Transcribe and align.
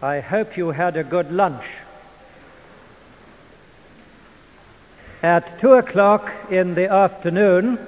I 0.00 0.20
hope 0.20 0.56
you 0.56 0.70
had 0.70 0.96
a 0.96 1.02
good 1.02 1.32
lunch. 1.32 1.64
At 5.24 5.58
two 5.58 5.72
o'clock 5.72 6.32
in 6.50 6.76
the 6.76 6.88
afternoon, 6.88 7.84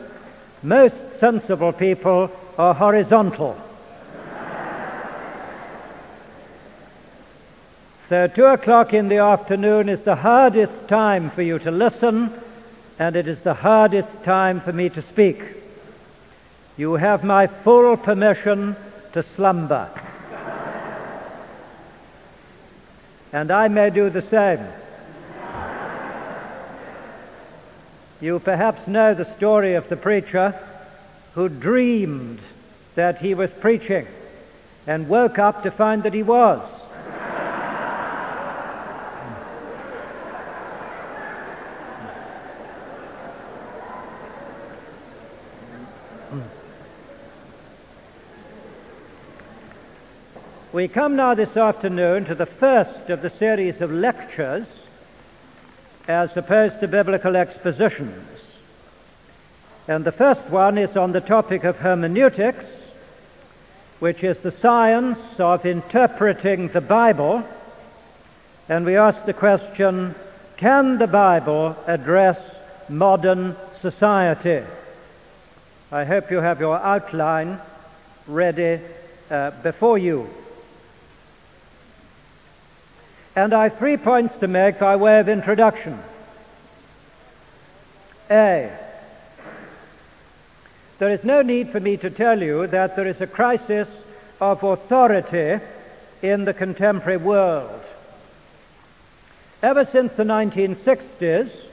most 0.64 1.12
sensible 1.12 1.72
people 1.72 2.32
are 2.58 2.74
horizontal. 2.74 3.56
So, 8.00 8.26
two 8.26 8.46
o'clock 8.46 8.92
in 8.92 9.06
the 9.06 9.18
afternoon 9.18 9.88
is 9.88 10.02
the 10.02 10.16
hardest 10.16 10.88
time 10.88 11.30
for 11.30 11.42
you 11.42 11.60
to 11.60 11.70
listen, 11.70 12.32
and 12.98 13.14
it 13.14 13.28
is 13.28 13.42
the 13.42 13.54
hardest 13.54 14.24
time 14.24 14.58
for 14.58 14.72
me 14.72 14.88
to 14.88 15.00
speak. 15.00 15.44
You 16.76 16.94
have 16.94 17.22
my 17.22 17.46
full 17.46 17.96
permission 17.96 18.74
to 19.12 19.22
slumber. 19.22 19.88
And 23.32 23.50
I 23.50 23.68
may 23.68 23.90
do 23.90 24.10
the 24.10 24.22
same. 24.22 24.60
You 28.20 28.38
perhaps 28.38 28.86
know 28.86 29.14
the 29.14 29.24
story 29.24 29.74
of 29.74 29.88
the 29.88 29.96
preacher 29.96 30.54
who 31.34 31.48
dreamed 31.48 32.40
that 32.94 33.18
he 33.18 33.34
was 33.34 33.52
preaching 33.52 34.06
and 34.86 35.08
woke 35.08 35.38
up 35.38 35.62
to 35.62 35.70
find 35.70 36.02
that 36.02 36.12
he 36.12 36.22
was. 36.22 36.89
We 50.72 50.86
come 50.86 51.16
now 51.16 51.34
this 51.34 51.56
afternoon 51.56 52.26
to 52.26 52.34
the 52.36 52.46
first 52.46 53.10
of 53.10 53.22
the 53.22 53.28
series 53.28 53.80
of 53.80 53.90
lectures 53.90 54.86
as 56.06 56.36
opposed 56.36 56.78
to 56.78 56.86
biblical 56.86 57.34
expositions. 57.34 58.62
And 59.88 60.04
the 60.04 60.12
first 60.12 60.48
one 60.48 60.78
is 60.78 60.96
on 60.96 61.10
the 61.10 61.20
topic 61.20 61.64
of 61.64 61.80
hermeneutics, 61.80 62.94
which 63.98 64.22
is 64.22 64.42
the 64.42 64.52
science 64.52 65.40
of 65.40 65.66
interpreting 65.66 66.68
the 66.68 66.80
Bible. 66.80 67.44
And 68.68 68.86
we 68.86 68.94
ask 68.94 69.24
the 69.24 69.32
question 69.32 70.14
can 70.56 70.98
the 70.98 71.08
Bible 71.08 71.76
address 71.88 72.62
modern 72.88 73.56
society? 73.72 74.62
I 75.90 76.04
hope 76.04 76.30
you 76.30 76.36
have 76.36 76.60
your 76.60 76.76
outline 76.76 77.58
ready 78.28 78.78
uh, 79.32 79.50
before 79.62 79.98
you. 79.98 80.30
And 83.40 83.54
I 83.54 83.62
have 83.62 83.78
three 83.78 83.96
points 83.96 84.36
to 84.36 84.48
make 84.48 84.78
by 84.78 84.96
way 84.96 85.18
of 85.18 85.26
introduction. 85.26 85.98
A. 88.30 88.70
There 90.98 91.10
is 91.10 91.24
no 91.24 91.40
need 91.40 91.70
for 91.70 91.80
me 91.80 91.96
to 91.96 92.10
tell 92.10 92.42
you 92.42 92.66
that 92.66 92.96
there 92.96 93.06
is 93.06 93.22
a 93.22 93.26
crisis 93.26 94.06
of 94.42 94.62
authority 94.62 95.58
in 96.20 96.44
the 96.44 96.52
contemporary 96.52 97.16
world. 97.16 97.80
Ever 99.62 99.86
since 99.86 100.12
the 100.16 100.24
1960s, 100.24 101.72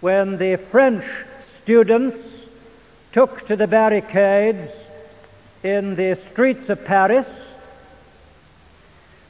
when 0.00 0.38
the 0.38 0.54
French 0.54 1.04
students 1.40 2.50
took 3.10 3.44
to 3.48 3.56
the 3.56 3.66
barricades 3.66 4.88
in 5.64 5.96
the 5.96 6.14
streets 6.14 6.68
of 6.68 6.84
Paris 6.84 7.56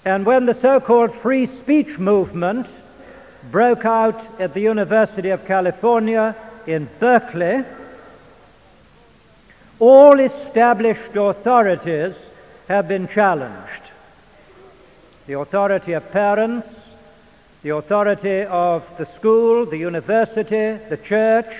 and 0.08 0.24
when 0.24 0.46
the 0.46 0.54
so 0.54 0.80
called 0.80 1.12
free 1.12 1.44
speech 1.44 1.98
movement 1.98 2.66
broke 3.50 3.84
out 3.84 4.40
at 4.40 4.54
the 4.54 4.60
University 4.62 5.28
of 5.28 5.44
California 5.44 6.34
in 6.66 6.88
Berkeley, 6.98 7.62
all 9.78 10.18
established 10.18 11.14
authorities 11.14 12.32
have 12.68 12.88
been 12.88 13.06
challenged. 13.06 13.90
The 15.26 15.38
authority 15.38 15.92
of 15.92 16.10
parents, 16.10 16.94
the 17.62 17.76
authority 17.76 18.44
of 18.44 18.88
the 18.96 19.04
school, 19.04 19.66
the 19.66 19.76
university, 19.76 20.82
the 20.88 20.96
church, 20.96 21.54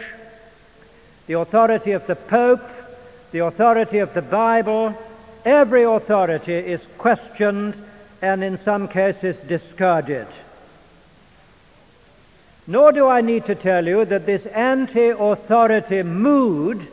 the 1.27 1.35
authority 1.35 1.93
of 1.93 2.07
the 2.07 2.17
Pope, 2.17 2.71
the 3.31 3.41
authority 3.41 3.99
of 3.99 4.15
the 4.15 4.23
Bible, 4.23 4.97
every 5.45 5.83
authority 5.83 6.55
is 6.55 6.89
questioned 6.97 7.79
and 8.21 8.43
in 8.43 8.57
some 8.57 8.89
cases 8.89 9.39
discarded. 9.39 10.27
Nor 12.67 12.93
do 12.93 13.07
I 13.07 13.21
need 13.21 13.47
to 13.47 13.55
tell 13.55 13.87
you 13.87 14.05
that 14.05 14.27
this 14.27 14.47
anti 14.47 15.09
authority 15.09 16.03
mood 16.03 16.87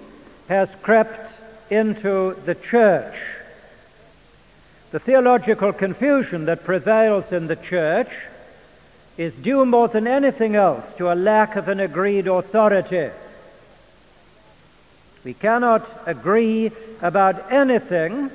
has 0.47 0.75
crept 0.75 1.31
into 1.69 2.35
the 2.45 2.55
church. 2.55 3.15
The 4.91 4.99
theological 4.99 5.73
confusion 5.73 6.45
that 6.45 6.63
prevails 6.63 7.31
in 7.31 7.47
the 7.47 7.55
church 7.57 8.15
is 9.17 9.35
due 9.35 9.65
more 9.65 9.87
than 9.87 10.07
anything 10.07 10.55
else 10.55 10.93
to 10.93 11.11
a 11.11 11.15
lack 11.15 11.55
of 11.55 11.67
an 11.67 11.79
agreed 11.79 12.27
authority. 12.27 13.09
We 15.23 15.33
cannot 15.33 15.89
agree 16.05 16.71
about 17.01 17.51
anything 17.51 18.29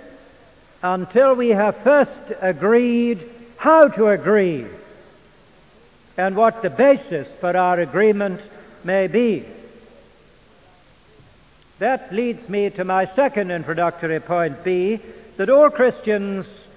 until 0.82 1.34
we 1.34 1.50
have 1.50 1.76
first 1.76 2.32
agreed 2.40 3.28
how 3.56 3.88
to 3.88 4.08
agree 4.08 4.66
and 6.16 6.36
what 6.36 6.62
the 6.62 6.70
basis 6.70 7.34
for 7.34 7.56
our 7.56 7.80
agreement 7.80 8.48
may 8.84 9.06
be. 9.06 9.44
That 11.78 12.12
leads 12.12 12.48
me 12.48 12.68
to 12.70 12.84
my 12.84 13.06
second 13.06 13.50
introductory 13.50 14.20
point 14.20 14.62
B 14.62 15.00
that 15.38 15.48
all 15.48 15.70
Christians, 15.70 16.68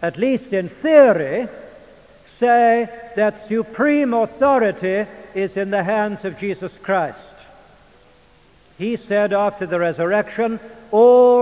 at 0.00 0.16
least 0.16 0.54
in 0.54 0.70
theory, 0.70 1.48
say 2.24 2.88
that 3.16 3.38
supreme 3.38 4.14
authority 4.14 5.06
is 5.34 5.58
in 5.58 5.70
the 5.70 5.82
hands 5.84 6.24
of 6.24 6.38
Jesus 6.38 6.78
Christ. 6.78 7.34
He 8.78 8.96
said 8.96 9.34
after 9.34 9.66
the 9.66 9.78
resurrection, 9.78 10.58
All 10.90 11.35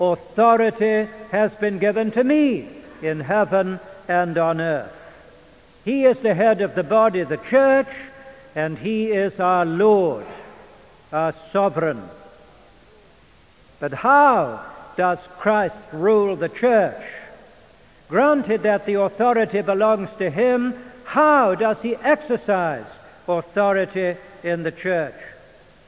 authority 0.00 1.06
has 1.30 1.54
been 1.54 1.78
given 1.78 2.10
to 2.12 2.24
me 2.24 2.66
in 3.02 3.20
heaven 3.20 3.78
and 4.08 4.38
on 4.38 4.60
earth. 4.60 4.96
He 5.84 6.04
is 6.04 6.18
the 6.18 6.34
head 6.34 6.62
of 6.62 6.74
the 6.74 6.82
body, 6.82 7.22
the 7.22 7.36
church, 7.36 7.94
and 8.54 8.78
He 8.78 9.12
is 9.12 9.38
our 9.38 9.64
Lord, 9.64 10.26
our 11.12 11.32
sovereign. 11.32 12.02
But 13.78 13.92
how 13.92 14.64
does 14.96 15.28
Christ 15.38 15.88
rule 15.92 16.36
the 16.36 16.48
church? 16.48 17.02
Granted 18.08 18.64
that 18.64 18.86
the 18.86 19.00
authority 19.00 19.62
belongs 19.62 20.14
to 20.16 20.30
Him, 20.30 20.74
how 21.04 21.54
does 21.54 21.80
He 21.80 21.94
exercise 21.96 23.00
authority 23.28 24.16
in 24.42 24.62
the 24.62 24.72
church? 24.72 25.14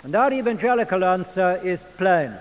And 0.05 0.15
our 0.15 0.33
evangelical 0.33 1.05
answer 1.05 1.61
is 1.63 1.85
plain. 1.97 2.33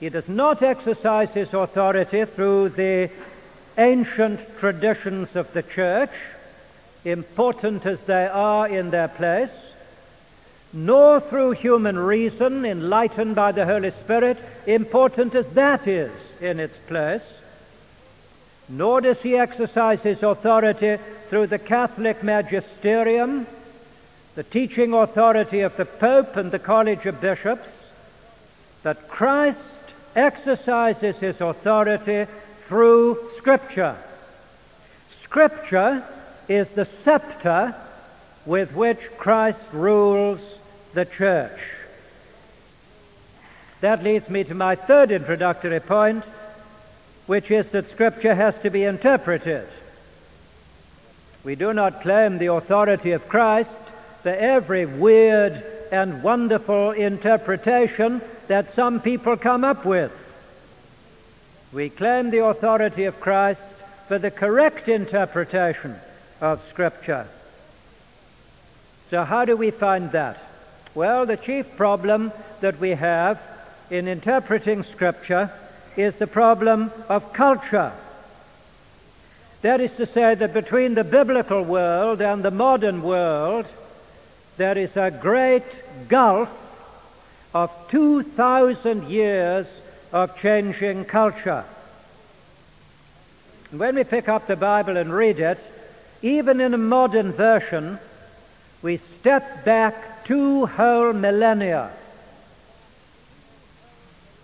He 0.00 0.08
does 0.08 0.28
not 0.28 0.62
exercise 0.62 1.34
his 1.34 1.54
authority 1.54 2.24
through 2.24 2.70
the 2.70 3.10
ancient 3.76 4.48
traditions 4.58 5.34
of 5.34 5.52
the 5.52 5.62
church, 5.62 6.12
important 7.04 7.86
as 7.86 8.04
they 8.04 8.26
are 8.26 8.68
in 8.68 8.90
their 8.90 9.08
place, 9.08 9.74
nor 10.72 11.18
through 11.20 11.52
human 11.52 11.98
reason, 11.98 12.64
enlightened 12.64 13.34
by 13.34 13.52
the 13.52 13.66
Holy 13.66 13.90
Spirit, 13.90 14.42
important 14.66 15.34
as 15.34 15.48
that 15.50 15.86
is 15.86 16.36
in 16.40 16.60
its 16.60 16.76
place, 16.78 17.40
nor 18.68 19.00
does 19.00 19.22
he 19.22 19.36
exercise 19.36 20.02
his 20.02 20.22
authority 20.22 20.98
through 21.28 21.46
the 21.46 21.58
Catholic 21.58 22.22
magisterium 22.22 23.46
the 24.34 24.42
teaching 24.44 24.92
authority 24.92 25.62
of 25.62 25.76
the 25.76 25.84
Pope 25.84 26.36
and 26.36 26.52
the 26.52 26.60
College 26.60 27.06
of 27.06 27.20
Bishops 27.20 27.90
that 28.84 29.08
Christ 29.08 29.77
exercises 30.18 31.20
his 31.20 31.40
authority 31.40 32.26
through 32.60 33.28
Scripture. 33.28 33.96
Scripture 35.06 36.04
is 36.48 36.70
the 36.70 36.84
scepter 36.84 37.74
with 38.44 38.74
which 38.74 39.10
Christ 39.16 39.68
rules 39.72 40.60
the 40.94 41.04
church. 41.04 41.60
That 43.80 44.02
leads 44.02 44.28
me 44.28 44.42
to 44.44 44.54
my 44.54 44.74
third 44.74 45.12
introductory 45.12 45.80
point, 45.80 46.28
which 47.26 47.50
is 47.50 47.70
that 47.70 47.86
Scripture 47.86 48.34
has 48.34 48.58
to 48.60 48.70
be 48.70 48.84
interpreted. 48.84 49.68
We 51.44 51.54
do 51.54 51.72
not 51.72 52.00
claim 52.00 52.38
the 52.38 52.52
authority 52.52 53.12
of 53.12 53.28
Christ 53.28 53.84
for 54.22 54.30
every 54.30 54.84
weird 54.84 55.64
and 55.92 56.22
wonderful 56.22 56.90
interpretation 56.90 58.20
that 58.48 58.70
some 58.70 59.00
people 59.00 59.36
come 59.36 59.62
up 59.62 59.84
with. 59.84 60.12
We 61.72 61.90
claim 61.90 62.30
the 62.30 62.44
authority 62.44 63.04
of 63.04 63.20
Christ 63.20 63.76
for 64.08 64.18
the 64.18 64.30
correct 64.30 64.88
interpretation 64.88 65.96
of 66.40 66.62
Scripture. 66.62 67.26
So, 69.10 69.24
how 69.24 69.44
do 69.44 69.56
we 69.56 69.70
find 69.70 70.10
that? 70.12 70.38
Well, 70.94 71.26
the 71.26 71.36
chief 71.36 71.76
problem 71.76 72.32
that 72.60 72.80
we 72.80 72.90
have 72.90 73.46
in 73.90 74.08
interpreting 74.08 74.82
Scripture 74.82 75.50
is 75.96 76.16
the 76.16 76.26
problem 76.26 76.90
of 77.08 77.32
culture. 77.32 77.92
That 79.60 79.80
is 79.80 79.96
to 79.96 80.06
say, 80.06 80.34
that 80.36 80.54
between 80.54 80.94
the 80.94 81.04
biblical 81.04 81.62
world 81.62 82.22
and 82.22 82.42
the 82.42 82.50
modern 82.50 83.02
world, 83.02 83.70
there 84.56 84.78
is 84.78 84.96
a 84.96 85.10
great 85.10 85.82
gulf 86.08 86.67
of 87.54 87.72
2,000 87.88 89.04
years 89.04 89.84
of 90.12 90.36
changing 90.36 91.04
culture. 91.04 91.64
When 93.70 93.96
we 93.96 94.04
pick 94.04 94.28
up 94.28 94.46
the 94.46 94.56
Bible 94.56 94.96
and 94.96 95.12
read 95.12 95.40
it, 95.40 95.70
even 96.22 96.60
in 96.60 96.74
a 96.74 96.78
modern 96.78 97.32
version, 97.32 97.98
we 98.82 98.96
step 98.96 99.64
back 99.64 100.24
two 100.24 100.66
whole 100.66 101.12
millennia. 101.12 101.90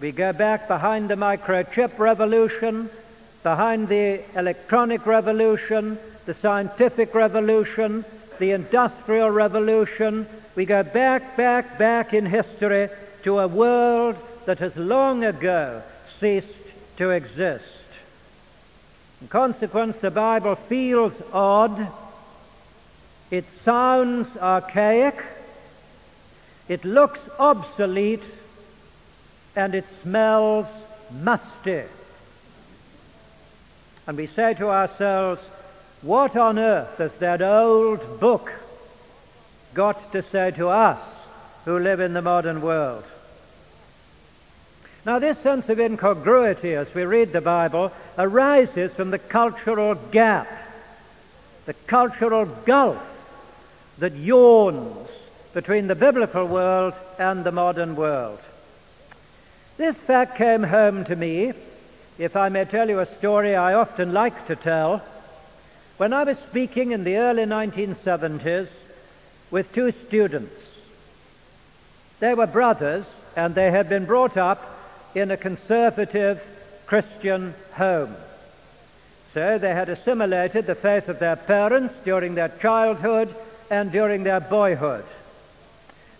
We 0.01 0.13
go 0.13 0.33
back 0.33 0.69
behind 0.69 1.09
the 1.09 1.15
microchip 1.15 1.99
revolution, 1.99 2.91
behind 3.43 3.89
the 3.89 4.23
electronic 4.37 5.07
revolution, 5.07 5.99
the 6.27 6.35
scientific 6.35 7.15
revolution, 7.15 8.05
the 8.39 8.51
industrial 8.53 9.31
revolution. 9.31 10.27
We 10.55 10.67
go 10.67 10.83
back, 10.83 11.37
back, 11.37 11.79
back 11.79 12.15
in 12.15 12.27
history 12.27 12.89
to 13.25 13.41
a 13.41 13.49
world 13.49 14.23
that 14.47 14.59
has 14.61 14.77
long 14.77 15.25
ago 15.25 15.83
ceased 16.05 16.59
to 16.97 17.11
exist. 17.11 17.85
In 19.21 19.29
consequence, 19.29 19.99
the 19.99 20.11
Bible 20.11 20.55
feels 20.55 21.21
odd, 21.33 21.89
it 23.31 23.49
sounds 23.49 24.37
archaic, 24.37 25.25
it 26.69 26.85
looks 26.85 27.29
obsolete, 27.39 28.39
and 29.57 29.75
it 29.75 29.87
smells 29.87 30.87
musty. 31.23 31.83
And 34.07 34.17
we 34.17 34.27
say 34.27 34.55
to 34.55 34.69
ourselves, 34.69 35.49
what 36.03 36.37
on 36.37 36.59
earth 36.59 36.99
has 36.99 37.17
that 37.17 37.41
old 37.41 38.21
book 38.21 38.53
got 39.75 40.13
to 40.13 40.23
say 40.23 40.51
to 40.53 40.69
us 40.69 41.27
who 41.65 41.79
live 41.79 42.01
in 42.01 42.15
the 42.15 42.23
modern 42.23 42.63
world? 42.63 43.05
Now, 45.05 45.19
this 45.19 45.39
sense 45.39 45.69
of 45.69 45.79
incongruity 45.79 46.75
as 46.75 46.95
we 46.95 47.05
read 47.05 47.33
the 47.33 47.43
Bible 47.43 47.93
arises 48.17 48.95
from 48.95 49.11
the 49.11 49.19
cultural 49.19 49.95
gap, 49.97 50.49
the 51.67 51.75
cultural 51.87 52.47
gulf 52.47 53.11
that 53.99 54.15
yawns 54.15 55.31
between 55.53 55.89
the 55.89 55.95
biblical 55.95 56.47
world 56.47 56.95
and 57.19 57.45
the 57.45 57.53
modern 57.53 57.97
world. 57.97 58.41
This 59.77 60.01
fact 60.01 60.37
came 60.37 60.63
home 60.63 61.05
to 61.05 61.17
me, 61.17 61.53
if 62.17 62.37
I 62.37 62.49
may 62.49 62.65
tell 62.65 62.89
you 62.89 63.01
a 63.01 63.07
story 63.07 63.55
I 63.55 63.75
often 63.75 64.13
like 64.13 64.47
to 64.47 64.57
tell. 64.57 65.03
When 65.97 66.13
I 66.13 66.25
was 66.25 66.39
speaking 66.39 66.93
in 66.93 67.05
the 67.05 67.19
early 67.19 67.45
1970s 67.45 68.83
with 69.55 69.73
two 69.73 69.93
students, 69.93 70.91
they 72.19 72.35
were 72.35 72.45
brothers 72.45 73.21
and 73.37 73.55
they 73.55 73.71
had 73.71 73.89
been 73.89 74.05
brought 74.05 74.37
up 74.37 74.61
in 75.15 75.31
a 75.31 75.37
conservative 75.37 76.45
Christian 76.87 77.55
home. 77.75 78.17
So 79.29 79.57
they 79.59 79.73
had 79.73 79.89
assimilated 79.89 80.67
the 80.67 80.75
faith 80.75 81.09
of 81.09 81.21
their 81.21 81.37
parents 81.37 81.95
during 81.99 82.35
their 82.35 82.49
childhood 82.49 83.33
and 83.71 83.93
during 83.93 84.25
their 84.25 84.41
boyhood. 84.41 85.05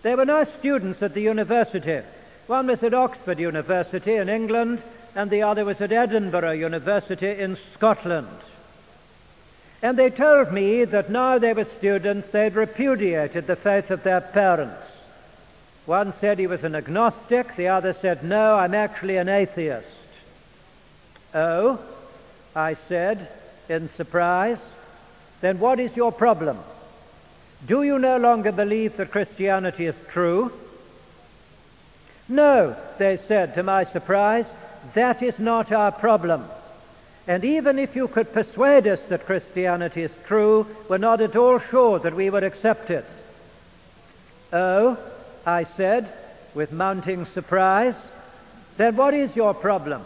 They 0.01 0.15
were 0.15 0.23
now 0.23 0.45
students 0.45 1.03
at 1.03 1.13
the 1.13 1.19
university. 1.19 2.03
One 2.47 2.67
was 2.67 2.83
at 2.83 2.93
Oxford 2.93 3.37
University 3.37 4.15
in 4.15 4.29
England, 4.29 4.81
and 5.13 5.29
the 5.29 5.41
other 5.41 5.65
was 5.65 5.81
at 5.81 5.91
Edinburgh 5.91 6.51
University 6.51 7.31
in 7.31 7.57
Scotland. 7.57 8.29
And 9.85 9.99
they 9.99 10.09
told 10.09 10.51
me 10.51 10.83
that 10.83 11.11
now 11.11 11.37
they 11.37 11.53
were 11.53 11.63
students, 11.63 12.31
they'd 12.31 12.55
repudiated 12.55 13.45
the 13.45 13.55
faith 13.55 13.91
of 13.91 14.01
their 14.01 14.19
parents. 14.19 15.07
One 15.85 16.11
said 16.11 16.39
he 16.39 16.47
was 16.47 16.63
an 16.63 16.73
agnostic, 16.73 17.55
the 17.55 17.67
other 17.67 17.93
said, 17.93 18.23
No, 18.23 18.55
I'm 18.55 18.73
actually 18.73 19.17
an 19.17 19.29
atheist. 19.29 20.07
Oh, 21.35 21.79
I 22.55 22.73
said 22.73 23.29
in 23.69 23.87
surprise, 23.87 24.75
then 25.41 25.59
what 25.59 25.79
is 25.79 25.95
your 25.95 26.11
problem? 26.11 26.57
Do 27.67 27.83
you 27.83 27.99
no 27.99 28.17
longer 28.17 28.51
believe 28.51 28.97
that 28.97 29.11
Christianity 29.11 29.85
is 29.85 30.01
true? 30.09 30.51
No, 32.27 32.75
they 32.97 33.17
said 33.17 33.53
to 33.53 33.61
my 33.61 33.83
surprise, 33.83 34.57
that 34.95 35.21
is 35.21 35.39
not 35.39 35.71
our 35.71 35.91
problem. 35.91 36.43
And 37.27 37.43
even 37.43 37.79
if 37.79 37.95
you 37.95 38.07
could 38.07 38.31
persuade 38.31 38.85
us 38.85 39.07
that 39.07 39.25
Christianity 39.25 40.03
is 40.03 40.19
true, 40.25 40.67
we're 40.87 40.99
not 40.99 41.21
at 41.21 41.35
all 41.35 41.57
sure 41.57 41.97
that 41.99 42.15
we 42.15 42.29
would 42.29 42.43
accept 42.43 42.91
it. 42.91 43.05
Oh, 44.53 44.97
I 45.45 45.63
said, 45.63 46.11
with 46.53 46.71
mounting 46.71 47.25
surprise, 47.25 48.11
then 48.77 48.95
what 48.95 49.13
is 49.13 49.35
your 49.35 49.53
problem? 49.53 50.03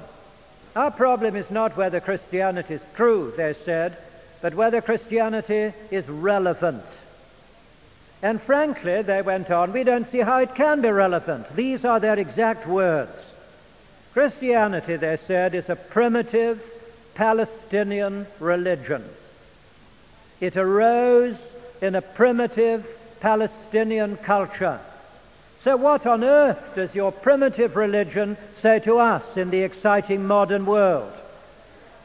Our 0.75 0.91
problem 0.91 1.35
is 1.35 1.51
not 1.51 1.75
whether 1.75 1.99
Christianity 1.99 2.75
is 2.75 2.85
true, 2.95 3.33
they 3.35 3.53
said, 3.53 3.97
but 4.41 4.55
whether 4.55 4.79
Christianity 4.79 5.73
is 5.91 6.07
relevant. 6.07 6.83
And 8.21 8.41
frankly, 8.41 9.01
they 9.01 9.21
went 9.21 9.51
on, 9.51 9.73
we 9.73 9.83
don't 9.83 10.05
see 10.05 10.19
how 10.19 10.39
it 10.39 10.55
can 10.55 10.81
be 10.81 10.89
relevant. 10.89 11.53
These 11.55 11.83
are 11.83 11.99
their 11.99 12.17
exact 12.17 12.65
words. 12.67 13.35
Christianity, 14.13 14.95
they 14.95 15.17
said, 15.17 15.53
is 15.53 15.69
a 15.69 15.75
primitive 15.75 16.63
Palestinian 17.19 18.25
religion. 18.39 19.03
It 20.39 20.55
arose 20.55 21.53
in 21.81 21.95
a 21.95 22.01
primitive 22.01 22.87
Palestinian 23.19 24.15
culture. 24.15 24.79
So, 25.59 25.75
what 25.75 26.05
on 26.05 26.23
earth 26.23 26.75
does 26.75 26.95
your 26.95 27.11
primitive 27.11 27.75
religion 27.75 28.37
say 28.53 28.79
to 28.79 28.99
us 28.99 29.35
in 29.35 29.49
the 29.49 29.63
exciting 29.63 30.27
modern 30.27 30.65
world? 30.65 31.11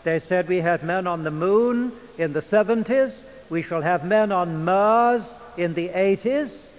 They 0.02 0.18
said 0.18 0.48
we 0.48 0.58
had 0.58 0.82
men 0.82 1.06
on 1.06 1.22
the 1.22 1.30
moon 1.30 1.92
in 2.18 2.32
the 2.32 2.40
70s, 2.40 3.22
we 3.48 3.62
shall 3.62 3.82
have 3.82 4.04
men 4.04 4.32
on 4.32 4.64
Mars 4.64 5.38
in 5.56 5.74
the 5.74 5.90
80s. 5.90 6.70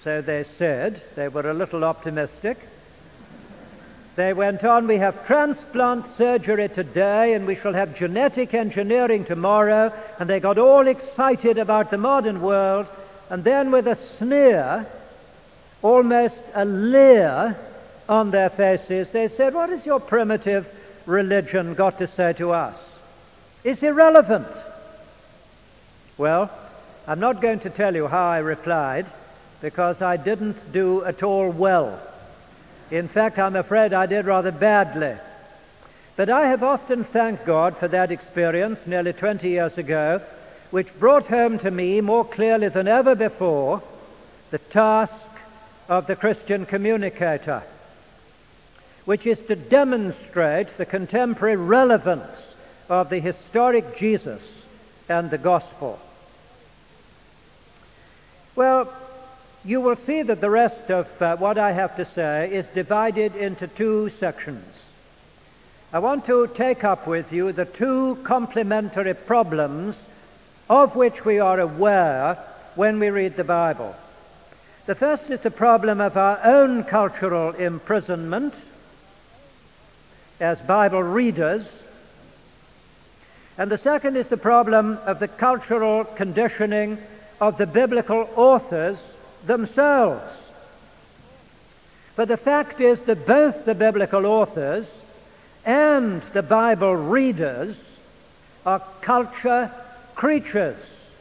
So 0.00 0.20
they 0.20 0.42
said, 0.42 1.00
they 1.14 1.28
were 1.28 1.48
a 1.48 1.54
little 1.54 1.84
optimistic. 1.84 2.58
They 4.14 4.34
went 4.34 4.62
on, 4.62 4.86
we 4.86 4.98
have 4.98 5.26
transplant 5.26 6.06
surgery 6.06 6.68
today 6.68 7.32
and 7.32 7.46
we 7.46 7.54
shall 7.54 7.72
have 7.72 7.96
genetic 7.96 8.52
engineering 8.52 9.24
tomorrow. 9.24 9.92
And 10.18 10.28
they 10.28 10.38
got 10.38 10.58
all 10.58 10.86
excited 10.86 11.56
about 11.56 11.90
the 11.90 11.96
modern 11.96 12.42
world. 12.42 12.90
And 13.30 13.42
then, 13.42 13.70
with 13.70 13.86
a 13.86 13.94
sneer, 13.94 14.86
almost 15.80 16.44
a 16.54 16.66
leer 16.66 17.56
on 18.06 18.30
their 18.30 18.50
faces, 18.50 19.10
they 19.10 19.28
said, 19.28 19.54
What 19.54 19.70
has 19.70 19.86
your 19.86 20.00
primitive 20.00 20.70
religion 21.06 21.72
got 21.72 21.98
to 21.98 22.06
say 22.06 22.34
to 22.34 22.50
us? 22.50 22.98
It's 23.64 23.82
irrelevant. 23.82 24.48
Well, 26.18 26.50
I'm 27.06 27.20
not 27.20 27.40
going 27.40 27.60
to 27.60 27.70
tell 27.70 27.94
you 27.94 28.08
how 28.08 28.28
I 28.28 28.38
replied 28.38 29.06
because 29.62 30.02
I 30.02 30.18
didn't 30.18 30.70
do 30.72 31.02
at 31.04 31.22
all 31.22 31.48
well. 31.48 31.98
In 32.92 33.08
fact, 33.08 33.38
I'm 33.38 33.56
afraid 33.56 33.94
I 33.94 34.04
did 34.04 34.26
rather 34.26 34.52
badly. 34.52 35.16
But 36.14 36.28
I 36.28 36.48
have 36.48 36.62
often 36.62 37.04
thanked 37.04 37.46
God 37.46 37.74
for 37.74 37.88
that 37.88 38.12
experience 38.12 38.86
nearly 38.86 39.14
20 39.14 39.48
years 39.48 39.78
ago, 39.78 40.20
which 40.70 40.98
brought 40.98 41.26
home 41.28 41.58
to 41.60 41.70
me 41.70 42.02
more 42.02 42.26
clearly 42.26 42.68
than 42.68 42.86
ever 42.86 43.14
before 43.14 43.82
the 44.50 44.58
task 44.58 45.32
of 45.88 46.06
the 46.06 46.16
Christian 46.16 46.66
communicator, 46.66 47.62
which 49.06 49.26
is 49.26 49.42
to 49.44 49.56
demonstrate 49.56 50.68
the 50.76 50.84
contemporary 50.84 51.56
relevance 51.56 52.56
of 52.90 53.08
the 53.08 53.20
historic 53.20 53.96
Jesus 53.96 54.66
and 55.08 55.30
the 55.30 55.38
gospel. 55.38 55.98
Well, 58.54 58.92
you 59.64 59.80
will 59.80 59.96
see 59.96 60.22
that 60.22 60.40
the 60.40 60.50
rest 60.50 60.90
of 60.90 61.22
uh, 61.22 61.36
what 61.36 61.56
I 61.56 61.72
have 61.72 61.96
to 61.96 62.04
say 62.04 62.52
is 62.52 62.66
divided 62.66 63.36
into 63.36 63.68
two 63.68 64.08
sections. 64.08 64.94
I 65.92 66.00
want 66.00 66.26
to 66.26 66.48
take 66.48 66.84
up 66.84 67.06
with 67.06 67.32
you 67.32 67.52
the 67.52 67.64
two 67.64 68.16
complementary 68.24 69.14
problems 69.14 70.08
of 70.68 70.96
which 70.96 71.24
we 71.24 71.38
are 71.38 71.60
aware 71.60 72.38
when 72.74 72.98
we 72.98 73.10
read 73.10 73.36
the 73.36 73.44
Bible. 73.44 73.94
The 74.86 74.94
first 74.96 75.30
is 75.30 75.40
the 75.40 75.50
problem 75.50 76.00
of 76.00 76.16
our 76.16 76.40
own 76.42 76.82
cultural 76.82 77.52
imprisonment 77.52 78.54
as 80.40 80.60
Bible 80.60 81.02
readers. 81.02 81.84
And 83.58 83.70
the 83.70 83.78
second 83.78 84.16
is 84.16 84.26
the 84.26 84.36
problem 84.36 84.98
of 85.06 85.20
the 85.20 85.28
cultural 85.28 86.04
conditioning 86.04 86.98
of 87.40 87.58
the 87.58 87.66
biblical 87.66 88.28
authors 88.34 89.16
themselves. 89.46 90.52
But 92.14 92.28
the 92.28 92.36
fact 92.36 92.80
is 92.80 93.02
that 93.02 93.26
both 93.26 93.64
the 93.64 93.74
biblical 93.74 94.26
authors 94.26 95.04
and 95.64 96.22
the 96.32 96.42
Bible 96.42 96.94
readers 96.94 97.98
are 98.66 98.82
culture 99.00 99.70
creatures. 100.14 101.14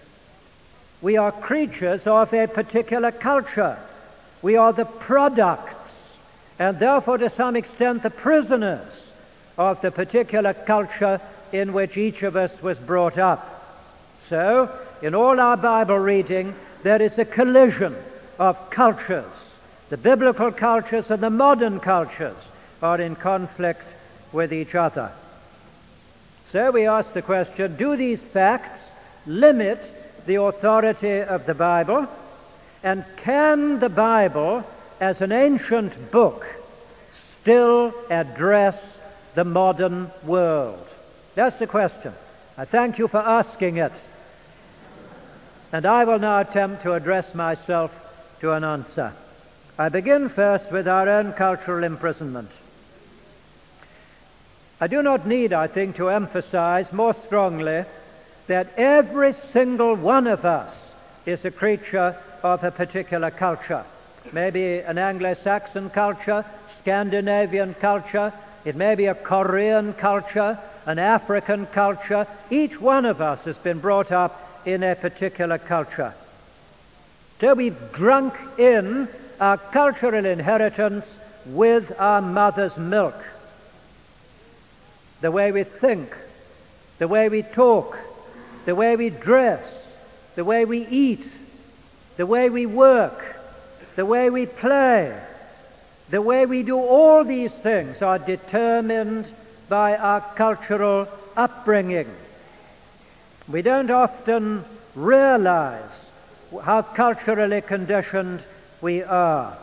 We 1.02 1.18
are 1.18 1.32
creatures 1.32 2.06
of 2.08 2.34
a 2.34 2.48
particular 2.48 3.12
culture. 3.12 3.78
We 4.42 4.58
are 4.58 4.74
the 4.74 4.86
products, 4.86 6.18
and 6.60 6.78
therefore, 6.78 7.18
to 7.20 7.30
some 7.30 7.56
extent, 7.56 8.04
the 8.04 8.10
prisoners 8.10 9.14
of 9.58 9.82
the 9.82 9.92
particular 9.92 10.54
culture 10.54 11.22
in 11.52 11.74
which 11.74 11.98
each 11.98 12.24
of 12.24 12.36
us 12.36 12.62
was 12.62 12.80
brought 12.80 13.18
up. 13.18 13.48
So, 14.20 14.70
in 15.02 15.16
all 15.16 15.40
our 15.40 15.58
Bible 15.58 15.98
reading, 15.98 16.56
there 16.84 17.02
is 17.02 17.18
a 17.20 17.26
collision 17.26 17.96
of 18.40 18.70
cultures. 18.70 19.60
The 19.90 19.98
biblical 19.98 20.52
cultures 20.52 21.12
and 21.12 21.22
the 21.22 21.30
modern 21.30 21.80
cultures 21.80 22.52
are 22.82 23.00
in 23.00 23.16
conflict 23.16 23.94
with 24.32 24.54
each 24.54 24.76
other. 24.76 25.12
So 26.46 26.72
we 26.72 26.88
ask 26.88 27.14
the 27.14 27.22
question 27.22 27.76
do 27.76 27.96
these 27.96 28.22
facts 28.22 28.92
limit 29.26 29.94
the 30.26 30.36
authority 30.36 31.22
of 31.22 31.46
the 31.46 31.54
Bible? 31.54 32.08
And 32.84 33.06
can 33.18 33.80
the 33.80 33.90
Bible, 33.90 34.66
as 35.00 35.22
an 35.22 35.32
ancient 35.32 36.12
book, 36.12 36.46
still 37.12 37.94
address 38.10 39.00
the 39.36 39.44
modern 39.44 40.12
world? 40.24 40.94
That's 41.36 41.60
the 41.60 41.68
question. 41.68 42.14
I 42.58 42.66
thank 42.66 42.98
you 42.98 43.08
for 43.08 43.20
asking 43.20 43.78
it. 43.78 44.08
And 45.72 45.86
I 45.86 46.04
will 46.04 46.20
now 46.20 46.40
attempt 46.40 46.84
to 46.84 46.94
address 46.94 47.34
myself 47.34 47.98
to 48.42 48.52
an 48.54 48.64
answer. 48.64 49.14
I 49.78 49.90
begin 49.90 50.28
first 50.28 50.72
with 50.72 50.88
our 50.88 51.08
own 51.08 51.34
cultural 51.34 51.84
imprisonment. 51.84 52.50
I 54.80 54.88
do 54.88 55.04
not 55.04 55.28
need, 55.28 55.54
I 55.54 55.68
think, 55.68 55.96
to 55.98 56.10
emphasize 56.10 56.92
more 56.92 57.14
strongly 57.14 57.86
that 58.48 58.74
every 58.78 59.32
single 59.32 59.96
one 59.96 60.26
of 60.26 60.44
us 60.44 60.96
is 61.28 61.46
a 61.46 61.52
creature 61.52 62.18
of 62.42 62.64
a 62.64 62.72
particular 62.72 63.30
culture. 63.30 63.86
Maybe 64.34 64.80
an 64.80 64.98
Anglo 64.98 65.36
Saxon 65.36 65.92
culture, 65.92 66.44
Scandinavian 66.68 67.76
culture, 67.76 68.34
it 68.66 68.76
may 68.76 68.96
be 68.96 69.06
a 69.06 69.16
Korean 69.16 69.94
culture, 69.94 70.58
an 70.88 70.98
African 70.98 71.68
culture. 71.68 72.26
Each 72.50 72.82
one 72.82 73.06
of 73.06 73.22
us 73.22 73.46
has 73.46 73.60
been 73.60 73.80
brought 73.80 74.12
up 74.12 74.66
in 74.66 74.82
a 74.82 74.96
particular 74.96 75.60
culture. 75.60 76.16
So 77.42 77.56
we've 77.56 77.92
drunk 77.92 78.36
in 78.60 79.08
our 79.40 79.58
cultural 79.58 80.26
inheritance 80.26 81.20
with 81.48 81.92
our 82.00 82.22
mother's 82.22 82.78
milk 82.78 83.16
the 85.22 85.32
way 85.32 85.52
we 85.52 85.64
think, 85.64 86.16
the 87.00 87.08
way 87.08 87.30
we 87.30 87.42
talk, 87.42 87.98
the 88.66 88.76
way 88.76 88.96
we 88.96 89.10
dress, 89.10 89.98
the 90.36 90.46
way 90.46 90.66
we 90.66 90.86
eat, 90.86 91.32
the 92.18 92.28
way 92.28 92.52
we 92.52 92.68
work, 92.68 93.36
the 93.96 94.06
way 94.06 94.30
we 94.30 94.46
play, 94.46 95.20
the 96.12 96.22
way 96.22 96.46
we 96.46 96.62
do 96.62 96.78
all 96.78 97.24
these 97.24 97.56
things 97.56 98.04
are 98.04 98.20
determined 98.20 99.34
by 99.68 99.98
our 99.98 100.22
cultural 100.36 101.08
upbringing. 101.36 102.10
We 103.48 103.64
don't 103.64 103.90
often 103.90 104.64
realize 104.94 106.11
how 106.60 106.82
culturally 106.82 107.62
conditioned 107.62 108.46
we 108.82 109.04
are. 109.04 109.58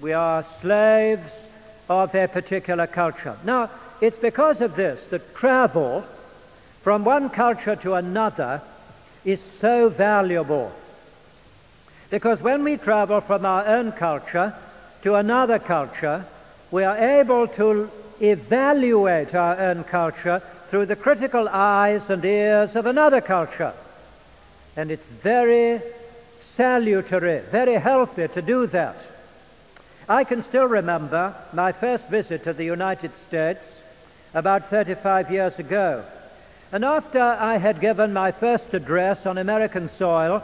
we 0.00 0.12
are 0.12 0.42
slaves 0.42 1.48
of 1.88 2.14
a 2.14 2.28
particular 2.28 2.86
culture. 2.86 3.36
Now, 3.44 3.70
it's 4.00 4.18
because 4.18 4.60
of 4.60 4.76
this 4.76 5.06
that 5.08 5.34
travel 5.34 6.04
from 6.82 7.04
one 7.04 7.30
culture 7.30 7.76
to 7.76 7.94
another 7.94 8.60
is 9.24 9.40
so 9.40 9.88
valuable. 9.88 10.72
Because 12.10 12.42
when 12.42 12.64
we 12.64 12.76
travel 12.76 13.20
from 13.20 13.46
our 13.46 13.64
own 13.66 13.92
culture 13.92 14.54
to 15.02 15.14
another 15.14 15.58
culture, 15.58 16.24
we 16.70 16.84
are 16.84 16.96
able 16.96 17.46
to 17.48 17.90
evaluate 18.20 19.34
our 19.34 19.58
own 19.58 19.84
culture 19.84 20.42
through 20.68 20.86
the 20.86 20.96
critical 20.96 21.48
eyes 21.48 22.10
and 22.10 22.24
ears 22.24 22.76
of 22.76 22.86
another 22.86 23.20
culture. 23.20 23.72
And 24.76 24.90
it's 24.90 25.06
very 25.06 25.80
salutary, 26.38 27.40
very 27.50 27.74
healthy 27.74 28.28
to 28.28 28.42
do 28.42 28.66
that. 28.68 29.06
I 30.08 30.24
can 30.24 30.42
still 30.42 30.66
remember 30.66 31.34
my 31.52 31.72
first 31.72 32.08
visit 32.08 32.44
to 32.44 32.52
the 32.52 32.64
United 32.64 33.14
States 33.14 33.82
about 34.34 34.66
35 34.66 35.30
years 35.30 35.58
ago. 35.58 36.04
And 36.72 36.84
after 36.84 37.20
I 37.20 37.58
had 37.58 37.80
given 37.80 38.12
my 38.12 38.32
first 38.32 38.72
address 38.74 39.26
on 39.26 39.38
American 39.38 39.88
soil, 39.88 40.42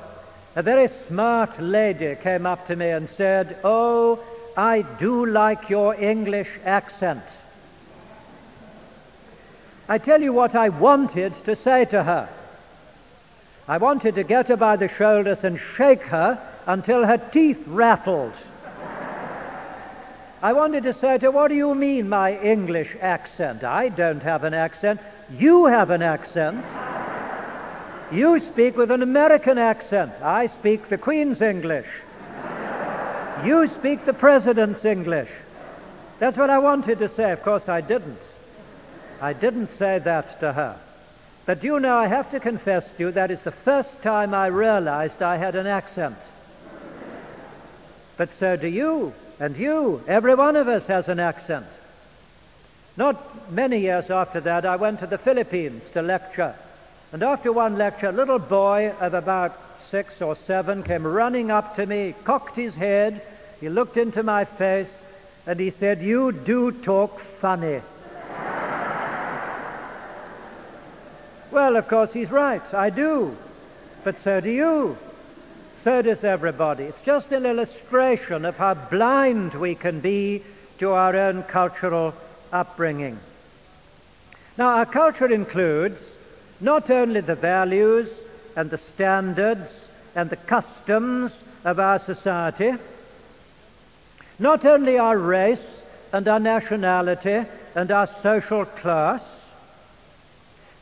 a 0.55 0.63
very 0.63 0.89
smart 0.89 1.61
lady 1.61 2.17
came 2.17 2.45
up 2.45 2.67
to 2.67 2.77
me 2.77 2.91
and 2.91 3.09
said, 3.09 3.57
Oh, 3.65 4.21
I 4.57 4.83
do 4.83 5.25
like 5.25 5.71
your 5.71 5.95
English 5.95 6.51
accent. 6.65 7.23
I 9.89 9.99
tell 9.99 10.21
you 10.21 10.33
what 10.33 10.55
I 10.55 10.69
wanted 10.69 11.33
to 11.45 11.57
say 11.57 11.87
to 11.87 12.03
her. 12.03 12.29
I 13.69 13.77
wanted 13.77 14.15
to 14.15 14.23
get 14.23 14.49
her 14.49 14.57
by 14.57 14.77
the 14.77 14.89
shoulders 14.89 15.45
and 15.45 15.59
shake 15.59 16.05
her 16.05 16.39
until 16.67 17.05
her 17.05 17.19
teeth 17.19 17.65
rattled. 17.69 18.33
I 20.41 20.55
wanted 20.55 20.85
to 20.85 20.93
say 20.95 21.19
to 21.19 21.27
her, 21.27 21.31
What 21.31 21.49
do 21.49 21.55
you 21.55 21.75
mean, 21.75 22.09
my 22.09 22.39
English 22.39 22.97
accent? 23.01 23.65
I 23.65 23.91
don't 23.91 24.23
have 24.23 24.45
an 24.45 24.55
accent. 24.55 25.01
You 25.31 25.67
have 25.67 25.91
an 25.91 26.01
accent. 26.01 26.65
You 28.11 28.41
speak 28.41 28.79
with 28.79 28.91
an 28.91 29.03
American 29.03 29.59
accent. 29.59 30.13
I 30.23 30.47
speak 30.47 30.89
the 30.89 30.97
Queen's 30.97 31.43
English. 31.43 31.89
You 33.45 33.67
speak 33.67 34.07
the 34.07 34.15
President's 34.15 34.87
English. 34.87 35.29
That's 36.19 36.39
what 36.39 36.49
I 36.49 36.59
wanted 36.59 37.01
to 37.01 37.09
say. 37.09 37.33
Of 37.33 37.43
course, 37.43 37.69
I 37.69 37.83
didn't. 37.83 38.23
I 39.21 39.35
didn't 39.35 39.69
say 39.69 39.99
that 39.99 40.41
to 40.41 40.55
her. 40.55 40.77
But 41.49 41.65
you 41.65 41.81
know, 41.81 41.97
I 41.97 42.09
have 42.09 42.31
to 42.33 42.41
confess 42.41 42.93
to 42.93 43.05
you 43.05 43.11
that 43.13 43.31
is 43.31 43.41
the 43.41 43.51
first 43.51 44.03
time 44.03 44.35
I 44.35 44.49
realized 44.49 45.23
I 45.23 45.39
had 45.39 45.57
an 45.57 45.67
accent. 45.67 46.19
But 48.19 48.33
so 48.33 48.57
do 48.57 48.69
you. 48.69 49.15
And 49.41 49.57
you, 49.57 50.03
every 50.07 50.35
one 50.35 50.57
of 50.57 50.69
us 50.69 50.89
has 50.89 51.09
an 51.09 51.19
accent. 51.19 51.65
Not 52.99 53.51
many 53.51 53.79
years 53.79 54.11
after 54.11 54.41
that, 54.41 54.67
I 54.67 54.77
went 54.77 54.99
to 54.99 55.07
the 55.07 55.17
Philippines 55.17 55.89
to 55.93 56.03
lecture. 56.03 56.55
And 57.15 57.23
after 57.23 57.51
one 57.51 57.79
lecture, 57.79 58.09
a 58.09 58.13
little 58.13 58.39
boy 58.39 58.93
of 59.01 59.15
about 59.15 59.59
six 59.81 60.21
or 60.21 60.37
seven 60.37 60.83
came 60.83 61.07
running 61.07 61.51
up 61.51 61.77
to 61.77 61.87
me, 61.87 62.15
cocked 62.25 62.57
his 62.57 62.77
head, 62.77 63.23
he 63.59 63.71
looked 63.71 63.97
into 63.97 64.23
my 64.23 64.45
face, 64.45 65.07
and 65.47 65.59
he 65.59 65.71
said, 65.71 66.03
You 66.03 66.31
do 66.31 66.73
talk 66.73 67.19
funny. 67.19 67.81
Well, 71.51 71.77
of 71.77 71.89
course, 71.89 72.13
he's 72.13 72.31
right. 72.31 72.63
I 72.75 72.91
do. 72.91 73.37
But 74.05 74.19
so 74.19 74.41
do 74.41 74.51
you. 74.51 74.97
So 75.75 76.03
does 76.03 76.25
everybody. 76.25 76.85
It's 76.85 77.01
just 77.01 77.31
an 77.33 77.47
illustration 77.47 78.45
of 78.45 78.57
how 78.57 78.75
blind 78.75 79.55
we 79.55 79.75
can 79.75 80.01
be 80.01 80.43
to 80.79 80.93
our 80.93 81.15
own 81.15 81.43
cultural 81.45 82.15
upbringing. 82.53 83.19
Now, 84.57 84.71
our 84.79 84.87
culture 84.87 85.33
includes 85.33 86.19
not 86.61 86.91
only 86.91 87.21
the 87.21 87.37
values 87.37 88.25
and 88.57 88.69
the 88.71 88.79
standards 88.79 89.89
and 90.17 90.29
the 90.29 90.37
customs 90.37 91.45
of 91.65 91.79
our 91.79 92.01
society, 92.01 92.73
not 94.39 94.65
only 94.65 94.99
our 94.99 95.17
race 95.17 95.85
and 96.13 96.27
our 96.27 96.41
nationality 96.41 97.45
and 97.75 97.91
our 97.91 98.07
social 98.07 98.65
class, 98.65 99.38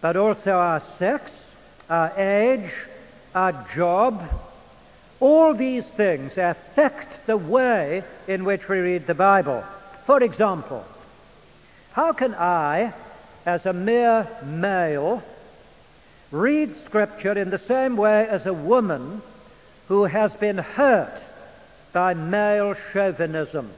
but 0.01 0.17
also 0.17 0.53
our 0.53 0.81
sex, 0.81 1.55
our 1.89 2.13
age, 2.17 2.73
our 3.35 3.53
job, 3.75 4.23
all 5.21 5.55
these 5.55 5.89
things 5.89 6.37
affect 6.39 7.27
the 7.27 7.37
way 7.37 8.03
in 8.29 8.45
which 8.45 8.69
we 8.69 8.79
read 8.79 9.07
the 9.07 9.15
Bible. 9.15 9.65
For 10.05 10.23
example, 10.23 10.85
how 11.93 12.13
can 12.13 12.35
I, 12.35 12.93
as 13.47 13.65
a 13.67 13.73
mere 13.73 14.29
male, 14.45 15.23
read 16.31 16.75
Scripture 16.75 17.33
in 17.33 17.51
the 17.51 17.59
same 17.59 17.97
way 17.97 18.29
as 18.29 18.47
a 18.47 18.53
woman 18.53 19.23
who 19.89 20.05
has 20.05 20.37
been 20.37 20.59
hurt 20.59 21.23
by 21.93 22.13
male 22.13 22.75
chauvinism? 22.75 23.71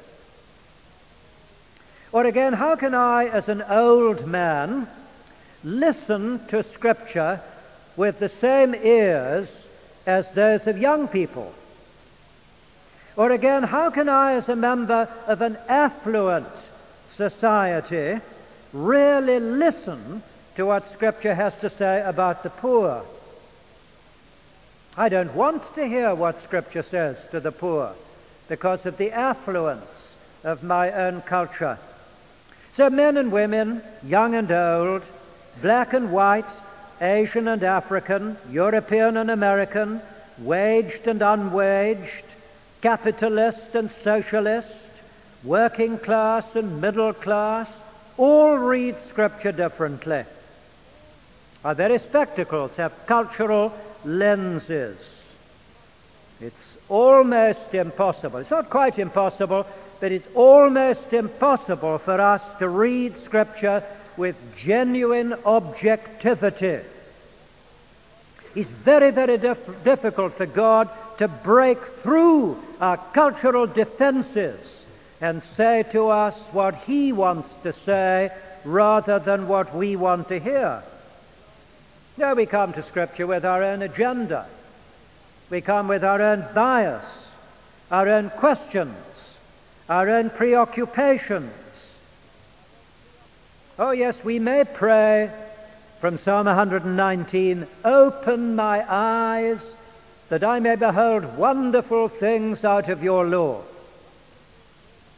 Or 2.10 2.25
again, 2.25 2.54
how 2.54 2.75
can 2.75 2.94
I, 2.94 3.26
as 3.26 3.48
an 3.48 3.62
old 3.62 4.26
man, 4.26 4.88
listen 5.65 6.45
to 6.47 6.62
Scripture 6.62 7.41
with 7.97 8.19
the 8.19 8.29
same 8.29 8.75
ears 8.75 9.69
as 10.07 10.33
those 10.33 10.67
of 10.67 10.79
young 10.79 11.09
people? 11.09 11.53
Or 13.17 13.33
again, 13.33 13.65
how 13.65 13.91
can 13.91 14.09
I, 14.09 14.35
as 14.35 14.49
a 14.49 14.57
member 14.57 15.09
of 15.27 15.43
an 15.43 15.59
affluent 15.69 16.47
society, 17.09 18.21
really 18.73 19.41
listen 19.41 20.23
to 20.55 20.67
what 20.67 20.87
Scripture 20.87 21.35
has 21.35 21.57
to 21.57 21.69
say 21.69 22.03
about 22.05 22.43
the 22.43 22.50
poor? 22.50 23.03
I 24.97 25.09
don't 25.09 25.35
want 25.35 25.75
to 25.75 25.87
hear 25.87 26.15
what 26.15 26.38
Scripture 26.38 26.83
says 26.83 27.27
to 27.33 27.41
the 27.41 27.53
poor 27.53 27.95
because 28.49 28.87
of 28.87 28.97
the 28.97 29.12
affluence 29.12 30.17
of 30.45 30.62
my 30.62 30.93
own 30.93 31.21
culture. 31.23 31.79
So, 32.73 32.88
men 32.91 33.17
and 33.17 33.33
women, 33.33 33.83
young 34.05 34.35
and 34.35 34.50
old, 34.50 35.09
black 35.62 35.93
and 35.93 36.12
white, 36.12 36.50
Asian 37.00 37.49
and 37.49 37.62
African, 37.62 38.37
European 38.50 39.17
and 39.17 39.31
American, 39.31 40.00
waged 40.38 41.07
and 41.07 41.23
unwaged, 41.23 42.35
capitalist 42.81 43.75
and 43.75 43.91
socialist, 43.91 44.88
working 45.45 45.99
class 45.99 46.57
and 46.57 46.81
middle 46.81 47.12
class, 47.12 47.81
all 48.17 48.57
read 48.57 48.99
Scripture 48.99 49.53
differently. 49.53 50.25
Our 51.65 51.75
very 51.75 51.99
spectacles 51.99 52.77
have 52.77 53.07
cultural 53.07 53.73
lenses. 54.05 55.37
It's 56.41 56.79
almost 56.88 57.75
impossible. 57.75 58.38
It's 58.38 58.50
not 58.50 58.71
quite 58.71 58.99
impossible, 58.99 59.67
but 60.00 60.12
it's 60.12 60.29
almost 60.35 61.12
impossible 61.12 61.99
for 61.99 62.21
us 62.21 62.55
to 62.55 62.69
read 62.69 63.17
Scripture 63.17 63.83
with 64.18 64.37
genuine 64.58 65.32
objectivity. 65.46 66.80
It's 68.54 68.68
very, 68.68 69.10
very 69.12 69.38
dif- 69.38 69.84
difficult 69.84 70.34
for 70.34 70.46
God 70.46 70.90
to 71.18 71.28
break 71.28 71.78
through 71.80 72.60
our 72.80 72.96
cultural 72.96 73.66
defenses 73.66 74.84
and 75.20 75.42
say 75.42 75.84
to 75.90 76.08
us 76.08 76.48
what 76.48 76.75
He 76.75 77.12
wants 77.12 77.54
to 77.58 77.72
say 77.72 78.30
rather 78.64 79.18
than 79.18 79.48
what 79.48 79.75
we 79.75 79.96
want 79.96 80.28
to 80.28 80.38
hear. 80.38 80.82
Now 82.16 82.34
we 82.34 82.46
come 82.46 82.72
to 82.72 82.82
Scripture 82.82 83.26
with 83.26 83.44
our 83.44 83.62
own 83.62 83.82
agenda. 83.82 84.46
We 85.50 85.60
come 85.60 85.88
with 85.88 86.04
our 86.04 86.20
own 86.20 86.44
bias, 86.54 87.37
our 87.90 88.08
own 88.08 88.30
questions, 88.30 89.38
our 89.88 90.08
own 90.08 90.30
preoccupations. 90.30 91.52
Oh, 93.80 93.92
yes, 93.92 94.25
we 94.25 94.40
may 94.40 94.64
pray 94.64 95.30
from 96.00 96.16
Psalm 96.16 96.47
119 96.47 97.64
Open 97.85 98.56
my 98.56 98.85
eyes 98.88 99.76
that 100.30 100.42
I 100.42 100.58
may 100.58 100.75
behold 100.75 101.37
wonderful 101.37 102.08
things 102.08 102.64
out 102.64 102.88
of 102.88 103.04
your 103.04 103.25
law. 103.25 103.62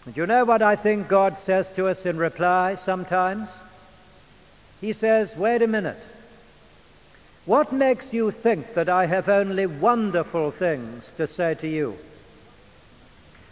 And 0.05 0.15
you 0.15 0.27
know 0.27 0.45
what 0.45 0.61
I 0.61 0.77
think 0.77 1.09
God 1.09 1.39
says 1.39 1.73
to 1.73 1.89
us 1.89 2.05
in 2.05 2.19
reply 2.19 2.75
sometimes? 2.75 3.49
He 4.83 4.93
says, 4.93 5.39
Wait 5.39 5.63
a 5.63 5.67
minute. 5.67 6.05
What 7.47 7.73
makes 7.73 8.13
you 8.13 8.31
think 8.31 8.75
that 8.75 8.91
I 8.91 9.07
have 9.07 9.31
only 9.31 9.65
wonderful 9.65 10.51
things 10.51 11.13
to 11.17 11.27
say 11.27 11.55
to 11.55 11.67
you? 11.67 11.97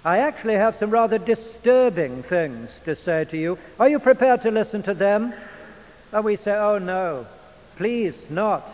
I 0.05 0.19
actually 0.19 0.55
have 0.55 0.77
some 0.77 0.91
rather 0.91 1.19
disturbing 1.19 2.23
things 2.23 2.81
to 2.85 2.95
say 2.95 3.25
to 3.27 3.37
you. 3.37 3.59
Are 3.81 3.89
you 3.89 3.99
prepared 3.99 4.43
to 4.43 4.51
listen 4.51 4.83
to 4.85 4.95
them? 4.95 5.35
And 6.13 6.25
we 6.25 6.37
say, 6.37 6.57
Oh 6.57 6.79
no, 6.79 7.27
please 7.77 8.31
not. 8.31 8.71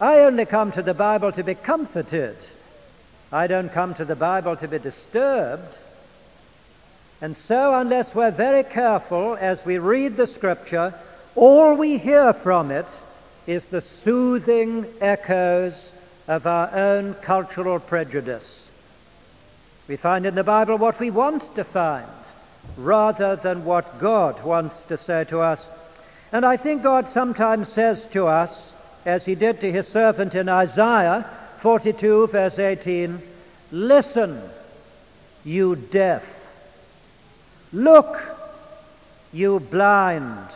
I 0.00 0.20
only 0.20 0.46
come 0.46 0.72
to 0.72 0.82
the 0.82 0.94
Bible 0.94 1.30
to 1.32 1.44
be 1.44 1.54
comforted. 1.54 2.36
I 3.30 3.46
don't 3.46 3.72
come 3.72 3.94
to 3.94 4.04
the 4.04 4.16
Bible 4.16 4.56
to 4.56 4.68
be 4.68 4.78
disturbed. 4.78 5.78
And 7.20 7.36
so, 7.36 7.74
unless 7.74 8.14
we're 8.14 8.32
very 8.32 8.64
careful 8.64 9.36
as 9.40 9.64
we 9.64 9.78
read 9.78 10.16
the 10.16 10.26
Scripture, 10.26 10.92
all 11.36 11.74
we 11.74 11.98
hear 11.98 12.32
from 12.32 12.70
it 12.70 12.86
is 13.46 13.68
the 13.68 13.80
soothing 13.80 14.86
echoes 15.00 15.92
of 16.26 16.46
our 16.46 16.74
own 16.74 17.14
cultural 17.14 17.78
prejudice. 17.78 18.61
We 19.92 19.98
find 19.98 20.24
in 20.24 20.34
the 20.34 20.42
Bible 20.42 20.78
what 20.78 20.98
we 20.98 21.10
want 21.10 21.54
to 21.54 21.64
find 21.64 22.08
rather 22.78 23.36
than 23.36 23.66
what 23.66 24.00
God 24.00 24.42
wants 24.42 24.84
to 24.84 24.96
say 24.96 25.24
to 25.24 25.40
us. 25.40 25.68
And 26.32 26.46
I 26.46 26.56
think 26.56 26.82
God 26.82 27.06
sometimes 27.06 27.68
says 27.68 28.06
to 28.12 28.26
us, 28.26 28.72
as 29.04 29.26
he 29.26 29.34
did 29.34 29.60
to 29.60 29.70
his 29.70 29.86
servant 29.86 30.34
in 30.34 30.48
Isaiah 30.48 31.28
42, 31.58 32.28
verse 32.28 32.58
18, 32.58 33.20
Listen, 33.70 34.40
you 35.44 35.76
deaf. 35.76 36.24
Look, 37.70 38.18
you 39.30 39.60
blind. 39.60 40.48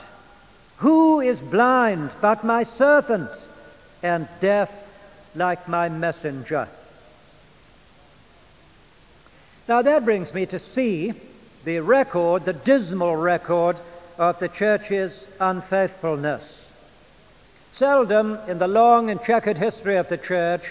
Who 0.78 1.20
is 1.20 1.42
blind 1.42 2.10
but 2.22 2.42
my 2.42 2.62
servant, 2.62 3.32
and 4.02 4.28
deaf 4.40 4.72
like 5.34 5.68
my 5.68 5.90
messenger? 5.90 6.70
Now 9.68 9.82
that 9.82 10.04
brings 10.04 10.32
me 10.32 10.46
to 10.46 10.60
see 10.60 11.12
the 11.64 11.80
record, 11.80 12.44
the 12.44 12.52
dismal 12.52 13.16
record 13.16 13.76
of 14.16 14.38
the 14.38 14.48
church's 14.48 15.26
unfaithfulness. 15.40 16.72
Seldom 17.72 18.38
in 18.46 18.58
the 18.58 18.68
long 18.68 19.10
and 19.10 19.22
checkered 19.22 19.58
history 19.58 19.96
of 19.96 20.08
the 20.08 20.18
church 20.18 20.62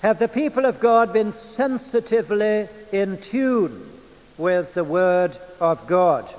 have 0.00 0.20
the 0.20 0.28
people 0.28 0.64
of 0.64 0.78
God 0.78 1.12
been 1.12 1.32
sensitively 1.32 2.68
in 2.92 3.18
tune 3.18 3.90
with 4.38 4.74
the 4.74 4.84
Word 4.84 5.36
of 5.60 5.84
God. 5.88 6.32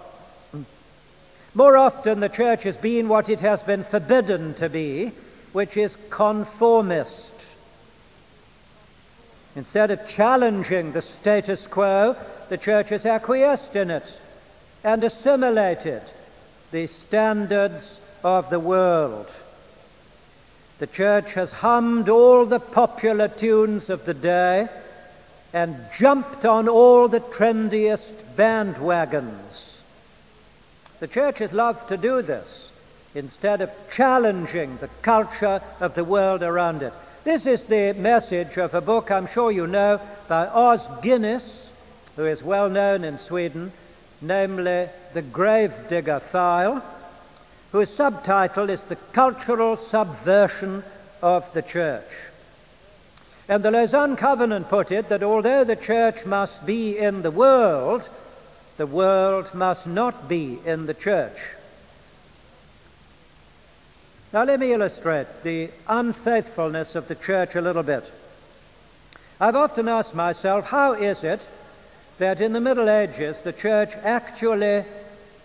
More 1.54 1.76
often, 1.76 2.22
the 2.22 2.30
church 2.30 2.64
has 2.64 2.78
been 2.78 3.10
what 3.10 3.28
it 3.28 3.42
has 3.42 3.62
been 3.64 3.84
forbidden 3.84 4.54
to 4.56 4.70
be, 4.70 5.12
which 5.52 5.76
is 5.76 5.98
conformist. 6.10 7.34
Instead 9.56 9.92
of 9.92 10.08
challenging 10.08 10.92
the 10.92 11.02
status 11.02 11.68
quo, 11.68 12.16
the 12.50 12.58
church 12.58 12.90
has 12.90 13.06
acquiesced 13.06 13.76
in 13.76 13.90
it 13.90 14.20
and 14.84 15.04
assimilated 15.04 16.02
the 16.72 16.88
standards 16.88 18.00
of 18.24 18.50
the 18.50 18.60
world. 18.60 19.32
The 20.80 20.88
church 20.88 21.34
has 21.34 21.52
hummed 21.52 22.10
all 22.10 22.46
the 22.46 22.60
popular 22.60 23.28
tunes 23.28 23.90
of 23.90 24.06
the 24.06 24.14
day 24.14 24.70
and 25.52 25.76
jumped 25.98 26.46
on 26.46 26.70
all 26.70 27.08
the 27.08 27.20
trendiest 27.20 28.14
bandwagons. 28.38 29.82
The 31.00 31.08
church 31.08 31.40
has 31.40 31.54
loved 31.54 31.90
to 31.90 31.98
do 31.98 32.22
this 32.22 32.72
instead 33.16 33.62
of 33.62 33.72
challenging 33.92 34.78
the 34.78 34.90
culture 35.02 35.62
of 35.80 35.96
the 35.96 36.04
world 36.04 36.44
around 36.44 36.82
it. 36.84 36.94
This 37.24 37.46
is 37.46 37.66
the 37.66 37.94
message 37.94 38.58
of 38.58 38.74
a 38.74 38.82
book 38.82 39.12
I'm 39.12 39.28
sure 39.28 39.52
you 39.52 39.68
know 39.68 40.00
by 40.28 40.48
Os 40.48 40.88
Guinness, 41.02 41.72
who 42.16 42.26
is 42.26 42.42
well 42.42 42.70
known 42.70 43.04
in 43.04 43.18
Sweden, 43.18 43.72
namely 44.22 44.88
The 45.14 45.22
Gravedigger 45.22 46.20
File 46.20 46.84
whose 47.72 47.94
subtitle 47.94 48.70
is 48.70 48.84
The 48.84 48.96
Cultural 48.96 49.76
Subversion 49.76 50.84
of 51.22 51.52
the 51.54 51.62
Church. 51.62 52.10
And 53.48 53.64
the 53.64 53.72
Lausanne 53.72 54.16
Covenant 54.16 54.70
put 54.70 54.92
it 54.92 55.10
that 55.10 55.24
although 55.24 55.64
the 55.64 55.76
church 55.76 56.26
must 56.26 56.66
be 56.66 56.98
in 56.98 57.22
the 57.22 57.32
world, 57.32 58.08
the 58.78 58.88
world 58.88 59.54
must 59.54 59.86
not 59.86 60.28
be 60.28 60.60
in 60.66 60.86
the 60.86 60.94
church. 60.94 61.38
Now, 64.32 64.44
let 64.44 64.60
me 64.60 64.74
illustrate 64.74 65.28
the 65.42 65.72
unfaithfulness 65.88 66.94
of 66.94 67.08
the 67.08 67.16
church 67.16 67.56
a 67.56 67.62
little 67.62 67.82
bit. 67.82 68.04
I've 69.42 69.56
often 69.56 69.88
asked 69.88 70.14
myself, 70.14 70.66
how 70.66 70.94
is 70.94 71.24
it 71.24 71.48
that 72.20 72.40
in 72.40 72.54
the 72.54 72.62
Middle 72.62 72.90
Ages 72.90 73.42
the 73.42 73.54
church 73.54 73.94
actually 74.04 74.86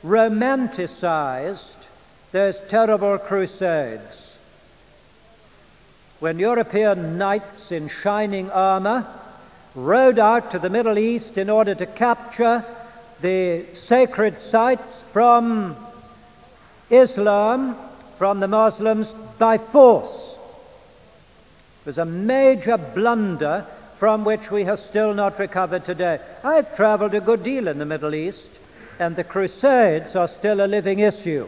romanticized 0.04 1.86
those 2.32 2.58
terrible 2.68 3.16
crusades 3.16 4.36
when 6.20 6.38
European 6.38 7.16
knights 7.16 7.72
in 7.72 7.88
shining 7.88 8.50
armor 8.50 9.06
rode 9.74 10.18
out 10.18 10.50
to 10.50 10.58
the 10.58 10.70
Middle 10.70 10.98
East 10.98 11.38
in 11.38 11.48
order 11.48 11.74
to 11.74 11.86
capture 11.86 12.64
the 13.20 13.64
sacred 13.72 14.38
sites 14.38 15.02
from 15.12 15.76
Islam, 16.90 17.76
from 18.18 18.40
the 18.40 18.48
Muslims, 18.48 19.12
by 19.38 19.58
force. 19.58 20.36
It 21.82 21.86
was 21.86 21.98
a 21.98 22.04
major 22.04 22.78
blunder 22.78 23.66
from 23.98 24.24
which 24.24 24.50
we 24.50 24.64
have 24.64 24.80
still 24.80 25.14
not 25.14 25.38
recovered 25.38 25.84
today. 25.84 26.18
I've 26.42 26.74
traveled 26.76 27.14
a 27.14 27.20
good 27.20 27.42
deal 27.42 27.68
in 27.68 27.78
the 27.78 27.84
Middle 27.84 28.14
East, 28.14 28.50
and 28.98 29.16
the 29.16 29.24
Crusades 29.24 30.16
are 30.16 30.28
still 30.28 30.64
a 30.64 30.66
living 30.66 30.98
issue. 31.00 31.46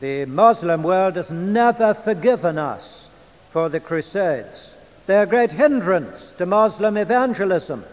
The 0.00 0.24
Muslim 0.24 0.82
world 0.82 1.16
has 1.16 1.30
never 1.30 1.94
forgiven 1.94 2.58
us 2.58 3.08
for 3.50 3.68
the 3.68 3.80
Crusades. 3.80 4.74
They're 5.06 5.24
a 5.24 5.26
great 5.26 5.52
hindrance 5.52 6.32
to 6.38 6.46
Muslim 6.46 6.96
evangelism. 6.96 7.84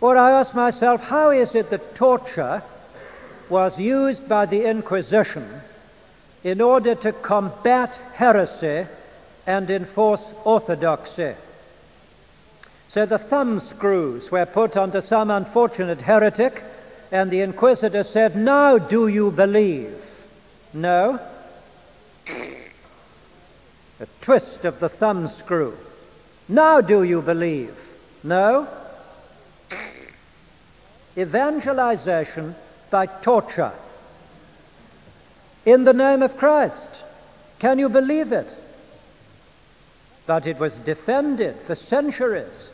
Or 0.00 0.16
I 0.16 0.32
ask 0.32 0.54
myself, 0.54 1.04
how 1.04 1.30
is 1.30 1.54
it 1.54 1.70
that 1.70 1.94
torture 1.94 2.62
was 3.52 3.78
used 3.78 4.26
by 4.28 4.46
the 4.46 4.64
Inquisition 4.64 5.46
in 6.42 6.62
order 6.62 6.94
to 6.94 7.12
combat 7.12 7.94
heresy 8.14 8.86
and 9.46 9.70
enforce 9.70 10.32
orthodoxy? 10.44 11.34
So 12.88 13.04
the 13.04 13.18
thumbscrews 13.18 14.30
were 14.30 14.46
put 14.46 14.76
onto 14.76 15.02
some 15.02 15.30
unfortunate 15.30 16.00
heretic, 16.00 16.62
and 17.10 17.30
the 17.30 17.42
inquisitor 17.42 18.02
said, 18.04 18.36
Now 18.36 18.78
do 18.78 19.06
you 19.06 19.30
believe? 19.30 20.02
No. 20.72 21.20
A 24.00 24.06
twist 24.22 24.64
of 24.64 24.80
the 24.80 24.88
thumbscrew. 24.88 25.74
Now 26.48 26.80
do 26.80 27.02
you 27.02 27.20
believe? 27.20 27.76
No. 28.24 28.66
Evangelization 31.16 32.54
by 32.92 33.06
torture. 33.06 33.72
In 35.64 35.82
the 35.82 35.94
name 35.94 36.22
of 36.22 36.36
Christ. 36.36 36.90
Can 37.58 37.80
you 37.80 37.88
believe 37.88 38.30
it? 38.32 38.46
But 40.26 40.46
it 40.46 40.60
was 40.60 40.76
defended 40.78 41.56
for 41.62 41.74
centuries. 41.74 42.68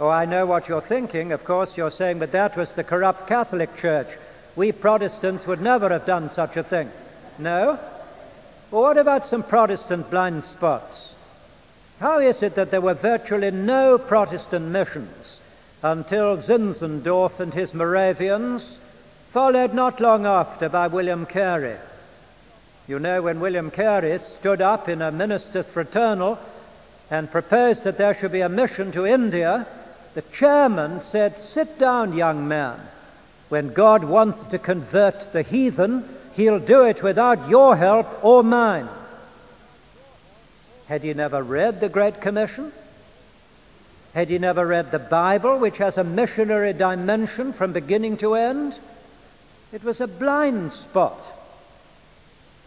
Oh, 0.00 0.08
I 0.08 0.24
know 0.24 0.46
what 0.46 0.66
you're 0.66 0.80
thinking. 0.80 1.30
Of 1.30 1.44
course, 1.44 1.76
you're 1.76 1.90
saying, 1.90 2.18
but 2.18 2.32
that 2.32 2.56
was 2.56 2.72
the 2.72 2.82
corrupt 2.82 3.28
Catholic 3.28 3.76
Church. 3.76 4.08
We 4.56 4.72
Protestants 4.72 5.46
would 5.46 5.60
never 5.60 5.90
have 5.90 6.06
done 6.06 6.28
such 6.30 6.56
a 6.56 6.64
thing. 6.64 6.90
No? 7.38 7.78
Well, 8.70 8.82
what 8.82 8.98
about 8.98 9.26
some 9.26 9.42
Protestant 9.42 10.10
blind 10.10 10.42
spots? 10.42 11.14
How 12.00 12.18
is 12.18 12.42
it 12.42 12.54
that 12.54 12.70
there 12.70 12.80
were 12.80 12.94
virtually 12.94 13.50
no 13.50 13.98
Protestant 13.98 14.66
missions 14.68 15.40
until 15.84 16.38
Zinzendorf 16.38 17.40
and 17.40 17.52
his 17.52 17.74
Moravians, 17.74 18.78
followed 19.32 19.74
not 19.74 20.00
long 20.00 20.24
after 20.24 20.70
by 20.70 20.86
William 20.86 21.26
Carey? 21.26 21.76
You 22.88 22.98
know, 22.98 23.20
when 23.20 23.38
William 23.38 23.70
Carey 23.70 24.18
stood 24.18 24.62
up 24.62 24.88
in 24.88 25.02
a 25.02 25.12
minister's 25.12 25.68
fraternal 25.68 26.38
and 27.10 27.30
proposed 27.30 27.84
that 27.84 27.98
there 27.98 28.14
should 28.14 28.32
be 28.32 28.40
a 28.40 28.48
mission 28.48 28.92
to 28.92 29.04
India, 29.04 29.66
the 30.14 30.22
chairman 30.22 31.00
said, 31.00 31.36
Sit 31.36 31.78
down, 31.78 32.16
young 32.16 32.48
man. 32.48 32.80
When 33.50 33.74
God 33.74 34.04
wants 34.04 34.46
to 34.46 34.58
convert 34.58 35.34
the 35.34 35.42
heathen, 35.42 36.08
he'll 36.32 36.60
do 36.60 36.86
it 36.86 37.02
without 37.02 37.50
your 37.50 37.76
help 37.76 38.24
or 38.24 38.42
mine. 38.42 38.88
Had 40.86 41.02
he 41.02 41.12
never 41.12 41.42
read 41.42 41.80
the 41.80 41.90
Great 41.90 42.22
Commission? 42.22 42.72
Had 44.14 44.28
he 44.28 44.38
never 44.38 44.66
read 44.66 44.90
the 44.90 44.98
Bible, 44.98 45.58
which 45.58 45.78
has 45.78 45.98
a 45.98 46.04
missionary 46.04 46.72
dimension 46.72 47.52
from 47.52 47.72
beginning 47.72 48.16
to 48.18 48.34
end? 48.34 48.78
It 49.72 49.84
was 49.84 50.00
a 50.00 50.06
blind 50.06 50.72
spot. 50.72 51.20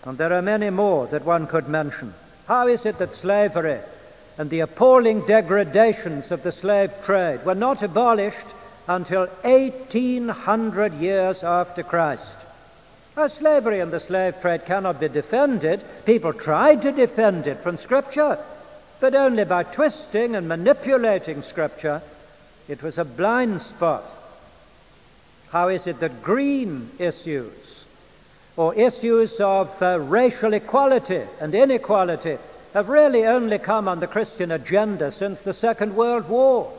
And 0.03 0.17
there 0.17 0.33
are 0.33 0.41
many 0.41 0.69
more 0.69 1.07
that 1.07 1.25
one 1.25 1.47
could 1.47 1.67
mention. 1.67 2.13
How 2.47 2.67
is 2.67 2.86
it 2.86 2.97
that 2.99 3.13
slavery 3.13 3.79
and 4.38 4.49
the 4.49 4.60
appalling 4.60 5.25
degradations 5.25 6.31
of 6.31 6.43
the 6.43 6.51
slave 6.51 6.93
trade 7.03 7.43
were 7.45 7.55
not 7.55 7.81
abolished 7.81 8.53
until 8.88 9.27
1800 9.41 10.93
years 10.93 11.43
after 11.43 11.83
Christ. 11.83 12.36
Now, 13.15 13.27
slavery 13.27 13.79
and 13.79 13.91
the 13.91 13.99
slave 13.99 14.39
trade 14.41 14.65
cannot 14.65 14.99
be 14.99 15.10
defended. 15.10 15.83
People 16.05 16.33
tried 16.33 16.83
to 16.83 16.91
defend 16.91 17.47
it 17.47 17.60
from 17.60 17.77
Scripture, 17.77 18.38
but 18.99 19.15
only 19.15 19.43
by 19.43 19.63
twisting 19.63 20.36
and 20.36 20.47
manipulating 20.47 21.41
Scripture. 21.41 22.01
It 22.67 22.81
was 22.83 22.97
a 22.97 23.05
blind 23.05 23.62
spot. 23.62 24.03
How 25.49 25.69
is 25.69 25.88
it 25.88 25.99
that 25.99 26.23
green 26.23 26.89
issues, 26.99 27.86
or 28.57 28.75
issues 28.75 29.39
of 29.39 29.81
uh, 29.81 29.99
racial 29.99 30.53
equality 30.53 31.21
and 31.39 31.55
inequality, 31.55 32.38
have 32.73 32.89
really 32.89 33.25
only 33.25 33.57
come 33.57 33.88
on 33.88 33.99
the 33.99 34.07
Christian 34.07 34.51
agenda 34.51 35.12
since 35.12 35.41
the 35.41 35.53
Second 35.53 35.95
World 35.95 36.27
War. 36.27 36.71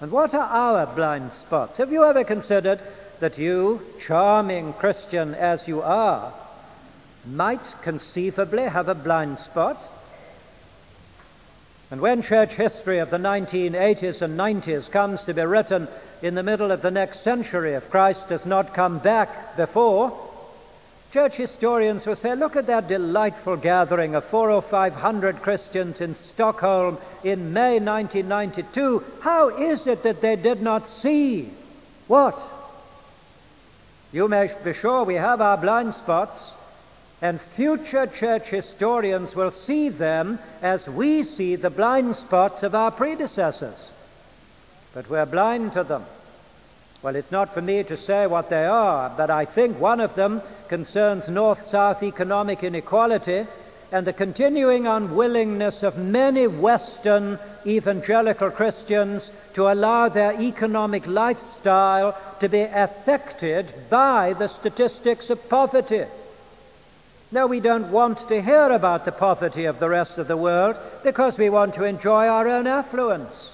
And 0.00 0.12
what 0.12 0.34
are 0.34 0.48
our 0.48 0.86
blind 0.86 1.32
spots? 1.32 1.78
Have 1.78 1.92
you 1.92 2.04
ever 2.04 2.24
considered 2.24 2.80
that 3.20 3.38
you, 3.38 3.80
charming 3.98 4.72
Christian 4.74 5.34
as 5.34 5.66
you 5.66 5.82
are, 5.82 6.32
might 7.26 7.82
conceivably 7.82 8.62
have 8.64 8.88
a 8.88 8.94
blind 8.94 9.38
spot? 9.38 9.78
And 11.90 12.00
when 12.00 12.22
church 12.22 12.54
history 12.54 12.98
of 12.98 13.10
the 13.10 13.18
1980s 13.18 14.22
and 14.22 14.38
90s 14.38 14.90
comes 14.90 15.24
to 15.24 15.34
be 15.34 15.42
written 15.42 15.88
in 16.22 16.34
the 16.34 16.42
middle 16.42 16.70
of 16.70 16.82
the 16.82 16.90
next 16.90 17.20
century, 17.22 17.72
if 17.72 17.90
Christ 17.90 18.28
does 18.28 18.46
not 18.46 18.74
come 18.74 18.98
back 18.98 19.56
before, 19.56 20.16
Church 21.12 21.34
historians 21.34 22.06
will 22.06 22.14
say, 22.14 22.36
look 22.36 22.54
at 22.54 22.68
that 22.68 22.86
delightful 22.86 23.56
gathering 23.56 24.14
of 24.14 24.24
four 24.24 24.48
or 24.48 24.62
five 24.62 24.94
hundred 24.94 25.42
Christians 25.42 26.00
in 26.00 26.14
Stockholm 26.14 26.98
in 27.24 27.52
May 27.52 27.80
1992. 27.80 29.02
How 29.20 29.48
is 29.48 29.88
it 29.88 30.04
that 30.04 30.20
they 30.20 30.36
did 30.36 30.62
not 30.62 30.86
see 30.86 31.50
what? 32.06 32.38
You 34.12 34.28
may 34.28 34.52
be 34.62 34.72
sure 34.72 35.02
we 35.02 35.16
have 35.16 35.40
our 35.40 35.56
blind 35.56 35.94
spots, 35.94 36.52
and 37.22 37.40
future 37.40 38.06
church 38.06 38.46
historians 38.48 39.34
will 39.34 39.50
see 39.50 39.88
them 39.88 40.38
as 40.62 40.88
we 40.88 41.22
see 41.22 41.56
the 41.56 41.70
blind 41.70 42.16
spots 42.16 42.62
of 42.62 42.74
our 42.74 42.90
predecessors. 42.90 43.90
But 44.94 45.08
we're 45.10 45.26
blind 45.26 45.74
to 45.74 45.84
them. 45.84 46.04
Well, 47.02 47.16
it's 47.16 47.30
not 47.30 47.54
for 47.54 47.62
me 47.62 47.82
to 47.84 47.96
say 47.96 48.26
what 48.26 48.50
they 48.50 48.66
are, 48.66 49.10
but 49.16 49.30
I 49.30 49.44
think 49.44 49.78
one 49.78 50.00
of 50.00 50.14
them 50.14 50.42
concerns 50.68 51.28
north 51.28 51.66
south 51.66 52.02
economic 52.02 52.62
inequality 52.62 53.46
and 53.92 54.06
the 54.06 54.12
continuing 54.12 54.86
unwillingness 54.86 55.82
of 55.82 55.98
many 55.98 56.46
Western 56.46 57.38
evangelical 57.66 58.50
Christians 58.50 59.32
to 59.54 59.70
allow 59.70 60.08
their 60.08 60.40
economic 60.40 61.06
lifestyle 61.06 62.16
to 62.38 62.48
be 62.48 62.60
affected 62.60 63.72
by 63.90 64.34
the 64.34 64.48
statistics 64.48 65.28
of 65.28 65.48
poverty. 65.48 66.04
No, 67.32 67.46
we 67.46 67.60
don't 67.60 67.92
want 67.92 68.26
to 68.28 68.42
hear 68.42 68.72
about 68.72 69.04
the 69.04 69.12
poverty 69.12 69.66
of 69.66 69.78
the 69.78 69.88
rest 69.88 70.18
of 70.18 70.26
the 70.26 70.36
world 70.36 70.76
because 71.04 71.38
we 71.38 71.48
want 71.48 71.74
to 71.74 71.84
enjoy 71.84 72.26
our 72.26 72.48
own 72.48 72.66
affluence. 72.66 73.52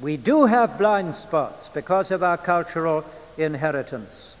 We 0.00 0.16
do 0.16 0.46
have 0.46 0.76
blind 0.76 1.14
spots 1.14 1.68
because 1.68 2.10
of 2.10 2.24
our 2.24 2.36
cultural 2.36 3.04
inheritance. 3.38 4.34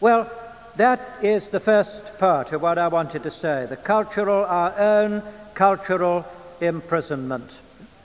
Well, 0.00 0.30
that 0.76 1.00
is 1.20 1.50
the 1.50 1.60
first 1.60 2.18
part 2.18 2.52
of 2.52 2.62
what 2.62 2.78
I 2.78 2.88
wanted 2.88 3.24
to 3.24 3.30
say 3.30 3.66
the 3.66 3.76
cultural, 3.76 4.46
our 4.46 4.78
own 4.78 5.22
cultural 5.52 6.24
imprisonment. 6.60 7.54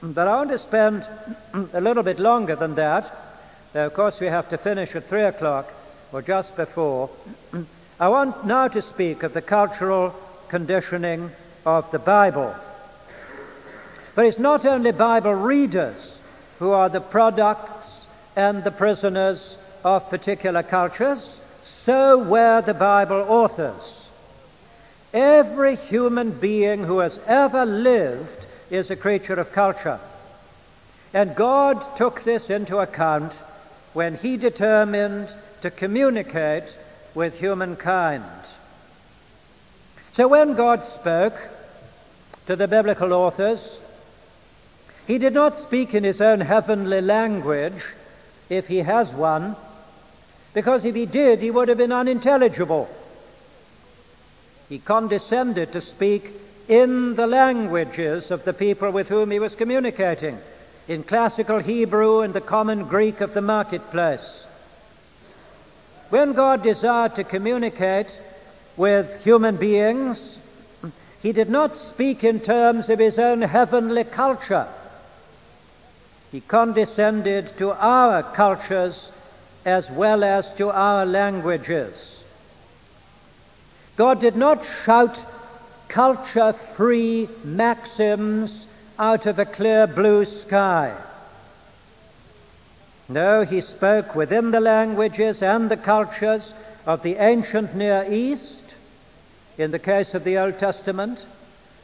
But 0.02 0.28
I 0.28 0.36
want 0.36 0.50
to 0.50 0.58
spend 0.58 1.08
a 1.72 1.80
little 1.80 2.04
bit 2.04 2.20
longer 2.20 2.58
than 2.58 2.76
that. 2.76 3.16
Though, 3.72 3.86
of 3.86 3.94
course, 3.94 4.20
we 4.20 4.28
have 4.28 4.50
to 4.50 4.58
finish 4.58 4.94
at 4.94 5.08
3 5.08 5.24
o'clock 5.24 5.72
or 6.12 6.22
just 6.22 6.58
before. 6.58 7.10
I 8.04 8.10
want 8.10 8.46
now 8.46 8.68
to 8.68 8.82
speak 8.82 9.24
of 9.24 9.34
the 9.34 9.42
cultural 9.42 10.14
conditioning 10.50 11.32
of 11.66 11.90
the 11.92 12.00
Bible. 12.00 12.54
But 14.14 14.26
it's 14.26 14.38
not 14.38 14.66
only 14.66 14.92
Bible 14.92 15.34
readers 15.34 16.22
who 16.60 16.72
are 16.72 16.90
the 16.90 17.00
products 17.00 18.06
and 18.36 18.62
the 18.62 18.72
prisoners 18.72 19.58
of 19.86 20.10
particular 20.10 20.64
cultures, 20.64 21.40
so 21.64 22.18
were 22.18 22.62
the 22.62 22.74
Bible 22.74 23.26
authors. 23.30 24.10
Every 25.14 25.78
human 25.78 26.32
being 26.32 26.84
who 26.84 27.00
has 27.00 27.22
ever 27.26 27.66
lived 27.66 28.46
is 28.70 28.92
a 28.92 28.98
creature 28.98 29.40
of 29.40 29.54
culture. 29.54 30.02
And 31.14 31.38
God 31.38 31.82
took 31.96 32.26
this 32.26 32.50
into 32.50 32.80
account 32.80 33.32
when 33.94 34.16
He 34.16 34.36
determined 34.36 35.34
to 35.62 35.72
communicate 35.72 36.76
with 37.16 37.38
humankind. 37.38 38.24
So 40.14 40.28
when 40.28 40.56
God 40.56 40.84
spoke 40.84 41.36
to 42.46 42.56
the 42.56 42.68
biblical 42.68 43.14
authors, 43.14 43.80
he 45.08 45.18
did 45.18 45.34
not 45.34 45.56
speak 45.56 45.94
in 45.94 46.04
his 46.04 46.22
own 46.22 46.40
heavenly 46.40 47.02
language, 47.02 47.84
if 48.50 48.68
he 48.68 48.80
has 48.80 49.12
one, 49.12 49.56
because 50.54 50.86
if 50.86 50.96
he 50.96 51.06
did, 51.06 51.40
he 51.40 51.52
would 51.52 51.68
have 51.68 51.78
been 51.78 51.92
unintelligible. 51.92 52.88
He 54.70 54.80
condescended 54.80 55.74
to 55.74 55.82
speak 55.82 56.32
in 56.68 57.16
the 57.16 57.28
languages 57.28 58.32
of 58.32 58.46
the 58.46 58.54
people 58.54 58.92
with 58.92 59.10
whom 59.10 59.32
he 59.32 59.40
was 59.40 59.56
communicating, 59.56 60.40
in 60.88 61.04
classical 61.04 61.60
Hebrew 61.60 62.22
and 62.22 62.34
the 62.34 62.42
common 62.42 62.86
Greek 62.86 63.22
of 63.22 63.34
the 63.34 63.42
marketplace. 63.42 64.46
When 66.14 66.34
God 66.34 66.62
desired 66.62 67.16
to 67.16 67.24
communicate 67.24 68.20
with 68.78 69.24
human 69.24 69.56
beings, 69.56 70.38
he 71.24 71.32
did 71.32 71.50
not 71.50 71.76
speak 71.76 72.24
in 72.24 72.40
terms 72.40 72.92
of 72.92 73.00
his 73.00 73.18
own 73.18 73.42
heavenly 73.42 74.04
culture. 74.04 74.68
He 76.32 76.42
condescended 76.42 77.58
to 77.58 77.72
our 77.72 78.22
cultures 78.22 79.12
as 79.66 79.90
well 79.90 80.24
as 80.24 80.54
to 80.54 80.70
our 80.70 81.04
languages. 81.04 82.24
God 83.96 84.22
did 84.22 84.36
not 84.36 84.64
shout 84.86 85.26
culture 85.88 86.54
free 86.54 87.28
maxims 87.44 88.68
out 89.00 89.26
of 89.26 89.40
a 89.40 89.46
clear 89.46 89.88
blue 89.88 90.26
sky. 90.26 90.96
No, 93.10 93.44
he 93.44 93.62
spoke 93.62 94.16
within 94.16 94.52
the 94.52 94.62
languages 94.62 95.44
and 95.44 95.70
the 95.70 95.78
cultures 95.78 96.54
of 96.86 97.04
the 97.04 97.18
ancient 97.18 97.76
Near 97.76 98.06
East, 98.10 98.76
in 99.58 99.72
the 99.72 99.80
case 99.80 100.14
of 100.14 100.24
the 100.24 100.38
Old 100.38 100.58
Testament, 100.58 101.26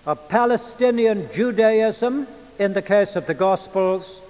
of 0.06 0.30
Palestinian 0.30 1.30
Judaism, 1.32 2.28
in 2.58 2.74
the 2.74 2.82
case 2.82 3.16
of 3.16 3.28
the 3.28 3.34
Gospels, 3.34 4.22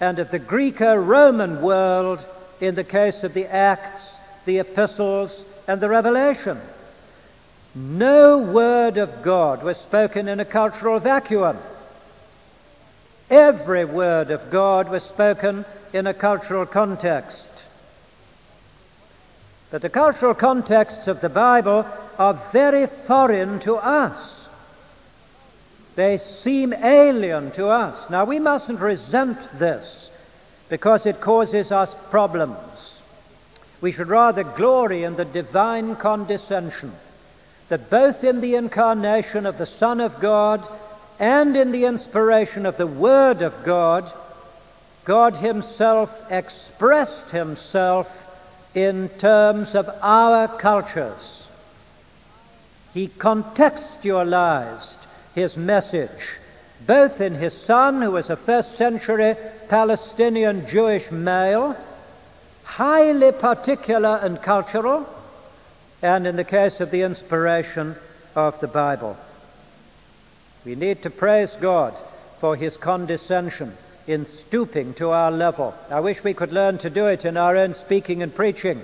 and 0.00 0.18
of 0.18 0.30
the 0.30 0.38
Greco 0.38 0.96
Roman 0.96 1.60
world, 1.60 2.24
in 2.60 2.74
the 2.74 2.84
case 2.84 3.24
of 3.24 3.34
the 3.34 3.46
Acts, 3.46 4.16
the 4.46 4.58
Epistles, 4.58 5.44
and 5.68 5.80
the 5.80 5.88
Revelation. 5.88 6.60
No 7.74 8.38
word 8.38 8.96
of 8.96 9.22
God 9.22 9.62
was 9.62 9.78
spoken 9.78 10.28
in 10.28 10.40
a 10.40 10.44
cultural 10.44 10.98
vacuum. 10.98 11.56
Every 13.30 13.84
word 13.84 14.30
of 14.30 14.50
God 14.50 14.90
was 14.90 15.02
spoken 15.02 15.64
in 15.92 16.06
a 16.06 16.14
cultural 16.14 16.66
context. 16.66 17.50
But 19.70 19.82
the 19.82 19.88
cultural 19.88 20.34
contexts 20.34 21.08
of 21.08 21.20
the 21.20 21.28
Bible 21.28 21.86
are 22.18 22.34
very 22.52 22.86
foreign 22.86 23.58
to 23.60 23.76
us. 23.76 24.48
They 25.94 26.16
seem 26.16 26.72
alien 26.72 27.50
to 27.52 27.68
us. 27.68 28.10
Now, 28.10 28.24
we 28.24 28.38
mustn't 28.38 28.80
resent 28.80 29.38
this 29.58 30.10
because 30.68 31.06
it 31.06 31.20
causes 31.20 31.70
us 31.70 31.94
problems. 32.10 33.02
We 33.80 33.92
should 33.92 34.08
rather 34.08 34.44
glory 34.44 35.04
in 35.04 35.16
the 35.16 35.24
divine 35.24 35.96
condescension 35.96 36.92
that 37.68 37.90
both 37.90 38.22
in 38.22 38.40
the 38.40 38.54
incarnation 38.54 39.46
of 39.46 39.58
the 39.58 39.66
Son 39.66 40.00
of 40.00 40.20
God 40.20 40.66
and 41.18 41.56
in 41.56 41.72
the 41.72 41.84
inspiration 41.84 42.66
of 42.66 42.76
the 42.76 42.86
Word 42.86 43.42
of 43.42 43.64
God, 43.64 44.12
God 45.04 45.36
Himself 45.36 46.30
expressed 46.30 47.30
Himself 47.30 48.18
in 48.74 49.08
terms 49.18 49.74
of 49.74 49.90
our 50.00 50.48
cultures. 50.48 51.48
He 52.94 53.08
contextualized 53.08 54.96
His 55.34 55.56
message, 55.56 56.38
both 56.86 57.20
in 57.20 57.34
His 57.34 57.52
Son, 57.52 58.00
who 58.00 58.12
was 58.12 58.30
a 58.30 58.36
first 58.36 58.76
century 58.76 59.36
Palestinian 59.68 60.66
Jewish 60.68 61.10
male, 61.10 61.76
highly 62.64 63.32
particular 63.32 64.20
and 64.22 64.40
cultural, 64.40 65.08
and 66.00 66.26
in 66.26 66.36
the 66.36 66.44
case 66.44 66.80
of 66.80 66.90
the 66.90 67.02
inspiration 67.02 67.96
of 68.34 68.58
the 68.60 68.68
Bible. 68.68 69.16
We 70.64 70.74
need 70.74 71.02
to 71.02 71.10
praise 71.10 71.56
God 71.56 71.94
for 72.38 72.56
his 72.56 72.76
condescension 72.76 73.76
in 74.06 74.24
stooping 74.24 74.94
to 74.94 75.10
our 75.10 75.30
level. 75.30 75.74
I 75.90 76.00
wish 76.00 76.24
we 76.24 76.34
could 76.34 76.52
learn 76.52 76.78
to 76.78 76.90
do 76.90 77.06
it 77.06 77.24
in 77.24 77.36
our 77.36 77.56
own 77.56 77.74
speaking 77.74 78.22
and 78.22 78.34
preaching. 78.34 78.82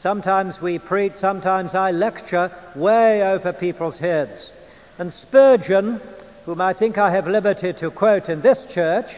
Sometimes 0.00 0.60
we 0.60 0.78
preach, 0.78 1.12
sometimes 1.16 1.74
I 1.74 1.90
lecture 1.90 2.50
way 2.74 3.22
over 3.22 3.52
people's 3.52 3.98
heads. 3.98 4.52
And 4.98 5.12
Spurgeon, 5.12 6.00
whom 6.44 6.60
I 6.60 6.72
think 6.72 6.98
I 6.98 7.10
have 7.10 7.28
liberty 7.28 7.72
to 7.74 7.90
quote 7.90 8.28
in 8.28 8.40
this 8.40 8.64
church, 8.64 9.12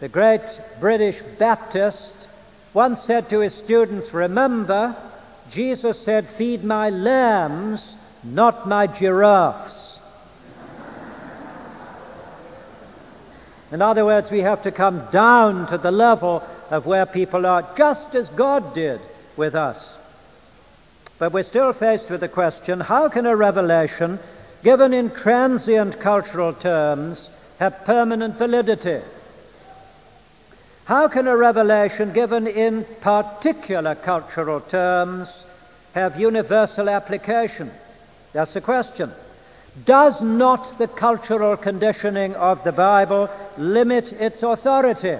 the 0.00 0.08
great 0.08 0.40
British 0.80 1.20
Baptist, 1.38 2.28
once 2.72 3.02
said 3.02 3.28
to 3.30 3.40
his 3.40 3.54
students, 3.54 4.14
Remember, 4.14 4.96
Jesus 5.50 5.98
said, 5.98 6.28
Feed 6.28 6.62
my 6.62 6.90
lambs, 6.90 7.96
not 8.22 8.68
my 8.68 8.86
giraffes. 8.86 9.87
In 13.70 13.82
other 13.82 14.04
words, 14.04 14.30
we 14.30 14.40
have 14.40 14.62
to 14.62 14.72
come 14.72 15.06
down 15.10 15.66
to 15.68 15.78
the 15.78 15.90
level 15.90 16.42
of 16.70 16.86
where 16.86 17.06
people 17.06 17.44
are, 17.44 17.66
just 17.76 18.14
as 18.14 18.30
God 18.30 18.74
did 18.74 19.00
with 19.36 19.54
us. 19.54 19.96
But 21.18 21.32
we're 21.32 21.42
still 21.42 21.72
faced 21.72 22.08
with 22.10 22.20
the 22.20 22.28
question 22.28 22.80
how 22.80 23.08
can 23.08 23.26
a 23.26 23.36
revelation 23.36 24.18
given 24.62 24.94
in 24.94 25.10
transient 25.10 26.00
cultural 26.00 26.52
terms 26.52 27.30
have 27.58 27.84
permanent 27.84 28.36
validity? 28.36 29.00
How 30.84 31.08
can 31.08 31.26
a 31.26 31.36
revelation 31.36 32.12
given 32.12 32.46
in 32.46 32.86
particular 33.00 33.94
cultural 33.94 34.60
terms 34.60 35.44
have 35.94 36.18
universal 36.18 36.88
application? 36.88 37.70
That's 38.32 38.54
the 38.54 38.62
question. 38.62 39.12
Does 39.84 40.22
not 40.22 40.78
the 40.78 40.88
cultural 40.88 41.56
conditioning 41.56 42.34
of 42.34 42.64
the 42.64 42.72
Bible 42.72 43.28
limit 43.56 44.12
its 44.12 44.42
authority? 44.42 45.18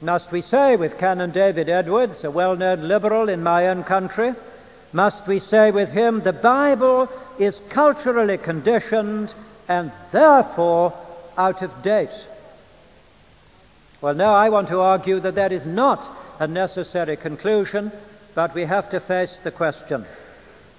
Must 0.00 0.30
we 0.30 0.42
say 0.42 0.76
with 0.76 0.98
Canon 0.98 1.30
David 1.30 1.68
Edwards, 1.68 2.22
a 2.22 2.30
well 2.30 2.54
known 2.54 2.86
liberal 2.86 3.28
in 3.28 3.42
my 3.42 3.68
own 3.68 3.82
country, 3.82 4.34
must 4.92 5.26
we 5.26 5.38
say 5.38 5.70
with 5.70 5.90
him, 5.90 6.20
the 6.20 6.32
Bible 6.32 7.08
is 7.38 7.60
culturally 7.68 8.38
conditioned 8.38 9.34
and 9.68 9.90
therefore 10.12 10.94
out 11.36 11.62
of 11.62 11.82
date? 11.82 12.26
Well, 14.00 14.14
no, 14.14 14.32
I 14.32 14.48
want 14.50 14.68
to 14.68 14.80
argue 14.80 15.18
that 15.20 15.34
that 15.34 15.50
is 15.50 15.66
not 15.66 16.06
a 16.38 16.46
necessary 16.46 17.16
conclusion, 17.16 17.90
but 18.34 18.54
we 18.54 18.64
have 18.64 18.90
to 18.90 19.00
face 19.00 19.38
the 19.42 19.50
question. 19.50 20.04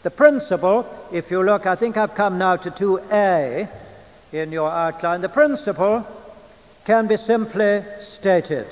The 0.01 0.11
principle, 0.11 0.87
if 1.11 1.29
you 1.29 1.43
look, 1.43 1.65
I 1.65 1.75
think 1.75 1.97
I've 1.97 2.15
come 2.15 2.37
now 2.37 2.55
to 2.55 2.71
2a 2.71 3.69
in 4.31 4.51
your 4.51 4.69
outline. 4.69 5.21
The 5.21 5.29
principle 5.29 6.07
can 6.85 7.07
be 7.07 7.17
simply 7.17 7.83
stated. 7.99 8.67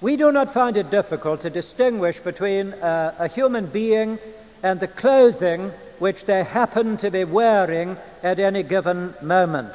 We 0.00 0.16
do 0.16 0.30
not 0.30 0.54
find 0.54 0.76
it 0.76 0.90
difficult 0.90 1.42
to 1.42 1.50
distinguish 1.50 2.20
between 2.20 2.72
a, 2.74 3.14
a 3.18 3.28
human 3.28 3.66
being 3.66 4.20
and 4.62 4.78
the 4.78 4.86
clothing 4.86 5.72
which 5.98 6.24
they 6.26 6.44
happen 6.44 6.96
to 6.98 7.10
be 7.10 7.24
wearing 7.24 7.96
at 8.22 8.38
any 8.38 8.62
given 8.62 9.14
moment. 9.20 9.74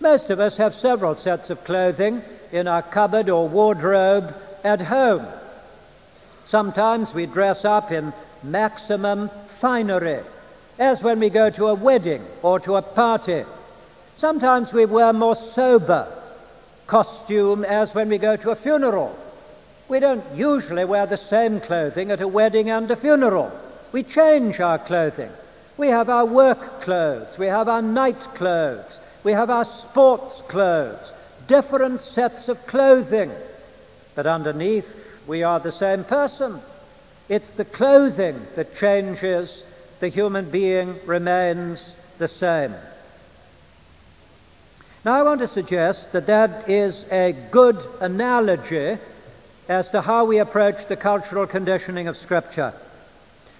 Most 0.00 0.30
of 0.30 0.40
us 0.40 0.56
have 0.56 0.74
several 0.74 1.14
sets 1.14 1.50
of 1.50 1.62
clothing 1.64 2.22
in 2.50 2.66
our 2.66 2.82
cupboard 2.82 3.28
or 3.28 3.48
wardrobe 3.48 4.34
at 4.64 4.80
home. 4.80 5.26
Sometimes 6.46 7.14
we 7.14 7.26
dress 7.26 7.64
up 7.64 7.92
in 7.92 8.12
maximum 8.50 9.28
finery, 9.60 10.20
as 10.78 11.02
when 11.02 11.20
we 11.20 11.30
go 11.30 11.50
to 11.50 11.68
a 11.68 11.74
wedding 11.74 12.24
or 12.42 12.60
to 12.60 12.76
a 12.76 12.82
party. 12.82 13.44
Sometimes 14.16 14.72
we 14.72 14.86
wear 14.86 15.12
more 15.12 15.36
sober 15.36 16.06
costume, 16.86 17.64
as 17.64 17.94
when 17.94 18.08
we 18.08 18.18
go 18.18 18.36
to 18.36 18.50
a 18.50 18.56
funeral. 18.56 19.16
We 19.88 20.00
don't 20.00 20.24
usually 20.34 20.84
wear 20.84 21.06
the 21.06 21.16
same 21.16 21.60
clothing 21.60 22.10
at 22.10 22.20
a 22.20 22.28
wedding 22.28 22.70
and 22.70 22.90
a 22.90 22.96
funeral. 22.96 23.52
We 23.92 24.02
change 24.02 24.60
our 24.60 24.78
clothing. 24.78 25.30
We 25.76 25.88
have 25.88 26.08
our 26.08 26.24
work 26.24 26.80
clothes, 26.80 27.36
we 27.36 27.46
have 27.46 27.68
our 27.68 27.82
night 27.82 28.20
clothes, 28.34 28.98
we 29.24 29.32
have 29.32 29.50
our 29.50 29.66
sports 29.66 30.40
clothes, 30.48 31.12
different 31.48 32.00
sets 32.00 32.48
of 32.48 32.66
clothing, 32.66 33.30
but 34.14 34.26
underneath 34.26 34.88
we 35.26 35.42
are 35.42 35.60
the 35.60 35.72
same 35.72 36.04
person. 36.04 36.60
It's 37.28 37.50
the 37.50 37.64
clothing 37.64 38.46
that 38.54 38.76
changes, 38.76 39.64
the 40.00 40.08
human 40.08 40.50
being 40.50 40.98
remains 41.06 41.94
the 42.18 42.28
same. 42.28 42.74
Now, 45.04 45.14
I 45.14 45.22
want 45.22 45.40
to 45.40 45.48
suggest 45.48 46.12
that 46.12 46.26
that 46.26 46.68
is 46.68 47.04
a 47.10 47.34
good 47.50 47.78
analogy 48.00 48.98
as 49.68 49.90
to 49.90 50.00
how 50.00 50.24
we 50.24 50.38
approach 50.38 50.86
the 50.86 50.96
cultural 50.96 51.46
conditioning 51.46 52.08
of 52.08 52.16
Scripture. 52.16 52.72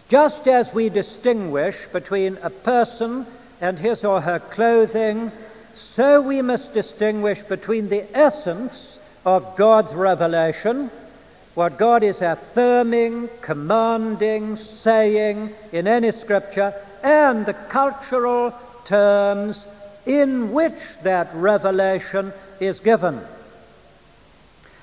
Just 0.09 0.47
as 0.47 0.73
we 0.73 0.89
distinguish 0.89 1.77
between 1.93 2.39
a 2.43 2.51
person 2.51 3.27
and 3.61 3.79
his 3.79 4.05
or 4.05 4.21
her 4.21 4.39
clothing 4.39 5.33
so 5.77 6.23
we 6.23 6.41
must 6.41 6.73
distinguish 6.73 7.43
between 7.43 7.89
the 7.89 8.05
essence 8.17 8.99
of 9.25 9.57
God's 9.57 9.93
revelation, 9.93 10.91
what 11.57 11.79
God 11.79 12.03
is 12.03 12.21
affirming, 12.21 13.31
commanding, 13.41 14.57
saying 14.57 15.55
in 15.73 15.89
any 15.89 16.13
scripture, 16.13 16.75
and 17.03 17.47
the 17.47 17.55
cultural 17.55 18.55
terms 18.85 19.67
in 20.05 20.53
which 20.53 20.79
that 21.03 21.31
revelation 21.33 22.35
is 22.61 22.81
given. 22.81 23.19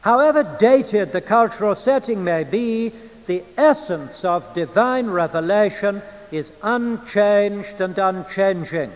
However 0.01 0.57
dated 0.59 1.11
the 1.11 1.21
cultural 1.21 1.75
setting 1.75 2.23
may 2.23 2.43
be, 2.43 2.91
the 3.27 3.43
essence 3.55 4.25
of 4.25 4.55
divine 4.55 5.05
revelation 5.11 6.01
is 6.31 6.51
unchanged 6.63 7.81
and 7.81 7.95
unchanging. 7.99 8.91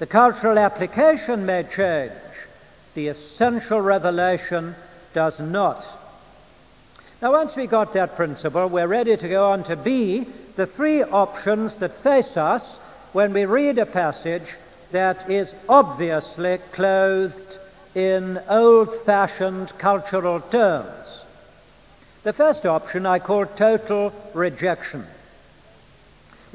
The 0.00 0.06
cultural 0.08 0.58
application 0.58 1.46
may 1.46 1.62
change, 1.62 2.12
the 2.94 3.06
essential 3.06 3.80
revelation 3.80 4.74
does 5.14 5.38
not. 5.38 5.86
Now, 7.22 7.32
once 7.32 7.56
we 7.56 7.66
got 7.66 7.94
that 7.94 8.14
principle, 8.14 8.68
we're 8.68 8.86
ready 8.86 9.16
to 9.16 9.28
go 9.28 9.50
on 9.50 9.64
to 9.64 9.76
B, 9.76 10.26
the 10.56 10.66
three 10.66 11.02
options 11.02 11.76
that 11.76 12.02
face 12.02 12.36
us 12.36 12.76
when 13.14 13.32
we 13.32 13.46
read 13.46 13.78
a 13.78 13.86
passage 13.86 14.54
that 14.92 15.30
is 15.30 15.54
obviously 15.66 16.58
clothed 16.72 17.58
in 17.94 18.38
old 18.50 18.94
fashioned 19.06 19.78
cultural 19.78 20.40
terms. 20.40 21.22
The 22.22 22.34
first 22.34 22.66
option 22.66 23.06
I 23.06 23.18
call 23.18 23.46
total 23.46 24.12
rejection. 24.34 25.06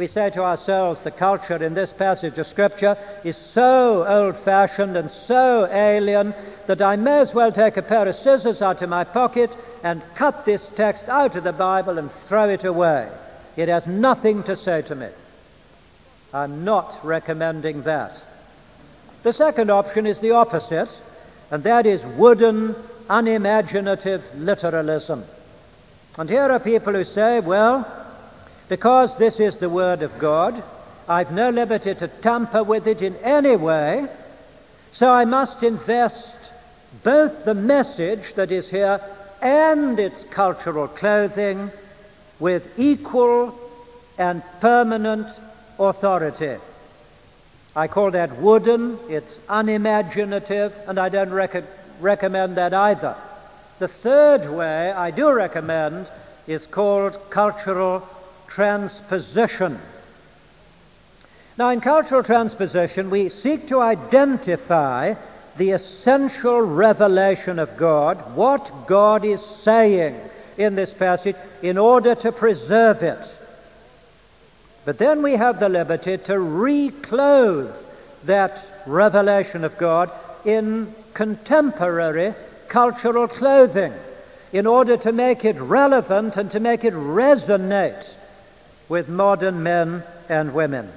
We 0.02 0.08
say 0.08 0.32
to 0.32 0.42
ourselves, 0.42 1.04
the 1.04 1.12
culture 1.12 1.64
in 1.64 1.76
this 1.76 1.94
passage 1.94 2.40
of 2.40 2.48
Scripture 2.48 2.98
is 3.24 3.38
so 3.38 4.04
old 4.04 4.36
fashioned 4.36 4.98
and 4.98 5.12
so 5.12 5.68
alien 5.72 6.34
that 6.66 6.82
I 6.82 6.96
may 6.96 7.20
as 7.20 7.36
well 7.36 7.52
take 7.52 7.78
a 7.78 7.84
pair 7.84 8.08
of 8.08 8.16
scissors 8.16 8.64
out 8.64 8.82
of 8.82 8.90
my 8.90 9.04
pocket 9.04 9.56
and 9.84 10.02
cut 10.16 10.44
this 10.44 10.68
text 10.70 11.08
out 11.08 11.36
of 11.36 11.44
the 11.44 11.54
Bible 11.54 12.00
and 12.00 12.12
throw 12.28 12.50
it 12.50 12.64
away. 12.64 13.10
It 13.56 13.68
has 13.68 13.86
nothing 13.86 14.42
to 14.46 14.56
say 14.56 14.82
to 14.82 14.96
me. 14.96 15.10
I'm 16.34 16.66
not 16.66 17.06
recommending 17.06 17.84
that. 17.84 18.20
The 19.22 19.34
second 19.34 19.70
option 19.70 20.08
is 20.08 20.18
the 20.18 20.32
opposite, 20.32 21.00
and 21.52 21.62
that 21.62 21.86
is 21.86 22.04
wooden, 22.18 22.76
unimaginative 23.08 24.24
literalism. 24.34 25.26
And 26.18 26.28
here 26.28 26.52
are 26.52 26.60
people 26.60 26.94
who 26.94 27.04
say, 27.04 27.40
well, 27.40 28.01
because 28.72 29.18
this 29.18 29.42
is 29.42 29.58
the 29.58 29.68
Word 29.68 30.02
of 30.02 30.18
God, 30.18 30.64
I've 31.06 31.34
no 31.34 31.50
liberty 31.50 31.94
to 31.94 32.08
tamper 32.08 32.64
with 32.64 32.88
it 32.88 33.02
in 33.02 33.18
any 33.18 33.58
way, 33.58 34.08
so 34.94 35.10
I 35.12 35.26
must 35.26 35.62
invest 35.62 36.34
both 37.04 37.44
the 37.44 37.54
message 37.54 38.34
that 38.36 38.50
is 38.50 38.70
here 38.70 39.02
and 39.42 40.00
its 40.00 40.24
cultural 40.24 40.88
clothing 40.88 41.70
with 42.40 42.80
equal 42.80 43.60
and 44.18 44.42
permanent 44.62 45.28
authority. 45.78 46.56
I 47.76 47.90
call 47.90 48.12
that 48.12 48.38
wooden, 48.38 48.98
it's 49.10 49.42
unimaginative, 49.50 50.74
and 50.88 50.98
I 50.98 51.10
don't 51.10 51.32
rec- 51.32 51.66
recommend 52.00 52.56
that 52.56 52.74
either. 52.74 53.18
The 53.80 53.90
third 53.90 54.50
way 54.50 54.94
I 54.94 55.12
do 55.12 55.30
recommend 55.34 56.10
is 56.48 56.66
called 56.68 57.20
cultural 57.30 58.08
transposition. 58.54 59.80
Now, 61.58 61.70
in 61.70 61.80
cultural 61.80 62.24
transposition, 62.24 63.10
we 63.10 63.30
seek 63.30 63.68
to 63.68 63.82
identify 63.82 65.16
the 65.58 65.72
essential 65.72 66.62
revelation 66.62 67.60
of 67.60 67.78
God, 67.78 68.36
what 68.36 68.88
God 68.88 69.24
is 69.24 69.42
saying 69.42 70.20
in 70.58 70.76
this 70.76 70.94
passage, 70.94 71.36
in 71.62 71.78
order 71.78 72.16
to 72.16 72.32
preserve 72.32 73.04
it. 73.04 73.38
But 74.84 74.98
then 74.98 75.22
we 75.22 75.34
have 75.34 75.60
the 75.60 75.70
liberty 75.70 76.18
to 76.18 76.34
reclothe 76.34 77.76
that 78.26 78.68
revelation 78.86 79.64
of 79.64 79.78
God 79.78 80.12
in 80.44 80.94
contemporary 81.14 82.34
cultural 82.68 83.28
clothing 83.28 83.94
in 84.52 84.66
order 84.66 84.98
to 84.98 85.12
make 85.12 85.46
it 85.46 85.58
relevant 85.58 86.38
and 86.38 86.52
to 86.52 86.60
make 86.60 86.84
it 86.84 86.94
resonate 86.94 88.16
with 88.92 89.08
modern 89.08 89.64
men 89.64 90.04
and 90.28 90.54
women. 90.54 90.92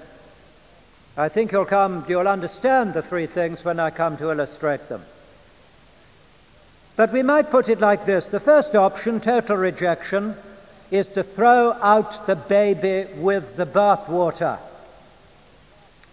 I 1.16 1.28
think 1.28 1.52
you'll 1.52 1.64
come, 1.64 2.04
you'll 2.09 2.26
understand 2.26 2.92
the 2.92 3.02
three 3.02 3.26
things 3.26 3.64
when 3.64 3.78
I 3.78 3.90
come 3.90 4.16
to 4.16 4.33
illustrate 4.33 4.88
them. 4.88 5.00
But 6.96 7.12
we 7.12 7.22
might 7.22 7.52
put 7.52 7.68
it 7.68 7.78
like 7.78 8.04
this 8.04 8.26
the 8.26 8.40
first 8.40 8.74
option, 8.74 9.20
total 9.20 9.57
rejection, 9.57 10.35
is 10.90 11.09
to 11.11 11.22
throw 11.22 11.70
out 11.74 12.26
the 12.26 12.35
baby 12.35 13.07
with 13.14 13.54
the 13.54 13.64
bathwater. 13.64 14.59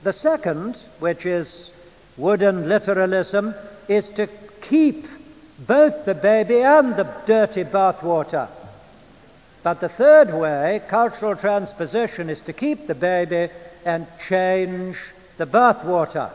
The 0.04 0.14
second, 0.14 0.78
which 1.00 1.26
is 1.26 1.72
wooden 2.16 2.70
literalism, 2.70 3.56
is 3.88 4.08
to 4.12 4.28
keep 4.62 5.08
both 5.58 6.06
the 6.06 6.14
baby 6.14 6.62
and 6.62 6.96
the 6.96 7.12
dirty 7.26 7.64
bathwater. 7.64 8.50
But 9.64 9.80
the 9.80 9.90
third 9.90 10.34
way, 10.34 10.82
cultural 10.88 11.36
transposition, 11.36 12.30
is 12.30 12.42
to 12.42 12.54
keep 12.54 12.88
the 12.88 12.96
baby 12.96 13.54
and 13.86 14.08
change 14.28 14.98
the 15.38 15.46
bathwater. 15.46 16.32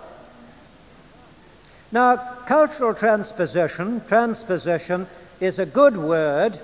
Now, 1.91 2.17
cultural 2.47 2.95
transposition, 2.95 4.01
transposition 4.07 5.07
is 5.41 5.59
a 5.59 5.67
good 5.67 5.97
word 5.97 6.59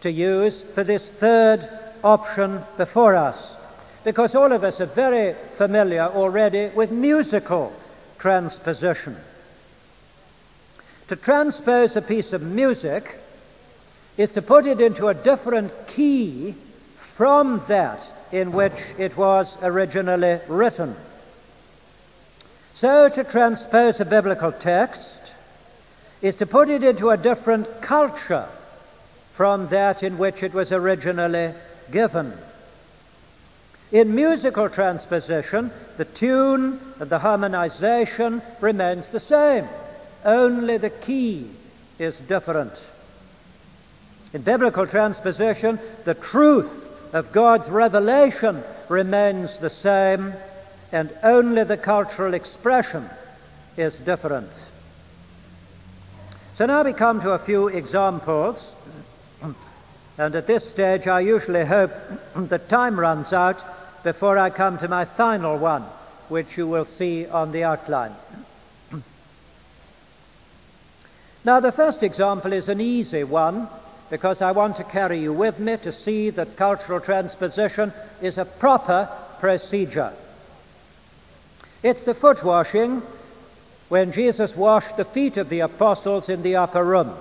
to 0.00 0.10
use 0.10 0.62
for 0.62 0.84
this 0.84 1.10
third 1.10 1.68
option 2.04 2.62
before 2.76 3.16
us, 3.16 3.56
because 4.04 4.34
all 4.34 4.52
of 4.52 4.64
us 4.64 4.80
are 4.80 4.86
very 4.86 5.34
familiar 5.56 6.02
already 6.02 6.68
with 6.68 6.90
musical 6.90 7.72
transposition. 8.18 9.16
To 11.08 11.16
transpose 11.16 11.96
a 11.96 12.02
piece 12.02 12.32
of 12.32 12.42
music 12.42 13.18
is 14.18 14.32
to 14.32 14.42
put 14.42 14.66
it 14.66 14.80
into 14.80 15.08
a 15.08 15.14
different 15.14 15.72
key 15.86 16.54
from 16.98 17.62
that 17.68 18.10
in 18.32 18.52
which 18.52 18.74
it 18.98 19.16
was 19.16 19.56
originally 19.62 20.40
written. 20.48 20.94
So, 22.74 23.08
to 23.08 23.24
transpose 23.24 24.00
a 24.00 24.04
biblical 24.04 24.52
text 24.52 25.32
is 26.20 26.36
to 26.36 26.46
put 26.46 26.68
it 26.68 26.82
into 26.82 27.10
a 27.10 27.16
different 27.16 27.80
culture 27.80 28.48
from 29.34 29.68
that 29.68 30.02
in 30.02 30.18
which 30.18 30.42
it 30.42 30.52
was 30.52 30.72
originally 30.72 31.54
given. 31.92 32.32
In 33.92 34.14
musical 34.14 34.68
transposition, 34.68 35.70
the 35.96 36.04
tune 36.04 36.80
and 36.98 37.08
the 37.08 37.20
harmonization 37.20 38.42
remains 38.60 39.08
the 39.08 39.20
same, 39.20 39.66
only 40.24 40.76
the 40.76 40.90
key 40.90 41.48
is 41.98 42.18
different. 42.18 42.72
In 44.34 44.42
biblical 44.42 44.86
transposition, 44.86 45.78
the 46.04 46.14
truth 46.14 47.14
of 47.14 47.32
God's 47.32 47.68
revelation 47.68 48.62
remains 48.88 49.58
the 49.58 49.70
same, 49.70 50.34
and 50.92 51.10
only 51.22 51.64
the 51.64 51.78
cultural 51.78 52.34
expression 52.34 53.08
is 53.78 53.94
different. 53.94 54.50
So 56.56 56.66
now 56.66 56.82
we 56.82 56.92
come 56.92 57.22
to 57.22 57.30
a 57.30 57.38
few 57.38 57.68
examples, 57.68 58.74
and 60.18 60.34
at 60.34 60.46
this 60.46 60.68
stage 60.68 61.06
I 61.06 61.20
usually 61.20 61.64
hope 61.64 61.92
that 62.36 62.68
time 62.68 63.00
runs 63.00 63.32
out 63.32 63.64
before 64.04 64.36
I 64.36 64.50
come 64.50 64.76
to 64.78 64.88
my 64.88 65.06
final 65.06 65.56
one, 65.56 65.84
which 66.28 66.58
you 66.58 66.66
will 66.66 66.84
see 66.84 67.26
on 67.26 67.52
the 67.52 67.64
outline. 67.64 68.14
now, 71.44 71.60
the 71.60 71.72
first 71.72 72.02
example 72.02 72.52
is 72.52 72.68
an 72.68 72.82
easy 72.82 73.24
one 73.24 73.68
because 74.10 74.42
I 74.42 74.52
want 74.52 74.76
to 74.76 74.84
carry 74.84 75.18
you 75.18 75.32
with 75.32 75.58
me 75.58 75.76
to 75.78 75.92
see 75.92 76.30
that 76.30 76.56
cultural 76.56 77.00
transposition 77.00 77.92
is 78.22 78.38
a 78.38 78.44
proper 78.44 79.08
procedure. 79.40 80.12
It's 81.82 82.04
the 82.04 82.14
foot 82.14 82.42
washing 82.42 83.02
when 83.88 84.12
Jesus 84.12 84.56
washed 84.56 84.96
the 84.96 85.04
feet 85.04 85.36
of 85.36 85.48
the 85.48 85.60
apostles 85.60 86.28
in 86.28 86.42
the 86.42 86.56
upper 86.56 86.84
room. 86.84 87.14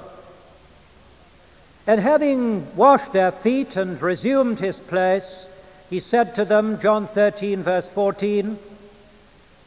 And 1.85 2.01
having 2.01 2.75
washed 2.75 3.13
their 3.13 3.31
feet 3.31 3.75
and 3.77 4.01
resumed 4.01 4.59
his 4.59 4.79
place, 4.79 5.47
he 5.89 5.99
said 6.01 6.35
to 6.35 6.43
them, 6.43 6.79
John 6.79 7.07
13, 7.07 7.63
verse 7.63 7.88
14, 7.88 8.59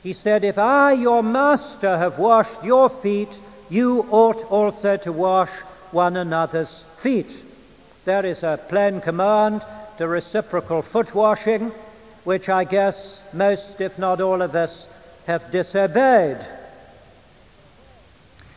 he 0.02 0.12
said, 0.12 0.44
If 0.44 0.58
I, 0.58 0.92
your 0.92 1.22
master, 1.22 1.96
have 1.96 2.18
washed 2.18 2.62
your 2.62 2.90
feet, 2.90 3.38
you 3.70 4.06
ought 4.10 4.42
also 4.50 4.96
to 4.98 5.12
wash 5.12 5.50
one 5.92 6.16
another's 6.16 6.84
feet. 7.00 7.34
There 8.04 8.24
is 8.24 8.42
a 8.42 8.60
plain 8.68 9.00
command 9.00 9.64
to 9.98 10.06
reciprocal 10.06 10.82
foot 10.82 11.14
washing, 11.14 11.72
which 12.24 12.48
I 12.48 12.64
guess 12.64 13.20
most, 13.32 13.80
if 13.80 13.98
not 13.98 14.20
all 14.20 14.42
of 14.42 14.54
us, 14.54 14.88
have 15.26 15.50
disobeyed. 15.50 16.38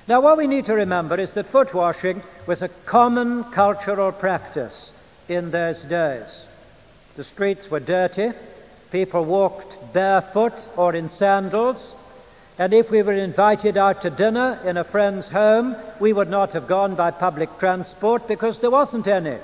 Now, 0.08 0.20
what 0.22 0.38
we 0.38 0.48
need 0.48 0.66
to 0.66 0.74
remember 0.74 1.20
is 1.20 1.32
that 1.32 1.46
foot 1.46 1.74
washing 1.74 2.22
was 2.46 2.62
a 2.62 2.68
common 2.86 3.46
cultural 3.46 4.12
practice 4.12 4.92
in 5.30 5.52
those 5.52 5.82
days. 5.84 6.46
The 7.16 7.24
streets 7.24 7.72
were 7.72 7.80
dirty, 7.80 8.34
people 8.92 9.24
walked 9.24 9.94
barefoot 9.94 10.66
or 10.76 10.94
in 10.94 11.08
sandals, 11.08 11.96
and 12.64 12.74
if 12.74 12.90
we 12.90 13.02
were 13.02 13.12
invited 13.12 13.76
out 13.76 14.02
to 14.02 14.10
dinner 14.10 14.58
in 14.64 14.78
a 14.78 14.86
friend's 14.86 15.28
home, 15.28 15.76
we 16.00 16.14
would 16.14 16.30
not 16.30 16.54
have 16.54 16.66
gone 16.66 16.96
by 16.96 17.12
public 17.12 17.50
transport 17.60 18.26
because 18.26 18.58
there 18.60 18.72
wasn't 18.72 19.06
any. 19.06 19.36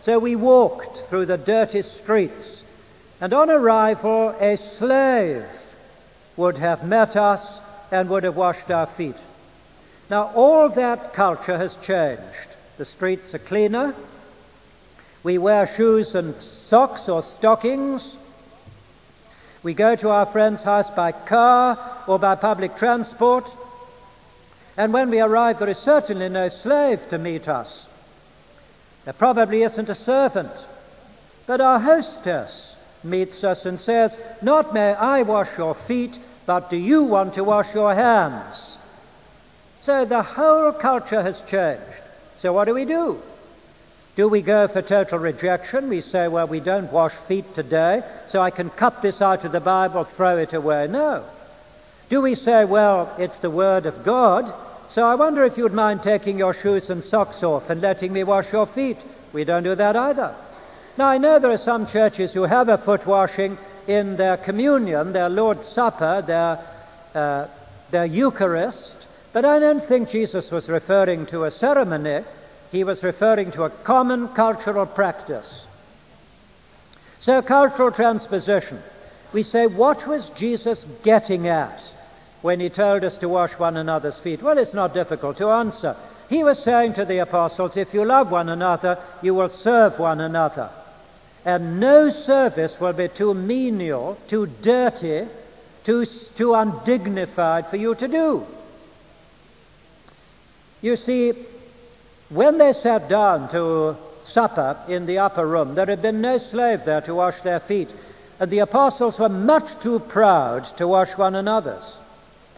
So 0.00 0.20
we 0.20 0.36
walked 0.36 0.98
through 1.08 1.26
the 1.26 1.36
dirty 1.36 1.82
streets, 1.82 2.62
and 3.20 3.32
on 3.32 3.50
arrival, 3.50 4.28
a 4.38 4.54
slave 4.54 5.44
would 6.36 6.56
have 6.58 6.86
met 6.86 7.16
us 7.16 7.58
and 7.90 8.08
would 8.10 8.22
have 8.22 8.36
washed 8.36 8.70
our 8.70 8.86
feet. 8.86 9.16
Now, 10.08 10.30
all 10.36 10.68
that 10.68 11.14
culture 11.14 11.58
has 11.58 11.74
changed. 11.82 12.48
The 12.76 12.84
streets 12.84 13.34
are 13.34 13.40
cleaner. 13.40 13.92
We 15.24 15.38
wear 15.38 15.66
shoes 15.66 16.14
and 16.14 16.36
socks 16.36 17.08
or 17.08 17.24
stockings. 17.24 18.16
We 19.62 19.74
go 19.74 19.96
to 19.96 20.10
our 20.10 20.26
friend's 20.26 20.62
house 20.62 20.90
by 20.90 21.12
car 21.12 21.78
or 22.06 22.18
by 22.18 22.36
public 22.36 22.76
transport. 22.76 23.50
And 24.76 24.92
when 24.92 25.10
we 25.10 25.20
arrive, 25.20 25.58
there 25.58 25.68
is 25.68 25.78
certainly 25.78 26.28
no 26.28 26.48
slave 26.48 27.08
to 27.10 27.18
meet 27.18 27.48
us. 27.48 27.86
There 29.04 29.14
probably 29.14 29.62
isn't 29.62 29.88
a 29.88 29.94
servant. 29.94 30.52
But 31.46 31.60
our 31.60 31.80
hostess 31.80 32.76
meets 33.02 33.42
us 33.42 33.64
and 33.64 33.80
says, 33.80 34.16
Not 34.42 34.74
may 34.74 34.94
I 34.94 35.22
wash 35.22 35.56
your 35.56 35.74
feet, 35.74 36.18
but 36.46 36.70
do 36.70 36.76
you 36.76 37.02
want 37.02 37.34
to 37.34 37.44
wash 37.44 37.74
your 37.74 37.94
hands? 37.94 38.76
So 39.80 40.04
the 40.04 40.22
whole 40.22 40.72
culture 40.72 41.22
has 41.22 41.40
changed. 41.42 41.82
So 42.38 42.52
what 42.52 42.66
do 42.66 42.74
we 42.74 42.84
do? 42.84 43.20
Do 44.18 44.26
we 44.26 44.42
go 44.42 44.66
for 44.66 44.82
total 44.82 45.20
rejection? 45.20 45.88
We 45.88 46.00
say, 46.00 46.26
well, 46.26 46.48
we 46.48 46.58
don't 46.58 46.90
wash 46.90 47.12
feet 47.28 47.54
today, 47.54 48.02
so 48.26 48.42
I 48.42 48.50
can 48.50 48.68
cut 48.68 49.00
this 49.00 49.22
out 49.22 49.44
of 49.44 49.52
the 49.52 49.60
Bible, 49.60 50.02
throw 50.02 50.38
it 50.38 50.52
away. 50.52 50.88
No. 50.88 51.22
Do 52.08 52.20
we 52.22 52.34
say, 52.34 52.64
well, 52.64 53.14
it's 53.16 53.38
the 53.38 53.48
Word 53.48 53.86
of 53.86 54.02
God, 54.02 54.52
so 54.88 55.06
I 55.06 55.14
wonder 55.14 55.44
if 55.44 55.56
you'd 55.56 55.72
mind 55.72 56.02
taking 56.02 56.36
your 56.36 56.52
shoes 56.52 56.90
and 56.90 57.04
socks 57.04 57.44
off 57.44 57.70
and 57.70 57.80
letting 57.80 58.12
me 58.12 58.24
wash 58.24 58.52
your 58.52 58.66
feet? 58.66 58.96
We 59.32 59.44
don't 59.44 59.62
do 59.62 59.76
that 59.76 59.94
either. 59.94 60.34
Now, 60.96 61.06
I 61.06 61.18
know 61.18 61.38
there 61.38 61.52
are 61.52 61.56
some 61.56 61.86
churches 61.86 62.32
who 62.32 62.42
have 62.42 62.68
a 62.68 62.76
foot 62.76 63.06
washing 63.06 63.56
in 63.86 64.16
their 64.16 64.36
communion, 64.36 65.12
their 65.12 65.28
Lord's 65.28 65.64
Supper, 65.64 66.24
their, 66.26 66.58
uh, 67.14 67.46
their 67.92 68.06
Eucharist, 68.06 68.96
but 69.32 69.44
I 69.44 69.60
don't 69.60 69.84
think 69.84 70.10
Jesus 70.10 70.50
was 70.50 70.68
referring 70.68 71.26
to 71.26 71.44
a 71.44 71.52
ceremony. 71.52 72.24
He 72.70 72.84
was 72.84 73.02
referring 73.02 73.50
to 73.52 73.64
a 73.64 73.70
common 73.70 74.28
cultural 74.28 74.86
practice. 74.86 75.64
So, 77.20 77.42
cultural 77.42 77.90
transposition. 77.90 78.82
We 79.32 79.42
say, 79.42 79.66
what 79.66 80.06
was 80.06 80.30
Jesus 80.30 80.86
getting 81.02 81.48
at 81.48 81.94
when 82.42 82.60
he 82.60 82.70
told 82.70 83.04
us 83.04 83.18
to 83.18 83.28
wash 83.28 83.52
one 83.52 83.76
another's 83.76 84.18
feet? 84.18 84.42
Well, 84.42 84.58
it's 84.58 84.74
not 84.74 84.94
difficult 84.94 85.36
to 85.38 85.50
answer. 85.50 85.96
He 86.28 86.44
was 86.44 86.62
saying 86.62 86.94
to 86.94 87.04
the 87.04 87.18
apostles, 87.18 87.76
if 87.76 87.94
you 87.94 88.04
love 88.04 88.30
one 88.30 88.48
another, 88.48 88.98
you 89.22 89.34
will 89.34 89.48
serve 89.48 89.98
one 89.98 90.20
another. 90.20 90.70
And 91.44 91.80
no 91.80 92.10
service 92.10 92.78
will 92.80 92.92
be 92.92 93.08
too 93.08 93.32
menial, 93.34 94.18
too 94.28 94.46
dirty, 94.62 95.26
too, 95.84 96.04
too 96.04 96.54
undignified 96.54 97.66
for 97.66 97.76
you 97.76 97.94
to 97.94 98.08
do. 98.08 98.46
You 100.82 100.96
see, 100.96 101.32
when 102.28 102.58
they 102.58 102.72
sat 102.72 103.08
down 103.08 103.48
to 103.50 103.96
supper 104.24 104.76
in 104.88 105.06
the 105.06 105.18
upper 105.18 105.46
room, 105.46 105.74
there 105.74 105.86
had 105.86 106.02
been 106.02 106.20
no 106.20 106.38
slave 106.38 106.84
there 106.84 107.00
to 107.02 107.14
wash 107.14 107.40
their 107.40 107.60
feet, 107.60 107.88
and 108.38 108.50
the 108.50 108.58
apostles 108.58 109.18
were 109.18 109.28
much 109.28 109.78
too 109.80 109.98
proud 109.98 110.64
to 110.76 110.86
wash 110.86 111.16
one 111.16 111.34
another's. 111.34 111.96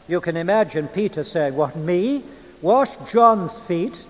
You 0.08 0.20
can 0.20 0.36
imagine 0.36 0.88
Peter 0.88 1.22
saying, 1.22 1.54
What, 1.54 1.76
me? 1.76 2.24
Wash 2.62 2.90
John's 3.10 3.58
feet? 3.60 4.02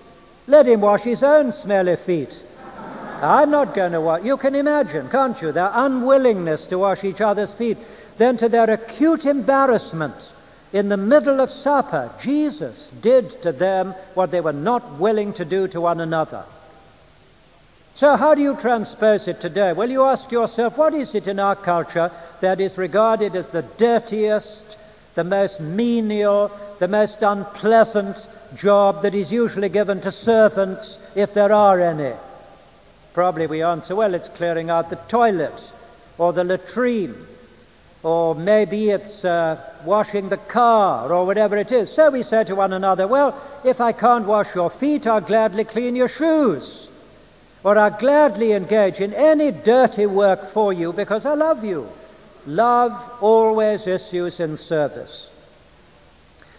Let 0.47 0.65
him 0.65 0.81
wash 0.81 1.03
his 1.03 1.23
own 1.23 1.51
smelly 1.51 1.95
feet. 1.95 2.39
I'm 3.21 3.51
not 3.51 3.75
going 3.75 3.91
to 3.91 4.01
wash. 4.01 4.23
You 4.23 4.35
can 4.37 4.55
imagine, 4.55 5.07
can't 5.09 5.39
you, 5.41 5.51
their 5.51 5.69
unwillingness 5.71 6.65
to 6.67 6.79
wash 6.79 7.03
each 7.03 7.21
other's 7.21 7.51
feet. 7.51 7.77
Then, 8.17 8.37
to 8.37 8.49
their 8.49 8.69
acute 8.69 9.25
embarrassment, 9.25 10.31
in 10.73 10.87
the 10.89 10.97
middle 10.97 11.41
of 11.41 11.49
supper, 11.49 12.11
Jesus 12.21 12.89
did 13.01 13.41
to 13.41 13.51
them 13.51 13.93
what 14.13 14.31
they 14.31 14.39
were 14.39 14.53
not 14.53 14.99
willing 14.99 15.33
to 15.33 15.45
do 15.45 15.67
to 15.67 15.81
one 15.81 15.99
another. 15.99 16.45
So, 17.95 18.15
how 18.15 18.35
do 18.35 18.41
you 18.41 18.55
transpose 18.55 19.27
it 19.27 19.41
today? 19.41 19.73
Well, 19.73 19.89
you 19.89 20.03
ask 20.03 20.31
yourself, 20.31 20.77
what 20.77 20.93
is 20.93 21.13
it 21.13 21.27
in 21.27 21.39
our 21.39 21.57
culture 21.57 22.09
that 22.39 22.61
is 22.61 22.77
regarded 22.77 23.35
as 23.35 23.47
the 23.47 23.63
dirtiest, 23.77 24.77
the 25.15 25.25
most 25.25 25.59
menial, 25.59 26.51
the 26.79 26.87
most 26.87 27.21
unpleasant 27.21 28.15
job 28.55 29.01
that 29.01 29.13
is 29.13 29.31
usually 29.31 29.69
given 29.69 29.99
to 30.01 30.11
servants, 30.11 30.97
if 31.15 31.33
there 31.33 31.51
are 31.51 31.81
any? 31.81 32.15
Probably 33.13 33.45
we 33.45 33.61
answer, 33.61 33.93
well, 33.93 34.13
it's 34.13 34.29
clearing 34.29 34.69
out 34.69 34.89
the 34.89 34.95
toilet 34.95 35.69
or 36.17 36.31
the 36.31 36.45
latrine 36.45 37.27
or 38.03 38.33
maybe 38.33 38.89
it's 38.89 39.23
uh, 39.23 39.61
washing 39.85 40.29
the 40.29 40.37
car 40.37 41.11
or 41.13 41.25
whatever 41.25 41.57
it 41.57 41.71
is. 41.71 41.91
So 41.91 42.09
we 42.09 42.23
say 42.23 42.43
to 42.45 42.55
one 42.55 42.73
another, 42.73 43.07
Well, 43.07 43.39
if 43.63 43.79
I 43.79 43.91
can't 43.91 44.25
wash 44.25 44.55
your 44.55 44.69
feet, 44.69 45.05
I'll 45.05 45.21
gladly 45.21 45.63
clean 45.63 45.95
your 45.95 46.09
shoes. 46.09 46.89
Or 47.63 47.77
I'll 47.77 47.91
gladly 47.91 48.53
engage 48.53 48.99
in 48.99 49.13
any 49.13 49.51
dirty 49.51 50.07
work 50.07 50.51
for 50.51 50.73
you 50.73 50.93
because 50.93 51.27
I 51.27 51.35
love 51.35 51.63
you. 51.63 51.87
Love 52.47 52.93
always 53.21 53.85
issues 53.85 54.39
in 54.39 54.57
service. 54.57 55.29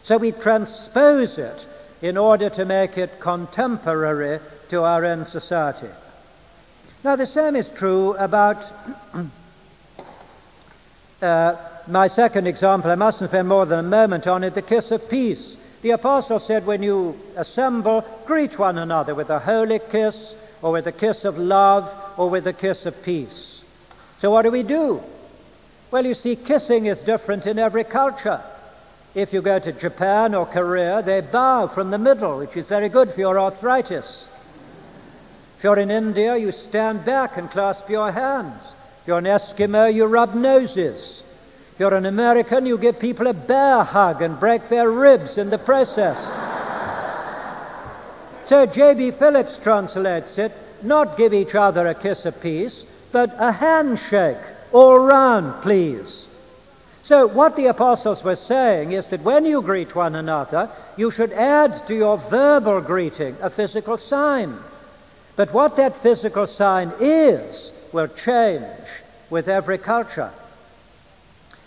So 0.04 0.16
we 0.16 0.30
transpose 0.30 1.38
it 1.38 1.66
in 2.00 2.16
order 2.16 2.50
to 2.50 2.64
make 2.64 2.98
it 2.98 3.18
contemporary 3.18 4.38
to 4.68 4.82
our 4.82 5.04
own 5.04 5.24
society. 5.24 5.88
Now, 7.02 7.16
the 7.16 7.26
same 7.26 7.56
is 7.56 7.68
true 7.70 8.14
about 8.14 8.70
uh, 11.22 11.56
my 11.86 12.06
second 12.06 12.46
example, 12.46 12.90
I 12.90 12.94
mustn't 12.94 13.30
spend 13.30 13.48
more 13.48 13.66
than 13.66 13.78
a 13.78 13.82
moment 13.82 14.26
on 14.26 14.44
it 14.44 14.54
the 14.54 14.62
kiss 14.62 14.90
of 14.90 15.08
peace. 15.08 15.56
The 15.82 15.90
apostle 15.90 16.38
said, 16.38 16.66
when 16.66 16.82
you 16.82 17.18
assemble, 17.36 18.04
greet 18.26 18.58
one 18.58 18.78
another 18.78 19.14
with 19.14 19.30
a 19.30 19.38
holy 19.38 19.80
kiss, 19.90 20.34
or 20.60 20.72
with 20.72 20.86
a 20.86 20.92
kiss 20.92 21.24
of 21.24 21.38
love, 21.38 21.92
or 22.16 22.30
with 22.30 22.46
a 22.46 22.52
kiss 22.52 22.86
of 22.86 23.02
peace. 23.02 23.62
So, 24.18 24.30
what 24.30 24.42
do 24.42 24.50
we 24.50 24.62
do? 24.62 25.02
Well, 25.90 26.06
you 26.06 26.14
see, 26.14 26.36
kissing 26.36 26.86
is 26.86 27.00
different 27.00 27.46
in 27.46 27.58
every 27.58 27.84
culture. 27.84 28.40
If 29.14 29.32
you 29.32 29.42
go 29.42 29.58
to 29.58 29.72
Japan 29.72 30.34
or 30.34 30.46
Korea, 30.46 31.02
they 31.02 31.20
bow 31.20 31.66
from 31.66 31.90
the 31.90 31.98
middle, 31.98 32.38
which 32.38 32.56
is 32.56 32.66
very 32.66 32.88
good 32.88 33.12
for 33.12 33.20
your 33.20 33.38
arthritis. 33.38 34.24
If 35.58 35.64
you're 35.64 35.78
in 35.78 35.90
India, 35.90 36.36
you 36.36 36.50
stand 36.50 37.04
back 37.04 37.36
and 37.36 37.50
clasp 37.50 37.90
your 37.90 38.10
hands. 38.10 38.71
If 39.02 39.08
you're 39.08 39.18
an 39.18 39.24
Eskimo, 39.24 39.92
you 39.92 40.06
rub 40.06 40.36
noses. 40.36 41.24
If 41.72 41.80
you're 41.80 41.94
an 41.94 42.06
American, 42.06 42.66
you 42.66 42.78
give 42.78 43.00
people 43.00 43.26
a 43.26 43.34
bear 43.34 43.82
hug 43.82 44.22
and 44.22 44.38
break 44.38 44.68
their 44.68 44.88
ribs 44.88 45.38
in 45.38 45.50
the 45.50 45.58
process. 45.58 46.16
so 48.46 48.64
J.B. 48.64 49.10
Phillips 49.10 49.58
translates 49.58 50.38
it 50.38 50.52
not 50.84 51.16
give 51.16 51.34
each 51.34 51.56
other 51.56 51.88
a 51.88 51.94
kiss 51.94 52.26
apiece, 52.26 52.86
but 53.10 53.34
a 53.38 53.50
handshake 53.50 54.38
all 54.70 55.00
round, 55.00 55.62
please. 55.62 56.28
So, 57.02 57.26
what 57.26 57.56
the 57.56 57.66
apostles 57.66 58.22
were 58.22 58.36
saying 58.36 58.92
is 58.92 59.08
that 59.08 59.22
when 59.22 59.44
you 59.44 59.62
greet 59.62 59.96
one 59.96 60.14
another, 60.14 60.70
you 60.96 61.10
should 61.10 61.32
add 61.32 61.88
to 61.88 61.94
your 61.94 62.18
verbal 62.18 62.80
greeting 62.80 63.36
a 63.42 63.50
physical 63.50 63.96
sign. 63.96 64.56
But 65.34 65.52
what 65.52 65.76
that 65.76 65.96
physical 65.96 66.46
sign 66.46 66.92
is 67.00 67.72
will 67.92 68.08
change 68.08 68.64
with 69.30 69.48
every 69.48 69.78
culture. 69.78 70.30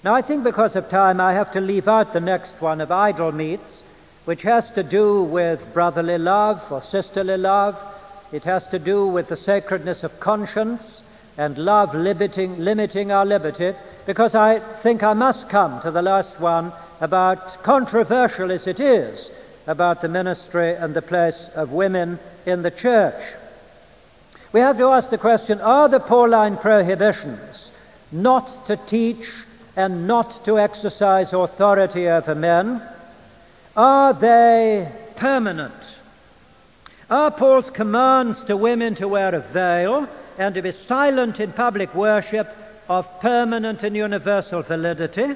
Now, 0.04 0.14
I 0.14 0.22
think 0.22 0.44
because 0.44 0.76
of 0.76 0.90
time, 0.90 1.20
I 1.20 1.34
have 1.34 1.52
to 1.54 1.62
leave 1.62 1.88
out 1.88 2.14
the 2.14 2.20
next 2.20 2.62
one 2.62 2.80
of 2.80 2.92
idol 2.92 3.32
meats, 3.32 3.84
which 4.26 4.44
has 4.44 4.70
to 4.72 4.84
do 4.84 5.24
with 5.24 5.74
brotherly 5.74 6.18
love 6.18 6.72
or 6.72 6.82
sisterly 6.82 7.38
love. 7.38 7.76
It 8.32 8.44
has 8.44 8.68
to 8.68 8.80
do 8.80 9.08
with 9.08 9.30
the 9.30 9.36
sacredness 9.36 10.04
of 10.04 10.20
conscience 10.20 11.04
and 11.38 11.58
love 11.58 11.96
limiting, 11.96 12.60
limiting 12.60 13.12
our 13.12 13.26
liberty, 13.26 13.74
because 14.06 14.36
I 14.36 14.60
think 14.60 15.04
I 15.04 15.14
must 15.14 15.50
come 15.50 15.82
to 15.82 15.92
the 15.92 16.02
last 16.02 16.40
one 16.40 16.72
about, 17.02 17.64
controversial 17.64 18.52
as 18.52 18.68
it 18.68 18.80
is, 18.80 19.32
about 19.68 20.02
the 20.02 20.08
ministry 20.08 20.74
and 20.74 20.94
the 20.94 21.02
place 21.02 21.50
of 21.56 21.72
women 21.72 22.20
in 22.46 22.62
the 22.62 22.72
church. 22.72 23.22
We 24.56 24.62
have 24.62 24.78
to 24.78 24.88
ask 24.88 25.10
the 25.10 25.18
question 25.18 25.60
are 25.60 25.90
the 25.90 26.00
Pauline 26.00 26.56
prohibitions 26.56 27.74
not 28.10 28.68
to 28.68 28.78
teach 28.78 29.30
and 29.76 30.08
not 30.08 30.46
to 30.46 30.58
exercise 30.58 31.34
authority 31.34 32.08
over 32.08 32.34
men, 32.34 32.82
are 33.76 34.14
they 34.14 34.90
permanent? 35.18 35.98
Are 37.10 37.32
Paul's 37.32 37.70
commands 37.70 38.46
to 38.46 38.56
women 38.56 38.96
to 38.96 39.10
wear 39.10 39.36
a 39.36 39.42
veil 39.42 40.08
and 40.38 40.56
to 40.56 40.62
be 40.62 40.72
silent 40.72 41.42
in 41.42 41.52
public 41.52 41.94
worship 41.94 42.48
of 42.88 43.20
permanent 43.20 43.84
and 43.84 43.94
universal 43.94 44.62
validity? 44.62 45.36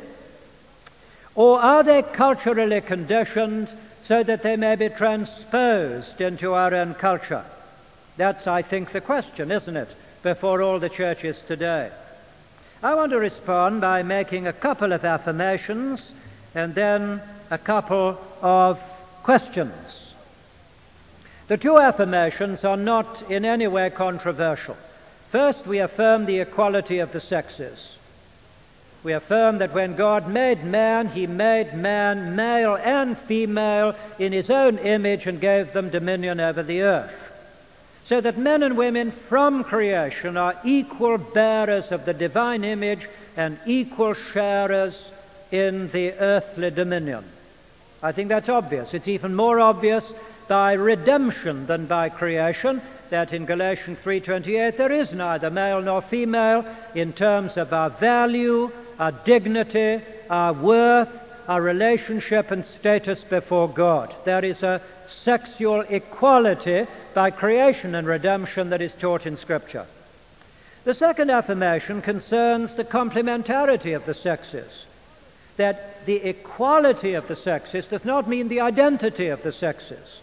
Or 1.35 1.59
are 1.59 1.83
they 1.83 2.03
culturally 2.03 2.79
conditioned 2.79 3.67
so 4.01 4.23
that 4.23 4.43
they 4.43 4.55
may 4.55 4.77
be 4.77 4.87
transposed 4.87 6.21
into 6.21 6.53
our 6.53 6.73
own 6.73 6.93
culture? 6.93 7.43
That's, 8.19 8.47
I 8.47 8.63
think, 8.63 8.91
the 8.91 8.99
question, 8.99 9.49
isn't 9.49 9.77
it, 9.77 9.87
before 10.23 10.61
all 10.61 10.77
the 10.77 10.89
churches 10.89 11.41
today. 11.47 11.89
I 12.83 12.93
want 12.93 13.13
to 13.13 13.17
respond 13.17 13.79
by 13.79 14.03
making 14.03 14.45
a 14.45 14.51
couple 14.51 14.91
of 14.91 15.05
affirmations 15.05 16.11
and 16.53 16.75
then 16.75 17.21
a 17.49 17.57
couple 17.57 18.19
of 18.41 18.77
questions. 19.23 20.13
The 21.47 21.55
two 21.55 21.77
affirmations 21.77 22.65
are 22.65 22.75
not 22.75 23.23
in 23.31 23.45
any 23.45 23.67
way 23.67 23.89
controversial. 23.89 24.75
First, 25.31 25.65
we 25.65 25.79
affirm 25.79 26.25
the 26.25 26.39
equality 26.39 26.99
of 26.99 27.13
the 27.13 27.21
sexes. 27.21 27.97
We 29.01 29.13
affirm 29.13 29.59
that 29.59 29.73
when 29.73 29.95
God 29.95 30.27
made 30.27 30.65
man, 30.65 31.07
he 31.07 31.25
made 31.25 31.73
man 31.73 32.35
male 32.35 32.75
and 32.75 33.17
female 33.17 33.95
in 34.17 34.33
his 34.33 34.49
own 34.49 34.77
image 34.79 35.25
and 35.25 35.39
gave 35.39 35.71
them 35.71 35.89
dominion 35.89 36.41
over 36.41 36.61
the 36.61 36.81
earth 36.81 37.28
so 38.09 38.19
that 38.19 38.39
men 38.39 38.63
and 38.63 38.75
women 38.75 39.11
from 39.11 39.63
creation 39.63 40.35
are 40.35 40.55
equal 40.63 41.19
bearers 41.19 41.91
of 41.91 42.05
the 42.05 42.13
divine 42.13 42.63
image 42.63 43.07
and 43.37 43.55
equal 43.67 44.15
sharers 44.15 45.11
in 45.51 45.91
the 45.91 46.11
earthly 46.13 46.71
dominion. 46.71 47.23
I 48.01 48.11
think 48.11 48.29
that's 48.29 48.49
obvious. 48.49 48.95
It's 48.95 49.07
even 49.07 49.35
more 49.35 49.59
obvious 49.59 50.11
by 50.47 50.73
redemption 50.73 51.67
than 51.67 51.85
by 51.85 52.09
creation 52.09 52.81
that 53.11 53.31
in 53.31 53.45
Galatians 53.45 53.99
3:28 53.99 54.75
there 54.75 54.91
is 54.91 55.13
neither 55.13 55.51
male 55.51 55.79
nor 55.79 56.01
female 56.01 56.65
in 56.95 57.13
terms 57.13 57.57
of 57.57 57.71
our 57.71 57.91
value, 57.91 58.71
our 58.97 59.11
dignity, 59.11 60.01
our 60.31 60.53
worth, 60.53 61.13
our 61.47 61.61
relationship 61.61 62.49
and 62.49 62.65
status 62.65 63.23
before 63.23 63.69
God. 63.69 64.15
There 64.25 64.43
is 64.43 64.63
a 64.63 64.81
sexual 65.09 65.81
equality 65.81 66.87
by 67.13 67.31
creation 67.31 67.95
and 67.95 68.07
redemption 68.07 68.69
that 68.69 68.81
is 68.81 68.95
taught 68.95 69.25
in 69.25 69.37
Scripture. 69.37 69.85
The 70.85 70.93
second 70.93 71.29
affirmation 71.29 72.01
concerns 72.01 72.73
the 72.73 72.83
complementarity 72.83 73.95
of 73.95 74.05
the 74.05 74.13
sexes. 74.13 74.85
That 75.57 76.05
the 76.05 76.15
equality 76.15 77.15
of 77.15 77.27
the 77.27 77.35
sexes 77.35 77.87
does 77.87 78.05
not 78.05 78.29
mean 78.29 78.47
the 78.47 78.61
identity 78.61 79.27
of 79.27 79.43
the 79.43 79.51
sexes. 79.51 80.19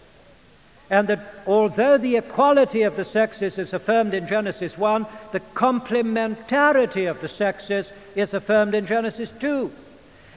And 0.88 1.08
that 1.08 1.20
although 1.46 1.98
the 1.98 2.16
equality 2.16 2.82
of 2.82 2.96
the 2.96 3.04
sexes 3.04 3.58
is 3.58 3.74
affirmed 3.74 4.14
in 4.14 4.28
Genesis 4.28 4.78
1, 4.78 5.06
the 5.32 5.40
complementarity 5.54 7.10
of 7.10 7.20
the 7.20 7.28
sexes 7.28 7.86
is 8.14 8.32
affirmed 8.32 8.74
in 8.74 8.86
Genesis 8.86 9.30
2. 9.40 9.70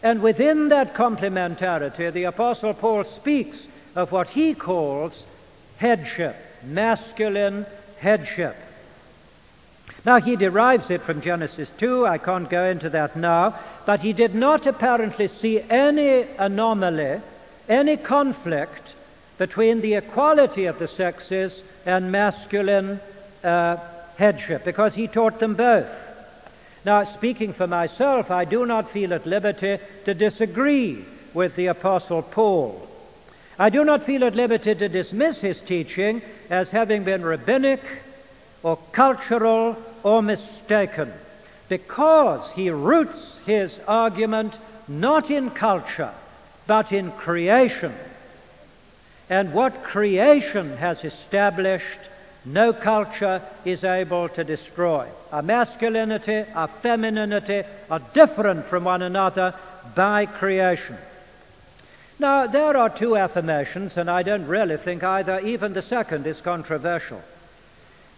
And 0.02 0.22
within 0.22 0.70
that 0.70 0.96
complementarity, 0.96 2.12
the 2.12 2.24
Apostle 2.24 2.74
Paul 2.74 3.04
speaks 3.04 3.68
of 3.96 4.12
what 4.12 4.30
he 4.30 4.54
calls 4.54 5.24
headship, 5.78 6.36
masculine 6.64 7.66
headship. 8.00 8.56
Now, 10.06 10.20
he 10.20 10.36
derives 10.36 10.90
it 10.90 11.02
from 11.02 11.22
Genesis 11.22 11.70
2. 11.78 12.06
I 12.06 12.18
can't 12.18 12.50
go 12.50 12.66
into 12.66 12.90
that 12.92 13.16
now. 13.16 13.56
But 13.86 14.00
he 14.00 14.14
did 14.14 14.34
not 14.34 14.66
apparently 14.66 15.28
see 15.28 15.62
any 15.62 16.26
anomaly, 16.38 17.22
any 17.68 17.98
conflict 17.98 18.94
between 19.38 19.82
the 19.82 19.96
equality 19.96 20.66
of 20.66 20.80
the 20.80 20.88
sexes 20.88 21.64
and 21.86 22.12
masculine 22.12 23.00
uh, 23.44 23.78
headship, 24.18 24.66
because 24.66 24.96
he 24.96 25.08
taught 25.08 25.40
them 25.40 25.56
both. 25.56 25.88
Now, 26.86 27.04
speaking 27.04 27.54
for 27.54 27.68
myself, 27.68 28.32
I 28.32 28.46
do 28.46 28.66
not 28.66 28.90
feel 28.90 29.14
at 29.14 29.26
liberty 29.26 29.80
to 30.06 30.14
disagree 30.14 31.04
with 31.34 31.56
the 31.56 31.68
Apostle 31.68 32.22
Paul. 32.22 32.89
I 33.60 33.70
do 33.70 33.84
not 33.84 34.04
feel 34.04 34.24
at 34.24 34.36
liberty 34.36 34.74
to 34.74 34.88
dismiss 34.88 35.42
his 35.42 35.62
teaching 35.62 36.22
as 36.50 36.72
having 36.72 37.04
been 37.04 37.24
rabbinic 37.24 37.82
or 38.64 38.78
cultural 38.94 39.76
or 40.02 40.24
mistaken, 40.24 41.12
because 41.68 42.54
he 42.54 42.70
roots 42.70 43.38
his 43.46 43.78
argument 43.86 44.58
not 44.88 45.30
in 45.30 45.50
culture, 45.50 46.14
but 46.68 46.94
in 46.94 47.12
creation. 47.12 47.94
And 49.30 49.54
what 49.54 49.84
creation 49.84 50.78
has 50.78 51.04
established, 51.04 52.00
no 52.46 52.72
culture 52.72 53.42
is 53.66 53.84
able 53.84 54.30
to 54.30 54.44
destroy. 54.46 55.06
Our 55.34 55.42
masculinity, 55.42 56.46
our 56.56 56.70
femininity 56.70 57.64
are 57.92 58.02
different 58.14 58.66
from 58.68 58.86
one 58.86 59.02
another 59.02 59.54
by 59.96 60.26
creation. 60.28 60.98
Now, 62.20 62.48
there 62.48 62.76
are 62.76 62.90
two 62.90 63.16
affirmations, 63.16 63.96
and 63.96 64.12
I 64.12 64.24
don't 64.24 64.46
really 64.46 64.76
think 64.76 65.04
either, 65.04 65.40
even 65.40 65.72
the 65.72 65.82
second, 65.82 66.28
is 66.28 66.42
controversial. 66.42 67.22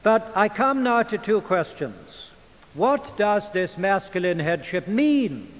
But 0.01 0.31
I 0.35 0.49
come 0.49 0.81
now 0.81 1.03
to 1.03 1.19
two 1.19 1.41
questions. 1.41 2.31
What 2.73 3.15
does 3.15 3.51
this 3.51 3.77
masculine 3.77 4.39
headship 4.39 4.87
mean? 4.87 5.51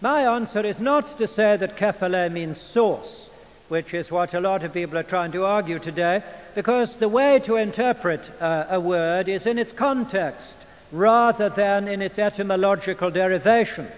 My 0.00 0.22
answer 0.34 0.60
is 0.60 0.80
not 0.80 1.18
to 1.18 1.26
say 1.26 1.58
that 1.58 1.76
kephale 1.76 2.32
means 2.32 2.58
source, 2.58 3.28
which 3.68 3.92
is 3.92 4.10
what 4.10 4.32
a 4.32 4.40
lot 4.40 4.64
of 4.64 4.72
people 4.72 4.96
are 4.96 5.02
trying 5.02 5.32
to 5.32 5.44
argue 5.44 5.78
today, 5.78 6.22
because 6.54 6.96
the 6.96 7.08
way 7.08 7.38
to 7.40 7.56
interpret 7.56 8.22
uh, 8.40 8.64
a 8.70 8.80
word 8.80 9.28
is 9.28 9.44
in 9.44 9.58
its 9.58 9.72
context 9.72 10.56
rather 10.90 11.50
than 11.50 11.86
in 11.86 12.00
its 12.00 12.18
etymological 12.18 13.10
derivation. 13.10 13.88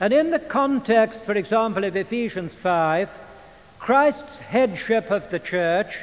And 0.00 0.14
in 0.14 0.30
the 0.30 0.38
context, 0.38 1.22
for 1.22 1.34
example, 1.34 1.84
of 1.84 1.94
Ephesians 1.94 2.54
5, 2.54 3.10
Christ's 3.78 4.38
headship 4.38 5.10
of 5.10 5.30
the 5.30 5.38
church 5.38 5.94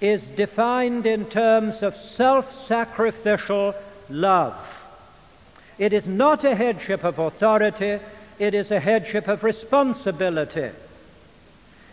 is 0.00 0.22
defined 0.24 1.06
in 1.06 1.24
terms 1.24 1.82
of 1.82 1.96
self 1.96 2.66
sacrificial 2.66 3.74
love. 4.10 4.54
It 5.78 5.94
is 5.94 6.06
not 6.06 6.44
a 6.44 6.54
headship 6.54 7.02
of 7.02 7.18
authority, 7.18 7.98
it 8.38 8.54
is 8.54 8.70
a 8.70 8.80
headship 8.80 9.26
of 9.26 9.42
responsibility. 9.42 10.70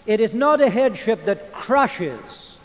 It 0.05 0.19
is 0.19 0.33
not 0.33 0.59
a 0.59 0.69
headship 0.69 1.25
that 1.25 1.53
crushes, 1.53 2.57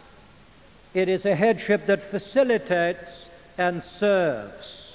it 0.92 1.08
is 1.08 1.24
a 1.24 1.36
headship 1.36 1.86
that 1.86 2.02
facilitates 2.02 3.28
and 3.56 3.82
serves. 3.82 4.85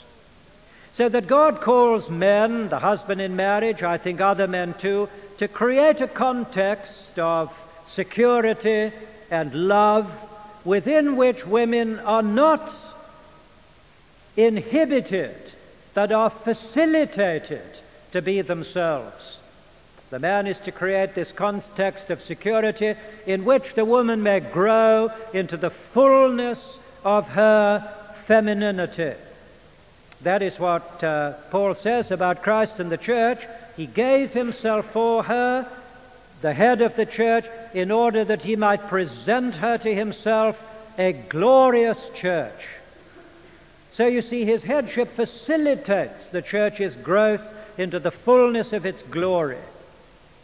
So 1.02 1.10
that 1.10 1.26
God 1.26 1.62
calls 1.62 2.12
men, 2.12 2.70
the 2.70 2.78
husband 2.78 3.22
in 3.22 3.36
marriage, 3.36 3.82
I 3.82 3.98
think 3.98 4.22
other 4.22 4.48
men 4.48 4.76
too, 4.76 5.10
to 5.40 5.48
create 5.48 6.00
a 6.00 6.08
context 6.08 7.18
of 7.18 7.52
security 7.90 8.92
and 9.32 9.52
love 9.68 10.14
within 10.64 11.16
which 11.16 11.44
women 11.44 11.98
are 11.98 12.22
not 12.22 12.72
inhibited, 14.38 15.36
but 15.96 16.12
are 16.12 16.30
facilitated 16.30 17.66
to 18.12 18.22
be 18.22 18.42
themselves. 18.42 19.40
The 20.12 20.20
man 20.20 20.46
is 20.46 20.60
to 20.60 20.72
create 20.72 21.16
this 21.16 21.32
context 21.32 22.12
of 22.12 22.22
security 22.22 22.94
in 23.26 23.44
which 23.44 23.74
the 23.74 23.86
woman 23.86 24.22
may 24.22 24.40
grow 24.40 25.10
into 25.34 25.58
the 25.58 25.72
fullness 25.72 26.78
of 27.04 27.28
her 27.30 27.92
femininity. 28.28 29.16
That 30.24 30.42
is 30.42 30.60
what 30.60 31.04
uh, 31.04 31.34
Paul 31.50 31.74
says 31.74 32.12
about 32.12 32.44
Christ 32.44 32.80
and 32.80 32.92
the 32.92 32.98
church. 32.98 33.46
He 33.76 33.88
gave 33.88 34.34
himself 34.34 34.92
for 34.92 35.24
her, 35.24 35.68
the 36.42 36.54
head 36.54 36.82
of 36.82 36.96
the 36.96 37.06
church, 37.06 37.46
in 37.74 37.90
order 37.90 38.24
that 38.24 38.44
he 38.44 38.56
might 38.56 38.88
present 38.88 39.56
her 39.56 39.78
to 39.80 39.96
himself 39.96 40.64
a 40.98 41.14
glorious 41.14 42.10
church. 42.16 42.68
So 43.94 44.08
you 44.08 44.22
see, 44.22 44.46
his 44.46 44.64
headship 44.64 45.12
facilitates 45.12 46.28
the 46.28 46.42
church's 46.42 46.96
growth 46.96 47.44
into 47.78 48.00
the 48.00 48.12
fullness 48.12 48.74
of 48.74 48.86
its 48.86 49.02
glory. 49.02 49.58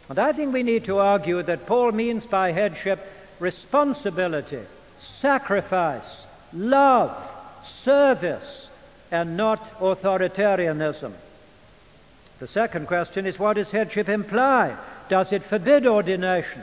And 0.08 0.18
I 0.18 0.32
think 0.32 0.52
we 0.52 0.62
need 0.62 0.84
to 0.84 0.98
argue 0.98 1.42
that 1.42 1.66
Paul 1.66 1.92
means 1.92 2.24
by 2.24 2.52
headship 2.52 2.98
responsibility, 3.38 4.60
sacrifice, 4.98 6.24
love, 6.52 7.14
service, 7.64 8.67
and 9.10 9.36
not 9.36 9.78
authoritarianism. 9.80 11.12
The 12.38 12.46
second 12.46 12.86
question 12.86 13.26
is 13.26 13.38
what 13.38 13.54
does 13.54 13.70
headship 13.70 14.08
imply? 14.08 14.76
Does 15.08 15.32
it 15.32 15.42
forbid 15.42 15.86
ordination? 15.86 16.62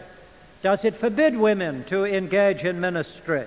Does 0.61 0.85
it 0.85 0.95
forbid 0.95 1.37
women 1.37 1.83
to 1.85 2.05
engage 2.05 2.63
in 2.63 2.79
ministry? 2.79 3.43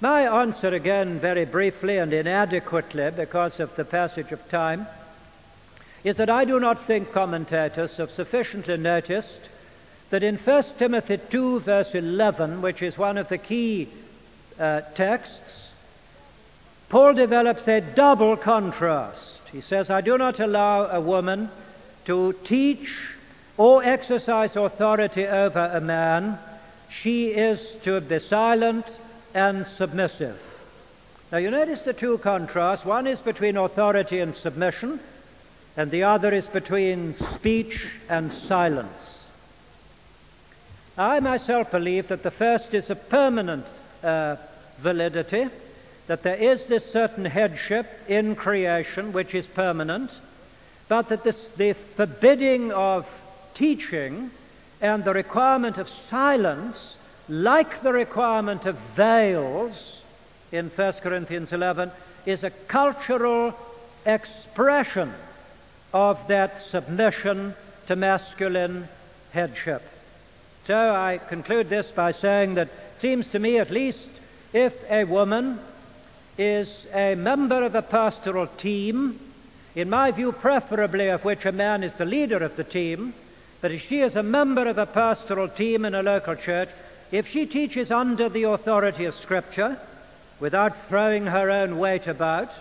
My 0.00 0.42
answer, 0.42 0.68
again, 0.68 1.18
very 1.18 1.44
briefly 1.44 1.98
and 1.98 2.12
inadequately 2.12 3.10
because 3.10 3.58
of 3.58 3.74
the 3.76 3.84
passage 3.84 4.32
of 4.32 4.48
time, 4.50 4.86
is 6.02 6.16
that 6.16 6.28
I 6.28 6.44
do 6.44 6.60
not 6.60 6.84
think 6.84 7.12
commentators 7.12 7.96
have 7.96 8.10
sufficiently 8.10 8.76
noticed 8.76 9.48
that 10.10 10.22
in 10.22 10.36
1 10.36 10.64
Timothy 10.78 11.18
2, 11.30 11.60
verse 11.60 11.94
11, 11.94 12.60
which 12.60 12.82
is 12.82 12.98
one 12.98 13.16
of 13.16 13.28
the 13.28 13.38
key 13.38 13.88
uh, 14.60 14.82
texts, 14.94 15.63
Paul 16.88 17.14
develops 17.14 17.66
a 17.68 17.80
double 17.80 18.36
contrast. 18.36 19.40
He 19.50 19.60
says, 19.60 19.90
I 19.90 20.00
do 20.00 20.18
not 20.18 20.40
allow 20.40 20.86
a 20.86 21.00
woman 21.00 21.48
to 22.04 22.34
teach 22.44 22.90
or 23.56 23.82
exercise 23.84 24.56
authority 24.56 25.26
over 25.26 25.70
a 25.72 25.80
man. 25.80 26.38
she 26.88 27.28
is 27.28 27.76
to 27.82 28.00
be 28.00 28.18
silent 28.18 28.86
and 29.34 29.66
submissive. 29.66 30.40
Now 31.32 31.38
you 31.38 31.50
notice 31.50 31.82
the 31.82 31.92
two 31.92 32.18
contrasts. 32.18 32.84
One 32.84 33.06
is 33.06 33.20
between 33.20 33.56
authority 33.56 34.20
and 34.20 34.34
submission, 34.34 35.00
and 35.76 35.90
the 35.90 36.04
other 36.04 36.32
is 36.32 36.46
between 36.46 37.14
speech 37.14 37.86
and 38.08 38.30
silence. 38.30 39.24
I 40.96 41.18
myself 41.18 41.72
believe 41.72 42.08
that 42.08 42.22
the 42.22 42.30
first 42.30 42.72
is 42.72 42.90
a 42.90 42.94
permanent 42.94 43.66
uh, 44.02 44.36
validity, 44.78 45.48
that 46.06 46.22
there 46.22 46.36
is 46.36 46.64
this 46.64 46.90
certain 46.90 47.24
headship 47.24 47.86
in 48.08 48.36
creation 48.36 49.12
which 49.12 49.34
is 49.34 49.46
permanent, 49.46 50.10
but 50.88 51.08
that 51.08 51.24
this, 51.24 51.48
the 51.48 51.72
forbidding 51.72 52.72
of 52.72 53.06
teaching 53.54 54.30
and 54.80 55.04
the 55.04 55.14
requirement 55.14 55.78
of 55.78 55.88
silence, 55.88 56.96
like 57.28 57.82
the 57.82 57.92
requirement 57.92 58.66
of 58.66 58.76
veils 58.94 60.02
in 60.52 60.68
1 60.68 60.92
Corinthians 60.94 61.52
11, 61.52 61.90
is 62.26 62.44
a 62.44 62.50
cultural 62.50 63.54
expression 64.04 65.12
of 65.92 66.28
that 66.28 66.58
submission 66.58 67.54
to 67.86 67.96
masculine 67.96 68.88
headship. 69.32 69.82
So 70.66 70.76
I 70.76 71.18
conclude 71.28 71.68
this 71.68 71.90
by 71.90 72.12
saying 72.12 72.54
that 72.54 72.68
it 72.68 73.00
seems 73.00 73.28
to 73.28 73.38
me, 73.38 73.58
at 73.58 73.70
least, 73.70 74.10
if 74.52 74.74
a 74.90 75.04
woman 75.04 75.58
is 76.36 76.86
a 76.92 77.14
member 77.14 77.62
of 77.62 77.74
a 77.74 77.82
pastoral 77.82 78.46
team, 78.46 79.18
in 79.74 79.88
my 79.88 80.10
view, 80.10 80.32
preferably 80.32 81.08
of 81.08 81.24
which 81.24 81.44
a 81.44 81.52
man 81.52 81.82
is 81.84 81.94
the 81.94 82.04
leader 82.04 82.38
of 82.38 82.56
the 82.56 82.64
team, 82.64 83.14
but 83.60 83.70
if 83.70 83.82
she 83.82 84.00
is 84.00 84.16
a 84.16 84.22
member 84.22 84.68
of 84.68 84.78
a 84.78 84.86
pastoral 84.86 85.48
team 85.48 85.84
in 85.84 85.94
a 85.94 86.02
local 86.02 86.34
church, 86.34 86.68
if 87.12 87.28
she 87.28 87.46
teaches 87.46 87.90
under 87.90 88.28
the 88.28 88.42
authority 88.42 89.04
of 89.04 89.14
Scripture, 89.14 89.78
without 90.40 90.88
throwing 90.88 91.26
her 91.26 91.50
own 91.50 91.78
weight 91.78 92.06
about, 92.06 92.52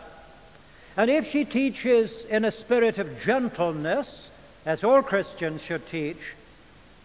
and 0.96 1.10
if 1.10 1.30
she 1.30 1.44
teaches 1.44 2.26
in 2.26 2.46
a 2.46 2.52
spirit 2.52 3.00
of 3.00 3.22
gentleness, 3.22 4.30
as 4.66 4.84
all 4.84 5.02
Christians 5.02 5.62
should 5.62 5.86
teach, 5.88 6.20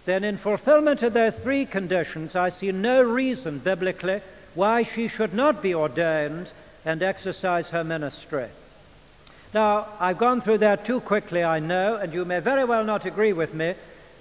then 0.04 0.24
in 0.24 0.36
fulfillment 0.36 1.02
of 1.02 1.14
those 1.14 1.36
three 1.36 1.66
conditions, 1.66 2.36
I 2.36 2.50
see 2.50 2.70
no 2.70 3.02
reason 3.02 3.58
biblically 3.58 4.20
why 4.54 4.82
she 4.82 5.08
should 5.08 5.34
not 5.34 5.62
be 5.62 5.74
ordained 5.74 6.50
and 6.84 7.02
exercise 7.02 7.70
her 7.70 7.84
ministry. 7.84 8.46
Now, 9.54 9.88
I've 9.98 10.18
gone 10.18 10.40
through 10.40 10.58
that 10.58 10.84
too 10.84 11.00
quickly, 11.00 11.42
I 11.42 11.58
know, 11.58 11.96
and 11.96 12.12
you 12.12 12.24
may 12.24 12.40
very 12.40 12.64
well 12.64 12.84
not 12.84 13.06
agree 13.06 13.32
with 13.32 13.54
me, 13.54 13.74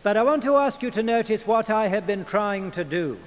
but 0.04 0.16
I 0.16 0.24
want 0.24 0.44
to 0.44 0.56
ask 0.56 0.82
you 0.82 0.92
to 0.92 1.04
notice 1.04 1.46
what 1.46 1.70
I 1.70 1.88
have 1.88 2.08
been 2.08 2.24
trying 2.24 2.72
to 2.72 2.84
do. 2.84 3.18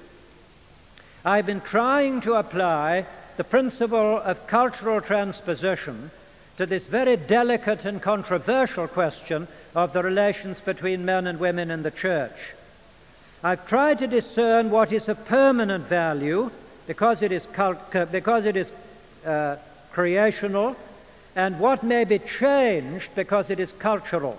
I've 1.25 1.47
been 1.47 1.61
trying 1.61 2.23
to 2.23 2.35
apply 2.35 3.07
the 3.37 3.45
principle 3.45 4.19
of 4.19 4.47
cultural 4.47 5.01
transposition 5.01 6.11
to 6.57 6.67
this 6.67 6.87
very 6.87 7.17
delicate 7.17 7.85
and 7.85 8.01
controversial 8.01 8.89
question 8.89 9.49
of 9.75 9.93
the 9.93 10.03
relations 10.03 10.61
between 10.61 11.05
men 11.05 11.27
and 11.27 11.39
women 11.39 11.71
in 11.71 11.83
the 11.83 11.91
church. 11.91 12.55
I've 13.43 13.67
tried 13.67 13.99
to 14.01 14.07
discern 14.07 14.71
what 14.71 14.93
is 14.93 15.09
a 15.09 15.15
permanent 15.15 15.87
value 15.87 16.51
because 16.91 17.23
it 17.23 17.31
is, 17.31 17.47
cult- 17.53 17.93
because 18.11 18.45
it 18.45 18.57
is 18.57 18.73
uh, 19.25 19.55
creational 19.93 20.75
and 21.37 21.61
what 21.61 21.85
may 21.85 22.03
be 22.03 22.19
changed 22.19 23.15
because 23.15 23.49
it 23.49 23.61
is 23.61 23.71
cultural. 23.71 24.37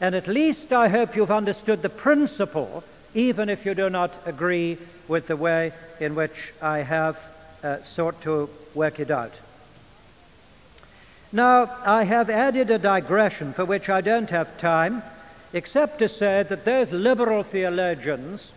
And 0.00 0.16
at 0.16 0.26
least 0.26 0.72
I 0.72 0.88
hope 0.88 1.14
you've 1.14 1.30
understood 1.30 1.80
the 1.80 1.88
principle, 1.88 2.82
even 3.14 3.48
if 3.48 3.64
you 3.64 3.74
do 3.76 3.88
not 3.88 4.12
agree 4.26 4.76
with 5.06 5.28
the 5.28 5.36
way 5.36 5.70
in 6.00 6.16
which 6.16 6.52
I 6.60 6.78
have 6.78 7.16
uh, 7.62 7.80
sought 7.84 8.20
to 8.22 8.50
work 8.74 8.98
it 8.98 9.12
out. 9.12 9.34
Now, 11.30 11.70
I 11.86 12.02
have 12.02 12.28
added 12.28 12.72
a 12.72 12.78
digression 12.78 13.52
for 13.52 13.64
which 13.64 13.88
I 13.88 14.00
don't 14.00 14.30
have 14.30 14.58
time, 14.58 15.04
except 15.52 16.00
to 16.00 16.08
say 16.08 16.42
that 16.42 16.64
those 16.64 16.90
liberal 16.90 17.44
theologians 17.44 18.50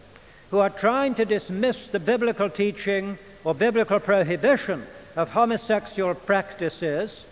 who 0.56 0.62
are 0.62 0.70
trying 0.70 1.14
to 1.14 1.26
dismiss 1.26 1.88
the 1.88 2.00
biblical 2.00 2.50
teaching 2.50 3.18
or 3.44 3.54
biblical 3.54 4.00
prohibition 4.00 4.82
of 5.18 5.28
homosexual 5.28 6.16
practices 6.16 7.26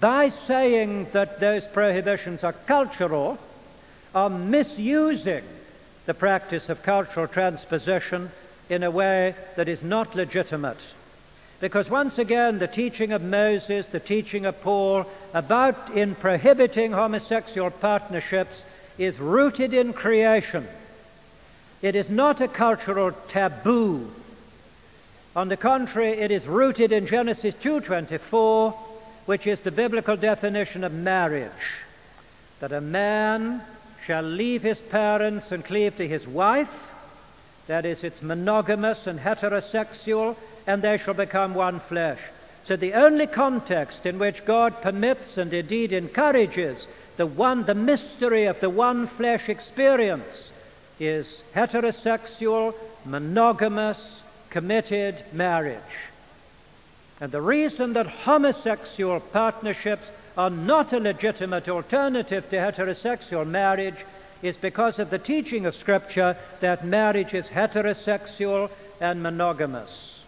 by 0.00 0.26
saying 0.26 1.06
that 1.12 1.38
those 1.38 1.68
prohibitions 1.68 2.42
are 2.42 2.52
cultural 2.52 3.38
are 4.12 4.28
misusing 4.28 5.44
the 6.06 6.14
practice 6.14 6.68
of 6.68 6.82
cultural 6.82 7.28
transposition 7.28 8.28
in 8.68 8.82
a 8.82 8.90
way 8.90 9.36
that 9.54 9.68
is 9.68 9.84
not 9.84 10.16
legitimate. 10.16 10.84
Because 11.60 11.88
once 11.88 12.18
again, 12.18 12.58
the 12.58 12.66
teaching 12.66 13.12
of 13.12 13.22
Moses, 13.22 13.86
the 13.86 14.00
teaching 14.00 14.46
of 14.46 14.60
Paul 14.62 15.06
about 15.32 15.92
in 15.94 16.16
prohibiting 16.16 16.90
homosexual 16.90 17.70
partnerships 17.70 18.64
is 18.98 19.20
rooted 19.20 19.72
in 19.72 19.92
creation. 19.92 20.66
It 21.84 21.94
is 21.94 22.08
not 22.08 22.40
a 22.40 22.48
cultural 22.48 23.12
taboo. 23.28 24.10
On 25.36 25.50
the 25.50 25.56
contrary, 25.58 26.12
it 26.12 26.30
is 26.30 26.46
rooted 26.46 26.92
in 26.92 27.06
Genesis 27.06 27.54
2:24, 27.56 28.72
which 29.26 29.46
is 29.46 29.60
the 29.60 29.70
biblical 29.70 30.16
definition 30.16 30.82
of 30.82 30.94
marriage, 30.94 31.50
that 32.60 32.72
a 32.72 32.80
man 32.80 33.60
shall 34.06 34.22
leave 34.22 34.62
his 34.62 34.80
parents 34.80 35.52
and 35.52 35.62
cleave 35.62 35.98
to 35.98 36.08
his 36.08 36.26
wife, 36.26 36.88
that 37.66 37.84
is, 37.84 38.02
it's 38.02 38.22
monogamous 38.22 39.06
and 39.06 39.20
heterosexual, 39.20 40.36
and 40.66 40.80
they 40.80 40.96
shall 40.96 41.12
become 41.12 41.52
one 41.52 41.80
flesh. 41.80 42.20
So 42.64 42.76
the 42.76 42.94
only 42.94 43.26
context 43.26 44.06
in 44.06 44.18
which 44.18 44.46
God 44.46 44.80
permits 44.80 45.36
and 45.36 45.52
indeed 45.52 45.92
encourages 45.92 46.86
the 47.18 47.26
one, 47.26 47.64
the 47.64 47.74
mystery 47.74 48.46
of 48.46 48.60
the 48.60 48.70
one 48.70 49.06
flesh 49.06 49.50
experience 49.50 50.50
is 51.00 51.42
heterosexual, 51.54 52.74
monogamous, 53.04 54.22
committed 54.50 55.22
marriage. 55.32 55.80
And 57.20 57.32
the 57.32 57.40
reason 57.40 57.92
that 57.94 58.06
homosexual 58.06 59.20
partnerships 59.20 60.10
are 60.36 60.50
not 60.50 60.92
a 60.92 60.98
legitimate 60.98 61.68
alternative 61.68 62.48
to 62.50 62.56
heterosexual 62.56 63.46
marriage 63.46 64.04
is 64.42 64.56
because 64.56 64.98
of 64.98 65.10
the 65.10 65.18
teaching 65.18 65.64
of 65.66 65.74
Scripture 65.74 66.36
that 66.60 66.84
marriage 66.84 67.34
is 67.34 67.46
heterosexual 67.48 68.70
and 69.00 69.22
monogamous. 69.22 70.22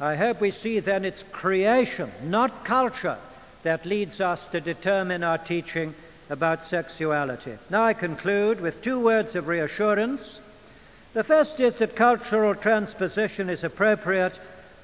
I 0.00 0.16
hope 0.16 0.40
we 0.40 0.50
see 0.50 0.80
then 0.80 1.04
it's 1.04 1.22
creation, 1.30 2.10
not 2.24 2.64
culture, 2.64 3.18
that 3.64 3.84
leads 3.84 4.20
us 4.20 4.44
to 4.52 4.60
determine 4.60 5.22
our 5.22 5.36
teaching 5.36 5.94
about 6.30 6.64
sexuality. 6.64 7.58
Now 7.68 7.84
I 7.84 7.92
conclude 7.92 8.60
with 8.60 8.82
two 8.82 8.98
words 8.98 9.34
of 9.34 9.48
reassurance. 9.48 10.38
The 11.12 11.24
first 11.24 11.60
is 11.60 11.74
that 11.76 11.96
cultural 11.96 12.54
transposition 12.54 13.50
is 13.50 13.64
appropriate 13.64 14.38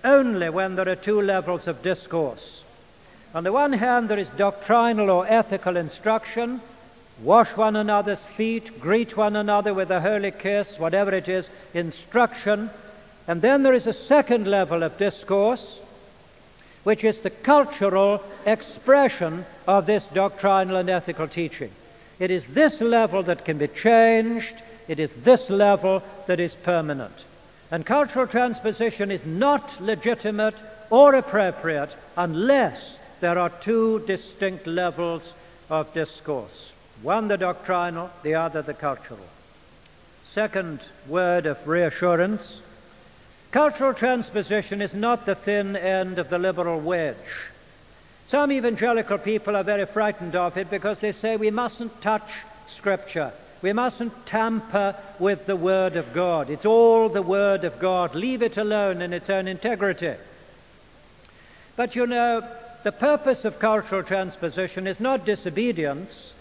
only 0.04 0.50
when 0.50 0.76
there 0.76 0.88
are 0.88 0.96
two 0.96 1.22
levels 1.22 1.66
of 1.66 1.82
discourse. 1.82 2.64
On 3.34 3.44
the 3.44 3.52
one 3.52 3.72
hand, 3.72 4.08
there 4.08 4.18
is 4.18 4.28
doctrinal 4.30 5.08
or 5.10 5.26
ethical 5.26 5.76
instruction 5.76 6.60
wash 7.22 7.56
one 7.56 7.76
another's 7.76 8.22
feet, 8.22 8.78
greet 8.78 9.16
one 9.16 9.36
another 9.36 9.72
with 9.72 9.90
a 9.90 10.02
holy 10.02 10.30
kiss, 10.30 10.78
whatever 10.78 11.14
it 11.14 11.28
is, 11.28 11.48
instruction 11.72 12.68
and 13.28 13.42
then 13.42 13.62
there 13.62 13.74
is 13.74 13.86
a 13.86 13.92
second 13.92 14.46
level 14.46 14.82
of 14.82 14.98
discourse, 14.98 15.80
which 16.86 17.02
is 17.02 17.18
the 17.18 17.30
cultural 17.30 18.22
expression 18.46 19.44
of 19.66 19.86
this 19.86 20.04
doctrinal 20.14 20.76
and 20.76 20.88
ethical 20.88 21.26
teaching. 21.26 21.72
It 22.20 22.30
is 22.30 22.46
this 22.46 22.80
level 22.80 23.24
that 23.24 23.44
can 23.44 23.58
be 23.58 23.66
changed, 23.66 24.54
it 24.86 25.00
is 25.00 25.10
this 25.24 25.50
level 25.50 26.04
that 26.28 26.38
is 26.38 26.54
permanent. 26.54 27.24
And 27.72 27.84
cultural 27.84 28.28
transposition 28.28 29.10
is 29.10 29.26
not 29.26 29.82
legitimate 29.82 30.54
or 30.88 31.16
appropriate 31.16 31.96
unless 32.16 32.98
there 33.18 33.36
are 33.36 33.50
two 33.50 34.04
distinct 34.06 34.68
levels 34.68 35.34
of 35.68 35.92
discourse 35.92 36.70
one 37.02 37.26
the 37.26 37.36
doctrinal, 37.36 38.10
the 38.22 38.36
other 38.36 38.62
the 38.62 38.74
cultural. 38.74 39.18
Second 40.30 40.78
word 41.08 41.46
of 41.46 41.66
reassurance 41.66 42.60
Cultural 43.56 43.94
transposition 43.94 44.82
is 44.82 44.92
not 44.92 45.24
the 45.24 45.34
thin 45.34 45.76
end 45.76 46.18
of 46.18 46.28
the 46.28 46.36
liberal 46.36 46.78
wedge. 46.78 47.16
Some 48.28 48.52
evangelical 48.52 49.16
people 49.16 49.56
are 49.56 49.62
very 49.62 49.86
frightened 49.86 50.36
of 50.36 50.58
it 50.58 50.68
because 50.68 51.00
they 51.00 51.12
say 51.12 51.38
we 51.38 51.50
mustn't 51.50 52.02
touch 52.02 52.28
Scripture. 52.68 53.32
We 53.62 53.72
mustn't 53.72 54.26
tamper 54.26 54.94
with 55.18 55.46
the 55.46 55.56
Word 55.56 55.96
of 55.96 56.12
God. 56.12 56.50
It's 56.50 56.66
all 56.66 57.08
the 57.08 57.22
Word 57.22 57.64
of 57.64 57.78
God. 57.78 58.14
Leave 58.14 58.42
it 58.42 58.58
alone 58.58 59.00
in 59.00 59.14
its 59.14 59.30
own 59.30 59.48
integrity. 59.48 60.16
But 61.76 61.96
you 61.96 62.06
know, 62.06 62.46
the 62.82 62.92
purpose 62.92 63.46
of 63.46 63.58
cultural 63.58 64.02
transposition 64.02 64.86
is 64.86 65.00
not 65.00 65.24
disobedience, 65.24 66.34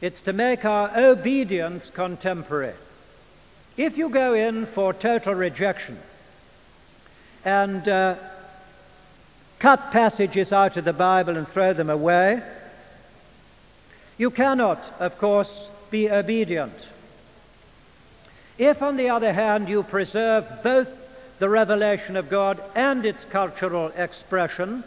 it's 0.00 0.20
to 0.20 0.32
make 0.32 0.64
our 0.64 0.96
obedience 0.96 1.90
contemporary. 1.90 2.74
If 3.76 3.98
you 3.98 4.10
go 4.10 4.32
in 4.34 4.66
for 4.66 4.94
total 4.94 5.34
rejection 5.34 5.98
and 7.44 7.88
uh, 7.88 8.16
cut 9.58 9.92
passages 9.92 10.52
out 10.52 10.76
of 10.76 10.84
the 10.84 10.92
Bible 10.92 11.36
and 11.36 11.46
throw 11.48 11.72
them 11.72 11.90
away, 11.90 12.42
you 14.18 14.30
cannot, 14.30 14.82
of 14.98 15.16
course, 15.18 15.68
be 15.90 16.10
obedient. 16.10 16.88
If, 18.58 18.82
on 18.82 18.96
the 18.96 19.08
other 19.08 19.32
hand, 19.32 19.68
you 19.68 19.82
preserve 19.82 20.62
both 20.62 20.88
the 21.38 21.48
revelation 21.48 22.16
of 22.16 22.28
God 22.28 22.62
and 22.74 23.06
its 23.06 23.24
cultural 23.24 23.88
expression, 23.96 24.84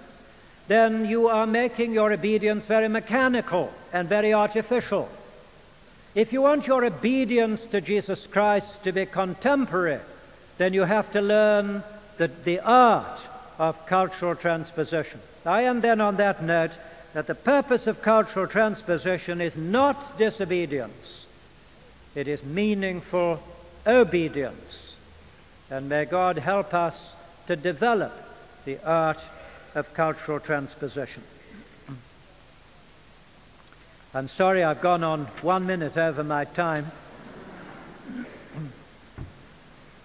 then 0.68 1.06
you 1.06 1.28
are 1.28 1.47
making 1.47 1.93
your 1.93 2.14
obedience 2.14 2.66
very 2.66 2.88
mechanical 2.88 3.74
and 3.91 4.08
very 4.08 4.34
artificial. 4.34 5.10
If 6.16 6.32
you 6.32 6.43
want 6.43 6.68
your 6.68 6.86
obedience 6.86 7.66
to 7.68 7.82
Jesus 7.82 8.28
Christ 8.28 8.84
to 8.84 8.91
be 8.91 9.08
contemporary, 9.08 9.99
then 10.60 10.74
you 10.74 10.84
have 10.84 11.12
to 11.14 11.22
learn 11.22 11.84
the, 12.18 12.28
the 12.28 12.59
art 12.59 13.22
of 13.59 13.86
cultural 13.86 14.36
transposition. 14.36 15.20
I 15.45 15.64
am 15.64 15.82
then 15.82 16.01
on 16.01 16.18
that 16.18 16.43
note 16.43 16.72
that 17.14 17.28
the 17.28 17.36
purpose 17.36 17.88
of 17.88 18.01
cultural 18.01 18.47
transposition 18.47 19.41
is 19.41 19.55
not 19.55 20.18
disobedience, 20.18 21.26
it 22.16 22.28
is 22.28 22.43
meaningful 22.43 23.41
obedience. 23.86 24.95
And 25.70 25.89
may 25.89 26.05
God 26.05 26.38
help 26.38 26.74
us 26.74 27.14
to 27.47 27.55
develop 27.55 28.14
the 28.66 28.78
art 28.86 29.24
of 29.76 29.93
cultural 29.93 30.39
transposition. 30.39 31.24
I'm 34.14 34.30
sorry 34.30 34.64
I've 34.64 34.82
gone 34.82 35.03
on 35.03 35.26
one 35.41 35.66
minute 35.66 35.97
over 35.97 36.24
my 36.24 36.45
time. 36.45 36.91